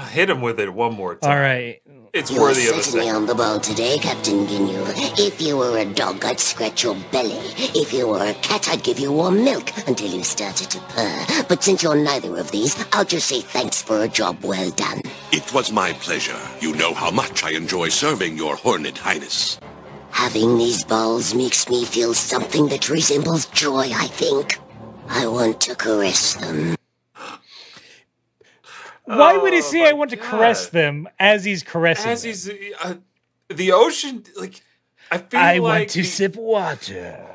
Hit 0.10 0.30
him 0.30 0.42
with 0.42 0.60
it 0.60 0.74
one 0.74 0.94
more 0.96 1.16
time. 1.16 1.30
All 1.32 1.38
right. 1.38 1.82
It's 2.14 2.32
You're 2.32 2.42
worthy 2.42 2.68
of 2.68 2.78
a 2.78 2.84
certainly 2.84 3.06
second. 3.08 3.16
on 3.16 3.26
the 3.26 3.36
ball 3.36 3.60
today, 3.60 3.98
Captain 4.00 4.46
Ginyu. 4.48 4.84
If 5.20 5.42
you 5.42 5.58
were 5.58 5.78
a 5.78 5.86
dog, 5.86 6.24
I'd 6.26 6.40
scratch 6.40 6.84
your 6.84 6.96
belly. 7.12 7.38
If 7.58 7.94
you 7.94 8.08
were 8.08 8.24
a 8.26 8.34
cat, 8.36 8.68
I'd 8.70 8.84
give 8.84 9.00
you 9.00 9.12
warm 9.12 9.44
milk 9.44 9.70
until 9.88 10.10
you 10.10 10.24
started 10.24 10.70
to 10.72 10.80
purr. 10.80 11.44
But 11.48 11.62
since 11.64 11.84
you're 11.84 11.96
neither 11.96 12.38
of 12.38 12.52
these, 12.52 12.76
I'll 12.94 13.06
just 13.06 13.28
say 13.28 13.42
thanks 13.42 13.82
for 13.82 14.02
a 14.04 14.08
job 14.08 14.44
well 14.44 14.72
done. 14.72 15.02
It 15.32 15.54
was 15.54 15.72
my 15.72 15.94
pleasure. 15.94 16.40
You 16.60 16.74
know 16.76 16.94
how 16.94 17.12
much 17.12 17.44
I 17.44 17.52
enjoy 17.52 17.90
serving 17.90 18.36
your 18.38 18.56
Horned 18.56 18.98
Highness. 18.98 19.60
Having 20.12 20.58
these 20.58 20.84
balls 20.84 21.34
makes 21.34 21.70
me 21.70 21.86
feel 21.86 22.14
something 22.14 22.68
that 22.70 22.90
resembles 22.90 23.46
joy, 23.48 23.90
I 23.94 24.08
think. 24.08 24.58
I 25.08 25.28
want 25.28 25.62
to 25.62 25.76
caress 25.76 26.36
them. 26.36 26.76
Why 29.06 29.36
would 29.38 29.52
he 29.54 29.60
Oh, 29.60 29.62
say 29.62 29.84
my 29.84 29.90
I 29.90 29.94
want 29.94 30.10
to 30.12 30.18
caress 30.18 30.70
them 30.70 31.08
as 31.20 31.44
he's 31.44 31.64
caressing 31.64 32.12
As 32.12 32.24
he's 32.24 32.50
uh, 32.50 32.96
the 33.50 33.72
ocean, 33.74 34.24
like 34.40 34.62
I 35.12 35.18
feel 35.18 35.40
I 35.40 35.54
like 35.58 35.62
want 35.62 35.90
to 35.90 36.00
he- 36.00 36.06
sip 36.06 36.36
water. 36.36 37.28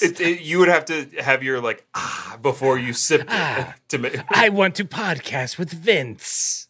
It, 0.00 0.20
it- 0.20 0.40
you 0.40 0.58
would 0.58 0.68
have 0.68 0.84
to 0.86 1.04
have 1.20 1.42
your 1.42 1.60
like 1.60 1.86
ah 1.94 2.38
before 2.40 2.78
you 2.78 2.92
sip 2.92 3.24
Ah. 3.28 3.74
to 3.88 3.98
make. 3.98 4.16
I 4.30 4.48
want 4.48 4.74
to 4.76 4.84
podcast 4.84 5.58
with 5.58 5.70
Vince. 5.70 6.68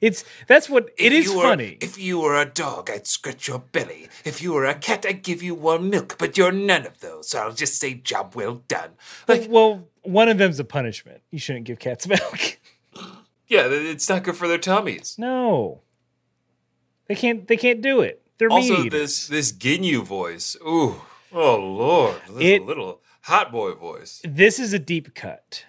It's 0.00 0.24
that's 0.46 0.68
what 0.68 0.90
it 0.96 1.12
is 1.12 1.32
were- 1.32 1.42
funny. 1.42 1.78
if 1.80 1.98
you 1.98 2.20
were 2.20 2.40
a 2.40 2.44
dog, 2.44 2.90
I'd 2.90 3.06
scratch 3.06 3.48
your 3.48 3.60
belly. 3.60 4.08
If 4.24 4.42
you 4.42 4.52
were 4.52 4.64
a 4.64 4.74
cat, 4.74 5.04
I'd 5.08 5.22
give 5.22 5.42
you 5.42 5.54
warm 5.54 5.90
milk. 5.90 6.16
But 6.18 6.36
you're 6.36 6.52
none 6.52 6.86
of 6.86 7.00
those, 7.00 7.28
so 7.30 7.40
I'll 7.40 7.52
just 7.52 7.78
say 7.80 7.94
job 7.94 8.34
well 8.34 8.62
done. 8.68 8.90
Like, 9.28 9.46
well, 9.48 9.88
one 10.02 10.28
of 10.28 10.38
them's 10.38 10.58
a 10.60 10.64
punishment. 10.64 11.22
You 11.30 11.38
shouldn't 11.38 11.64
give 11.66 11.78
cats 11.78 12.06
milk. 12.16 12.58
yeah, 13.48 13.66
it's 13.68 14.08
not 14.08 14.22
good 14.24 14.36
for 14.36 14.48
their 14.48 14.58
tummies. 14.58 15.16
no, 15.18 15.80
they 17.08 17.14
can't. 17.14 17.46
They 17.48 17.56
can't 17.56 17.80
do 17.82 18.00
it. 18.00 18.22
They're 18.38 18.50
Also, 18.50 18.82
meat 18.82 18.90
this 18.92 19.28
this 19.28 19.52
Ginyu 19.52 20.02
voice. 20.04 20.56
Ooh, 20.66 21.00
oh 21.32 21.56
lord, 21.56 22.16
this 22.28 22.42
It- 22.42 22.54
is 22.54 22.60
a 22.62 22.64
little 22.64 23.00
hot 23.22 23.52
boy 23.52 23.72
voice. 23.74 24.20
this 24.24 24.58
is 24.58 24.72
a 24.72 24.78
deep 24.78 25.14
cut, 25.14 25.64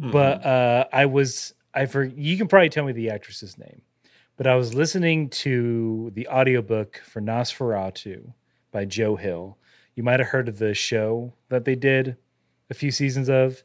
Mm-hmm. 0.00 0.12
but 0.12 0.44
uh, 0.46 0.84
I 0.92 1.06
was 1.06 1.54
I 1.74 1.86
for 1.86 2.04
you 2.04 2.36
can 2.36 2.48
probably 2.48 2.68
tell 2.68 2.84
me 2.84 2.92
the 2.92 3.10
actress's 3.10 3.56
name, 3.58 3.82
but 4.36 4.46
I 4.46 4.54
was 4.56 4.74
listening 4.74 5.28
to 5.30 6.10
the 6.14 6.26
audiobook 6.28 7.00
for 7.04 7.20
NOS4A2 7.20 8.32
by 8.72 8.84
Joe 8.84 9.16
Hill. 9.16 9.56
You 9.94 10.02
might 10.02 10.20
have 10.20 10.28
heard 10.30 10.48
of 10.48 10.58
the 10.58 10.74
show 10.74 11.32
that 11.48 11.64
they 11.64 11.74
did 11.74 12.16
a 12.70 12.74
few 12.74 12.90
seasons 12.90 13.28
of. 13.28 13.62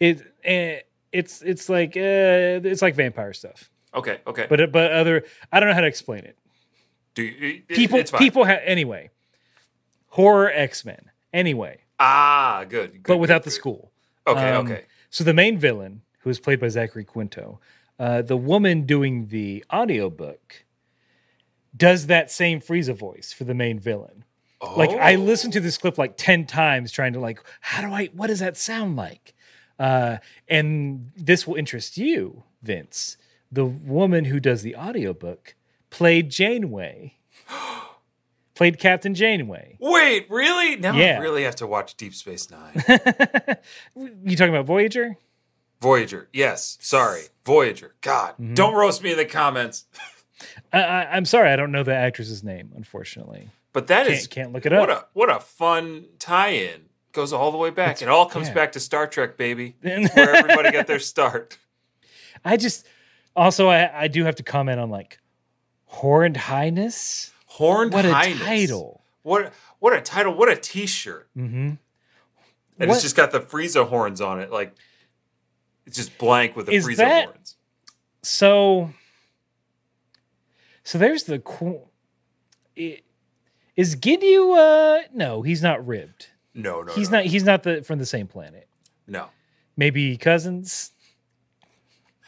It 0.00 0.22
eh, 0.44 0.80
it's 1.12 1.42
it's 1.42 1.68
like 1.68 1.96
uh, 1.96 2.60
it's 2.64 2.82
like 2.82 2.94
vampire 2.94 3.32
stuff, 3.32 3.70
Okay, 3.94 4.20
okay. 4.26 4.46
but 4.48 4.72
but 4.72 4.92
other 4.92 5.24
I 5.52 5.60
don't 5.60 5.68
know 5.68 5.74
how 5.74 5.80
to 5.82 5.86
explain 5.86 6.20
it. 6.24 6.38
Do 7.14 7.22
you, 7.22 7.62
it- 7.68 7.68
People 7.68 8.02
people 8.04 8.44
ha- 8.46 8.60
anyway. 8.64 9.10
Horror 10.08 10.50
X 10.50 10.84
Men 10.84 11.10
anyway, 11.32 11.80
Ah, 11.98 12.64
good. 12.68 12.92
good 12.92 13.02
but 13.04 13.16
without 13.18 13.42
good, 13.42 13.44
the 13.44 13.50
good. 13.50 13.60
school. 13.60 13.92
Okay, 14.26 14.50
Um, 14.52 14.66
okay. 14.66 14.84
So 15.10 15.24
the 15.24 15.34
main 15.34 15.58
villain, 15.58 16.02
who 16.22 16.30
is 16.30 16.40
played 16.40 16.58
by 16.60 16.68
Zachary 16.68 17.04
Quinto, 17.04 17.60
uh, 17.98 18.22
the 18.22 18.36
woman 18.36 18.86
doing 18.86 19.26
the 19.28 19.64
audiobook 19.72 20.64
does 21.76 22.06
that 22.06 22.30
same 22.30 22.60
Frieza 22.60 22.94
voice 22.94 23.32
for 23.32 23.44
the 23.44 23.54
main 23.54 23.78
villain. 23.78 24.24
Like 24.76 24.90
I 24.90 25.14
Oh. 25.16 25.18
listened 25.18 25.52
to 25.54 25.60
this 25.60 25.76
clip 25.78 25.98
like 25.98 26.16
10 26.16 26.46
times 26.46 26.92
trying 26.92 27.12
to 27.14 27.20
like, 27.20 27.40
how 27.60 27.82
do 27.82 27.92
I 27.92 28.06
what 28.14 28.28
does 28.28 28.38
that 28.40 28.56
sound 28.56 28.96
like? 28.96 29.34
Uh, 29.78 30.18
and 30.48 31.10
this 31.16 31.46
will 31.46 31.56
interest 31.56 31.96
you, 31.98 32.44
Vince. 32.62 33.16
The 33.50 33.64
woman 33.64 34.26
who 34.26 34.38
does 34.38 34.62
the 34.62 34.76
audiobook 34.76 35.56
played 35.90 36.30
Janeway. 36.30 37.14
played 38.54 38.78
Captain 38.78 39.14
Janeway. 39.14 39.76
Wait, 39.80 40.26
really? 40.30 40.76
Now 40.76 40.94
Yeah. 40.94 41.16
I 41.18 41.20
really 41.22 41.42
have 41.42 41.56
to 41.56 41.66
watch 41.66 41.96
Deep 41.96 42.14
Space 42.14 42.48
Nine. 42.50 42.82
You 43.96 44.36
talking 44.36 44.54
about 44.54 44.66
Voyager? 44.66 45.16
Voyager. 45.82 46.28
Yes. 46.32 46.78
Sorry. 46.80 47.22
Voyager. 47.44 47.94
God. 48.00 48.34
Mm-hmm. 48.34 48.54
Don't 48.54 48.74
roast 48.74 49.02
me 49.02 49.10
in 49.10 49.16
the 49.18 49.24
comments. 49.24 49.84
I, 50.72 50.78
I, 50.80 51.16
I'm 51.16 51.24
sorry, 51.24 51.50
I 51.50 51.56
don't 51.56 51.72
know 51.72 51.82
the 51.82 51.94
actress's 51.94 52.42
name, 52.44 52.70
unfortunately. 52.76 53.48
But 53.72 53.88
that 53.88 54.06
Can't- 54.06 54.18
is 54.18 54.26
can't 54.26 54.52
look 54.52 54.64
it 54.64 54.72
What 54.72 54.90
up. 54.90 55.02
a 55.14 55.18
what 55.18 55.30
a 55.30 55.40
fun 55.40 56.06
tie-in. 56.18 56.82
Goes 57.12 57.32
all 57.34 57.50
the 57.50 57.58
way 57.58 57.68
back. 57.70 58.00
it 58.00 58.08
all 58.08 58.24
comes 58.26 58.48
yeah. 58.48 58.54
back 58.54 58.72
to 58.72 58.80
Star 58.80 59.06
Trek, 59.06 59.36
baby. 59.36 59.74
Where 59.82 60.34
everybody 60.34 60.70
got 60.70 60.86
their 60.86 60.98
start. 60.98 61.58
I 62.44 62.56
just 62.56 62.86
also 63.36 63.68
I, 63.68 64.02
I 64.04 64.08
do 64.08 64.24
have 64.24 64.36
to 64.36 64.42
comment 64.42 64.80
on 64.80 64.88
like 64.88 65.18
Horned 65.86 66.36
Highness. 66.36 67.32
Horned 67.46 67.92
What 67.92 68.04
a 68.06 68.10
title. 68.12 69.02
What 69.22 69.52
what 69.78 69.92
a 69.94 70.00
title. 70.00 70.32
What 70.34 70.48
a 70.48 70.56
t-shirt. 70.56 71.28
Mm-hmm. 71.36 71.54
And 71.56 71.78
What- 72.78 72.90
it's 72.90 73.02
just 73.02 73.16
got 73.16 73.30
the 73.32 73.40
Frieza 73.40 73.86
horns 73.86 74.20
on 74.20 74.40
it. 74.40 74.50
Like 74.50 74.74
it's 75.86 75.96
just 75.96 76.16
blank 76.18 76.56
with 76.56 76.66
the 76.66 76.72
Is 76.72 76.86
Frieza 76.86 76.96
that- 76.96 77.24
horns. 77.26 77.56
So, 78.22 78.90
so 80.84 80.98
there's 80.98 81.24
the 81.24 81.38
cool. 81.40 81.90
Is 82.76 83.96
Ginyu? 83.96 84.56
Uh, 84.56 85.08
no, 85.12 85.42
he's 85.42 85.62
not 85.62 85.84
ribbed. 85.86 86.28
No, 86.54 86.82
no. 86.82 86.92
He's 86.92 87.10
no, 87.10 87.18
not. 87.18 87.26
He's 87.26 87.44
not 87.44 87.62
the 87.64 87.82
from 87.82 87.98
the 87.98 88.06
same 88.06 88.26
planet. 88.26 88.68
No. 89.06 89.26
Maybe 89.76 90.16
cousins. 90.16 90.92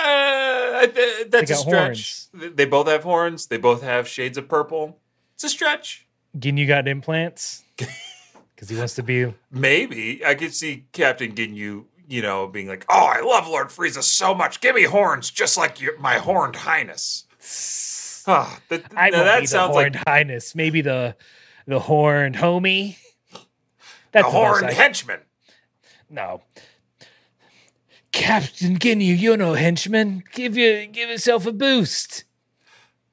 Uh, 0.01 0.87
th- 0.87 1.29
that's 1.31 1.51
a 1.51 1.55
stretch. 1.55 2.31
Th- 2.33 2.53
They 2.55 2.65
both 2.65 2.89
have 2.89 3.05
horns. 3.05 3.47
They 3.47 3.59
both 3.59 3.83
have 3.83 4.09
shades 4.09 4.37
of 4.37 4.49
purple. 4.49 4.99
It's 5.35 5.45
a 5.45 5.49
stretch. 5.49 6.07
Ginyu 6.37 6.67
got 6.67 6.89
implants 6.89 7.63
because 7.77 8.69
he 8.69 8.77
wants 8.77 8.95
to 8.97 9.03
be. 9.03 9.33
Maybe 9.51 10.25
I 10.25 10.35
could 10.35 10.53
see 10.55 10.87
Captain 10.93 11.33
Ginyu, 11.35 11.85
you 12.09 12.23
know, 12.23 12.47
being 12.47 12.69
like, 12.69 12.85
"Oh, 12.89 13.07
I 13.15 13.21
love 13.21 13.49
Lord 13.49 13.69
Frieza 13.69 14.03
so 14.03 14.35
much. 14.35 14.61
Give 14.61 14.75
me 14.75 14.85
horns, 14.85 15.31
just 15.31 15.57
like 15.57 15.81
your, 15.81 15.99
my 15.99 16.19
horned 16.19 16.57
highness." 16.57 17.25
Ah, 18.27 18.59
that, 18.71 18.85
I 18.97 19.11
now 19.11 19.23
that 19.25 19.43
the 19.43 19.47
sounds 19.47 19.75
horned 19.75 19.97
like 19.97 20.05
highness. 20.09 20.55
Maybe 20.55 20.81
the 20.81 21.15
the 21.67 21.79
horned 21.79 22.37
homie. 22.37 22.97
That's 23.33 23.45
the 24.13 24.21
best 24.23 24.33
horned 24.33 24.67
I- 24.69 24.73
henchman. 24.73 25.21
No. 26.09 26.41
Captain 28.13 28.79
Ginyu, 28.79 29.19
you 29.19 29.37
know 29.37 29.53
henchman. 29.55 30.23
Give 30.33 30.57
you 30.57 30.87
give 30.87 31.11
yourself 31.11 31.45
a 31.47 31.53
boost. 31.53 32.25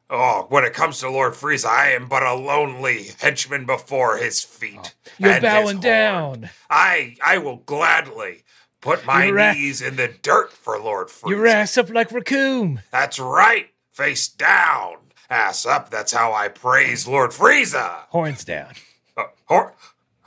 Oh, 0.10 0.46
when 0.50 0.64
it 0.64 0.74
comes 0.74 1.00
to 1.00 1.10
Lord 1.10 1.34
Frieza, 1.34 1.66
I 1.68 1.92
am 1.92 2.08
but 2.08 2.22
a 2.22 2.34
lonely 2.34 3.08
henchman 3.20 3.66
before 3.66 4.18
his 4.18 4.44
feet. 4.44 4.94
You're 5.18 5.42
bowing 5.42 5.80
down. 5.80 6.50
I 6.70 7.16
I 7.26 7.38
will 7.40 7.58
gladly 7.58 8.44
put 8.82 9.06
my 9.06 9.30
ra- 9.30 9.54
knees 9.54 9.82
in 9.82 9.96
the 9.96 10.08
dirt 10.22 10.52
for 10.52 10.78
Lord 10.80 11.08
Frieza. 11.08 11.30
Your 11.30 11.48
ass 11.48 11.78
up 11.78 11.90
like 11.90 12.12
raccoon. 12.12 12.82
That's 12.92 13.20
right. 13.20 13.70
Face 13.92 14.28
down. 14.28 14.96
Ass 15.30 15.66
up. 15.66 15.90
That's 15.90 16.12
how 16.12 16.34
I 16.34 16.50
praise 16.50 17.08
Lord 17.08 17.32
Frieza. 17.32 18.06
Horns 18.10 18.44
down. 18.44 18.74
Uh, 19.16 19.24
hor- 19.46 19.74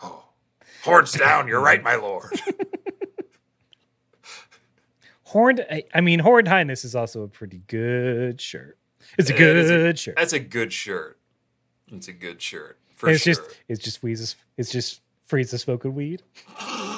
oh. 0.02 0.24
Horns 0.84 1.12
down. 1.12 1.46
You're 1.48 1.60
right, 1.60 1.82
my 1.82 1.96
lord. 1.96 2.30
Horned 5.24 5.66
I, 5.92 6.00
mean 6.00 6.20
Horned 6.20 6.46
Highness 6.48 6.84
is 6.84 6.94
also 6.94 7.22
a 7.22 7.28
pretty 7.28 7.62
good 7.66 8.40
shirt. 8.40 8.78
It's 9.18 9.30
a 9.30 9.34
It 9.34 9.38
good 9.38 9.56
a- 9.94 9.96
shirt. 9.96 10.14
That's 10.16 10.32
a 10.32 10.38
good 10.38 10.72
shirt. 10.72 11.18
It's 11.88 12.08
a 12.08 12.12
good 12.12 12.40
shirt 12.40 12.78
for 12.94 13.10
it's 13.10 13.22
sure. 13.24 13.34
just 13.34 13.56
it's 13.68 13.80
just 13.80 14.00
Weezus 14.02 14.36
it's 14.56 14.70
just 14.70 15.00
Frieza 15.28 15.58
smoking 15.58 15.94
weed. 15.94 16.22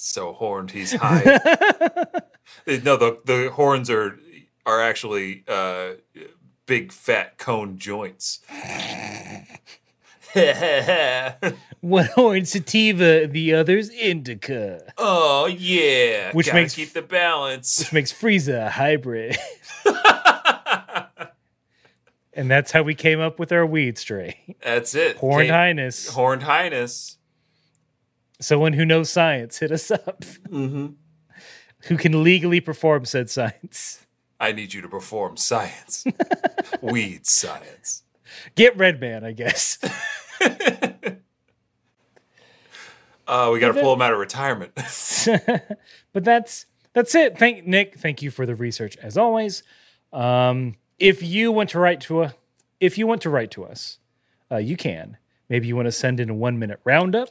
so 0.00 0.32
horned, 0.32 0.70
he's 0.70 0.92
high. 0.94 1.22
no, 2.66 2.96
the 2.96 3.18
the 3.24 3.50
horns 3.52 3.90
are 3.90 4.18
are 4.64 4.80
actually 4.80 5.44
uh, 5.48 5.90
big 6.66 6.92
fat 6.92 7.36
cone 7.38 7.78
joints. 7.78 8.40
One 11.80 12.06
horn 12.14 12.44
sativa, 12.44 13.26
the 13.26 13.54
other's 13.54 13.88
indica, 13.90 14.92
oh 14.98 15.46
yeah, 15.46 16.32
Which 16.32 16.46
Gotta 16.46 16.60
makes- 16.60 16.74
keep 16.74 16.92
the 16.92 17.02
balance. 17.02 17.78
which 17.78 17.92
makes 17.92 18.12
Frieza 18.12 18.66
a 18.66 18.70
hybrid. 18.70 19.36
and 22.34 22.50
that's 22.50 22.72
how 22.72 22.82
we 22.82 22.94
came 22.94 23.20
up 23.20 23.38
with 23.38 23.52
our 23.52 23.64
weed 23.66 23.96
strain. 23.98 24.34
That's 24.62 24.94
it. 24.94 25.16
Horned 25.16 25.46
Came- 25.46 25.54
Highness. 25.54 26.08
Horned 26.08 26.42
Highness. 26.42 27.16
Someone 28.40 28.72
who 28.72 28.84
knows 28.84 29.10
science, 29.10 29.58
hit 29.58 29.72
us 29.72 29.90
up. 29.90 30.20
Mm-hmm. 30.48 30.88
Who 31.82 31.96
can 31.96 32.22
legally 32.22 32.60
perform 32.60 33.04
said 33.04 33.30
science. 33.30 34.06
I 34.40 34.52
need 34.52 34.72
you 34.72 34.80
to 34.82 34.88
perform 34.88 35.36
science. 35.36 36.04
Weed 36.82 37.26
science. 37.26 38.04
Get 38.54 38.76
Red 38.76 39.00
Man, 39.00 39.24
I 39.24 39.32
guess. 39.32 39.78
Uh, 43.28 43.50
we 43.52 43.60
got 43.60 43.74
to 43.74 43.80
pull 43.80 43.92
him 43.92 44.00
out 44.00 44.14
of 44.14 44.18
retirement. 44.18 44.72
but 46.14 46.24
that's 46.24 46.64
that's 46.94 47.14
it. 47.14 47.38
Thank 47.38 47.66
Nick. 47.66 47.98
Thank 47.98 48.22
you 48.22 48.30
for 48.30 48.46
the 48.46 48.54
research 48.54 48.96
as 48.96 49.18
always. 49.18 49.62
Um, 50.14 50.76
if 50.98 51.22
you 51.22 51.52
want 51.52 51.68
to 51.70 51.78
write 51.78 52.00
to 52.02 52.22
a, 52.22 52.34
if 52.80 52.96
you 52.96 53.06
want 53.06 53.20
to 53.22 53.30
write 53.30 53.50
to 53.50 53.66
us, 53.66 53.98
uh, 54.50 54.56
you 54.56 54.78
can. 54.78 55.18
Maybe 55.50 55.68
you 55.68 55.76
want 55.76 55.86
to 55.86 55.92
send 55.92 56.20
in 56.20 56.30
a 56.30 56.34
one 56.34 56.58
minute 56.58 56.80
roundup. 56.84 57.28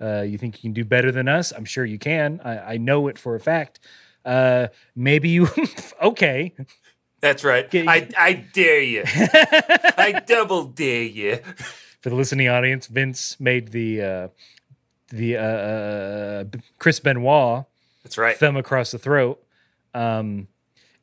Uh, 0.00 0.22
you 0.22 0.38
think 0.38 0.56
you 0.56 0.68
can 0.68 0.72
do 0.72 0.84
better 0.84 1.12
than 1.12 1.28
us? 1.28 1.52
I'm 1.52 1.64
sure 1.64 1.84
you 1.84 1.98
can. 1.98 2.40
I, 2.44 2.74
I 2.74 2.76
know 2.78 3.08
it 3.08 3.18
for 3.18 3.34
a 3.34 3.40
fact. 3.40 3.80
Uh, 4.24 4.68
maybe 4.96 5.28
you. 5.28 5.48
okay. 6.02 6.54
That's 7.20 7.44
right. 7.44 7.70
Get- 7.70 7.86
I, 7.88 8.08
I 8.16 8.32
dare 8.32 8.80
you. 8.80 9.02
I 9.06 10.22
double 10.26 10.64
dare 10.64 11.02
you. 11.02 11.38
For 12.00 12.08
the 12.08 12.16
listening 12.16 12.48
audience, 12.48 12.86
Vince 12.86 13.38
made 13.38 13.68
the 13.72 14.02
uh, 14.02 14.28
the 15.08 15.36
uh, 15.36 15.42
uh, 15.42 16.44
Chris 16.78 16.98
Benoit 17.00 17.64
That's 18.02 18.16
right. 18.16 18.36
thumb 18.36 18.56
across 18.56 18.90
the 18.90 18.98
throat. 18.98 19.42
Um, 19.92 20.48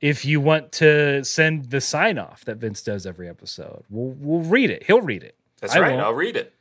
if 0.02 0.26
you 0.26 0.42
want 0.42 0.72
to 0.74 1.24
send 1.24 1.70
the 1.70 1.82
sign 1.82 2.18
off 2.18 2.46
that 2.46 2.58
Vince 2.58 2.82
does 2.82 3.06
every 3.06 3.30
episode, 3.30 3.84
we'll 3.90 4.16
we'll 4.18 4.42
read 4.50 4.72
it. 4.72 4.84
He'll 4.84 5.02
read 5.02 5.24
it. 5.24 5.36
That's 5.62 5.76
I 5.76 5.80
right. 5.82 5.92
won't. 5.92 6.02
I'll 6.04 6.14
read 6.14 6.36
it. 6.36 6.54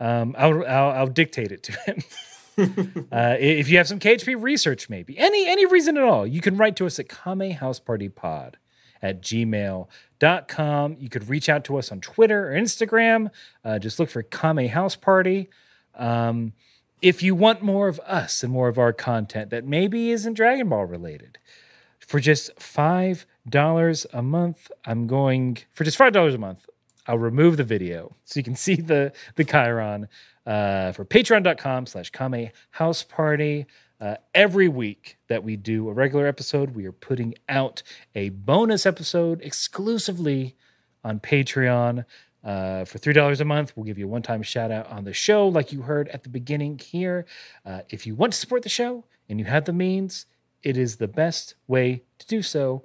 Um, 0.00 0.34
I'll, 0.38 0.64
I'll 0.66 0.90
I'll 0.90 1.06
dictate 1.06 1.52
it 1.52 1.62
to 1.64 1.72
him. 1.72 2.02
uh, 3.12 3.36
if 3.38 3.68
you 3.68 3.78
have 3.78 3.88
some 3.88 3.98
KHP 3.98 4.40
research, 4.40 4.88
maybe 4.88 5.18
any 5.18 5.46
any 5.48 5.66
reason 5.66 5.96
at 5.96 6.04
all, 6.04 6.26
you 6.26 6.40
can 6.40 6.56
write 6.56 6.76
to 6.76 6.86
us 6.86 6.98
at 6.98 7.08
Kame 7.08 7.52
House 7.52 7.78
Party 7.78 8.08
Pod 8.08 8.56
at 9.02 9.22
gmail.com. 9.22 10.96
You 10.98 11.08
could 11.08 11.28
reach 11.28 11.48
out 11.48 11.64
to 11.64 11.78
us 11.78 11.92
on 11.92 12.00
Twitter 12.00 12.48
or 12.50 12.60
Instagram. 12.60 13.30
Uh, 13.64 13.78
just 13.78 13.98
look 13.98 14.10
for 14.10 14.22
Kame 14.22 14.68
House 14.68 14.96
Party. 14.96 15.48
Um, 15.96 16.52
if 17.00 17.22
you 17.22 17.34
want 17.34 17.62
more 17.62 17.86
of 17.88 18.00
us 18.00 18.42
and 18.42 18.52
more 18.52 18.68
of 18.68 18.78
our 18.78 18.92
content 18.92 19.50
that 19.50 19.64
maybe 19.64 20.10
isn't 20.10 20.34
Dragon 20.34 20.68
Ball 20.68 20.84
related, 20.84 21.38
for 21.98 22.18
just 22.18 22.58
five 22.60 23.26
dollars 23.48 24.06
a 24.12 24.22
month, 24.22 24.70
I'm 24.84 25.06
going 25.06 25.58
for 25.72 25.84
just 25.84 25.96
five 25.96 26.12
dollars 26.12 26.34
a 26.34 26.38
month. 26.38 26.66
I'll 27.08 27.18
remove 27.18 27.56
the 27.56 27.64
video 27.64 28.14
so 28.24 28.38
you 28.38 28.44
can 28.44 28.54
see 28.54 28.76
the 28.76 29.12
the 29.36 29.44
chyron 29.44 30.08
uh, 30.46 30.92
for 30.92 31.04
patreon.com 31.04 31.86
slash 31.86 32.10
Kame 32.10 32.50
House 32.70 33.02
Party. 33.02 33.66
Uh, 34.00 34.14
every 34.32 34.68
week 34.68 35.18
that 35.28 35.42
we 35.42 35.56
do 35.56 35.88
a 35.88 35.92
regular 35.92 36.26
episode, 36.26 36.70
we 36.70 36.86
are 36.86 36.92
putting 36.92 37.34
out 37.48 37.82
a 38.14 38.28
bonus 38.28 38.86
episode 38.86 39.40
exclusively 39.42 40.54
on 41.02 41.18
Patreon. 41.18 42.04
Uh, 42.44 42.84
for 42.84 42.98
$3 42.98 43.40
a 43.40 43.44
month, 43.44 43.72
we'll 43.74 43.84
give 43.84 43.98
you 43.98 44.04
a 44.04 44.08
one 44.08 44.22
time 44.22 44.42
shout 44.42 44.70
out 44.70 44.86
on 44.88 45.02
the 45.02 45.12
show, 45.12 45.48
like 45.48 45.72
you 45.72 45.82
heard 45.82 46.08
at 46.10 46.22
the 46.22 46.28
beginning 46.28 46.78
here. 46.78 47.26
Uh, 47.66 47.80
if 47.88 48.06
you 48.06 48.14
want 48.14 48.32
to 48.32 48.38
support 48.38 48.62
the 48.62 48.68
show 48.68 49.04
and 49.28 49.40
you 49.40 49.46
have 49.46 49.64
the 49.64 49.72
means, 49.72 50.26
it 50.62 50.76
is 50.76 50.96
the 50.96 51.08
best 51.08 51.56
way 51.66 52.04
to 52.18 52.26
do 52.26 52.40
so. 52.40 52.84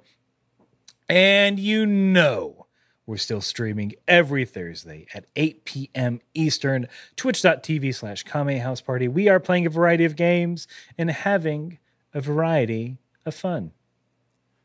And 1.08 1.60
you 1.60 1.86
know, 1.86 2.63
we're 3.06 3.16
still 3.16 3.40
streaming 3.40 3.92
every 4.08 4.44
Thursday 4.44 5.06
at 5.14 5.26
8 5.36 5.64
p.m. 5.64 6.20
Eastern, 6.32 6.88
twitch.tv 7.16 7.94
slash 7.94 8.22
Kame 8.22 8.58
House 8.60 8.80
Party. 8.80 9.08
We 9.08 9.28
are 9.28 9.40
playing 9.40 9.66
a 9.66 9.70
variety 9.70 10.04
of 10.04 10.16
games 10.16 10.66
and 10.96 11.10
having 11.10 11.78
a 12.12 12.20
variety 12.20 12.98
of 13.26 13.34
fun. 13.34 13.72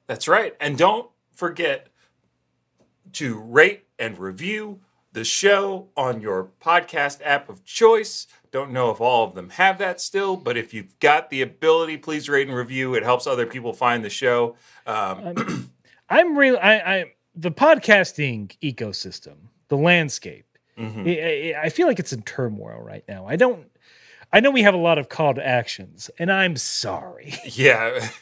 That's 0.07 0.27
right. 0.27 0.55
And 0.59 0.77
don't 0.77 1.09
forget 1.33 1.87
to 3.13 3.37
rate 3.39 3.85
and 3.97 4.17
review 4.17 4.79
the 5.11 5.23
show 5.23 5.89
on 5.97 6.21
your 6.21 6.49
podcast 6.61 7.19
app 7.23 7.49
of 7.49 7.65
choice. 7.65 8.27
Don't 8.51 8.71
know 8.71 8.91
if 8.91 9.01
all 9.01 9.27
of 9.27 9.35
them 9.35 9.49
have 9.51 9.77
that 9.79 9.99
still, 9.99 10.37
but 10.37 10.55
if 10.57 10.73
you've 10.73 10.97
got 10.99 11.29
the 11.29 11.41
ability, 11.41 11.97
please 11.97 12.29
rate 12.29 12.47
and 12.47 12.55
review. 12.55 12.93
It 12.95 13.03
helps 13.03 13.27
other 13.27 13.45
people 13.45 13.73
find 13.73 14.05
the 14.05 14.09
show. 14.09 14.55
Um, 14.85 15.71
I'm 16.09 16.37
really 16.37 16.57
I, 16.57 16.95
I 16.95 17.05
the 17.36 17.51
podcasting 17.51 18.55
ecosystem, 18.61 19.36
the 19.69 19.77
landscape. 19.77 20.45
Mm-hmm. 20.77 21.07
I, 21.07 21.65
I- 21.65 21.69
feel 21.69 21.88
like 21.88 21.99
it's 21.99 22.13
in 22.13 22.21
turmoil 22.23 22.80
right 22.82 23.03
now. 23.07 23.25
I 23.27 23.36
don't. 23.36 23.67
I 24.32 24.39
know 24.41 24.51
we 24.51 24.61
have 24.61 24.75
a 24.75 24.77
lot 24.77 24.97
of 24.99 25.09
call 25.09 25.34
to 25.34 25.45
actions, 25.45 26.09
and 26.19 26.32
I'm 26.32 26.55
sorry. 26.55 27.34
yeah. 27.45 28.07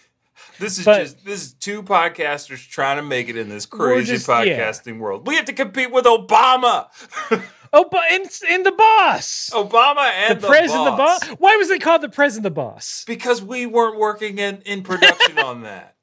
This 0.59 0.79
is 0.79 0.85
But- 0.85 0.99
just 1.03 1.23
this 1.25 1.41
is 1.45 1.53
two 1.53 1.83
podcasters 1.83 2.67
trying 2.67 2.97
to 2.97 3.03
make 3.03 3.29
it 3.29 3.37
in 3.37 3.47
this 3.47 3.67
crazy 3.67 4.13
just- 4.13 4.27
yeah. 4.27 4.43
podcasting 4.43 4.97
world. 4.97 5.27
We 5.27 5.35
have 5.35 5.45
to 5.45 5.53
compete 5.53 5.91
with 5.91 6.05
Obama. 6.05 6.87
Oh, 7.73 7.85
but 7.91 8.01
in, 8.13 8.21
in 8.49 8.63
the 8.63 8.71
boss, 8.71 9.51
Obama 9.53 10.09
and 10.09 10.37
the 10.37 10.41
the, 10.41 10.47
president, 10.47 10.85
the 10.85 10.91
boss. 10.91 11.19
boss. 11.27 11.29
Why 11.37 11.57
was 11.57 11.69
it 11.69 11.81
called 11.81 12.01
the 12.01 12.07
president, 12.07 12.43
the 12.43 12.49
boss? 12.51 13.03
Because 13.05 13.41
we 13.43 13.65
weren't 13.65 13.99
working 13.99 14.39
in, 14.39 14.61
in 14.61 14.83
production 14.83 15.37
on 15.37 15.63
that. 15.63 15.96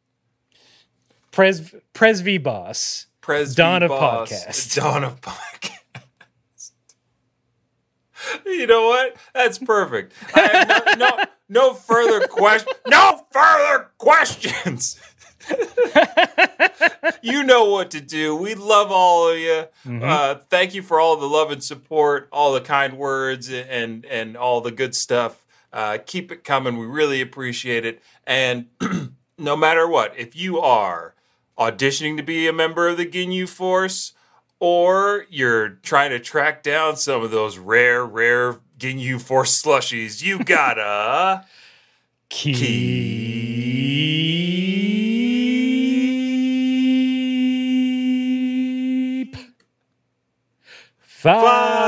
Pres 1.35 1.75
Pres 1.93 2.21
v 2.21 2.39
boss. 2.39 3.07
Pres 3.21 3.57
Dawn 3.57 3.81
v 3.81 3.87
of 3.87 3.89
boss, 3.89 4.31
podcast. 4.31 4.77
Dawn 4.77 5.03
of 5.03 5.21
podcast. 5.21 5.81
you 8.47 8.69
know 8.69 8.87
what? 8.87 9.17
That's 9.35 9.59
perfect. 9.59 10.13
I 10.33 10.41
have 10.41 10.99
no, 10.99 11.09
no, 11.09 11.25
no 11.49 11.75
further 11.75 12.29
question. 12.29 12.73
No 12.87 13.27
further 13.33 13.91
questions. 13.99 15.01
you 17.23 17.43
know 17.43 17.65
what 17.69 17.91
to 17.91 18.01
do. 18.01 18.37
We 18.37 18.55
love 18.55 18.93
all 18.93 19.29
of 19.29 19.37
you. 19.37 19.65
Uh, 20.05 20.37
thank 20.51 20.73
you 20.73 20.83
for 20.83 21.01
all 21.01 21.17
the 21.17 21.27
love 21.27 21.51
and 21.51 21.65
support, 21.65 22.29
all 22.31 22.53
the 22.53 22.61
kind 22.61 22.97
words, 22.97 23.51
and 23.51 24.05
and 24.05 24.37
all 24.37 24.61
the 24.61 24.71
good 24.71 24.95
stuff. 24.95 25.45
Uh, 25.73 25.99
keep 26.07 26.31
it 26.31 26.45
coming. 26.45 26.79
We 26.79 26.87
really 26.87 27.21
appreciate 27.21 27.85
it. 27.85 28.01
And 28.25 28.67
no 29.39 29.57
matter 29.57 29.89
what, 29.89 30.17
if 30.17 30.37
you 30.37 30.61
are 30.61 31.15
auditioning 31.59 32.17
to 32.17 32.23
be 32.23 32.47
a 32.47 32.53
member 32.53 32.89
of 32.89 32.97
the 32.97 33.07
Ginyu 33.07 33.49
Force, 33.49 34.13
or 34.61 35.27
you're 35.29 35.69
trying 35.69 36.11
to 36.11 36.19
track 36.19 36.63
down 36.63 36.97
some 36.97 37.23
of 37.23 37.31
those 37.31 37.59
rare, 37.59 38.05
rare 38.05 38.57
Ginyu 38.79 39.21
Force 39.21 39.63
slushies, 39.63 40.23
you 40.23 40.43
gotta. 40.45 41.45
Keep 42.31 42.97
five. 50.99 51.84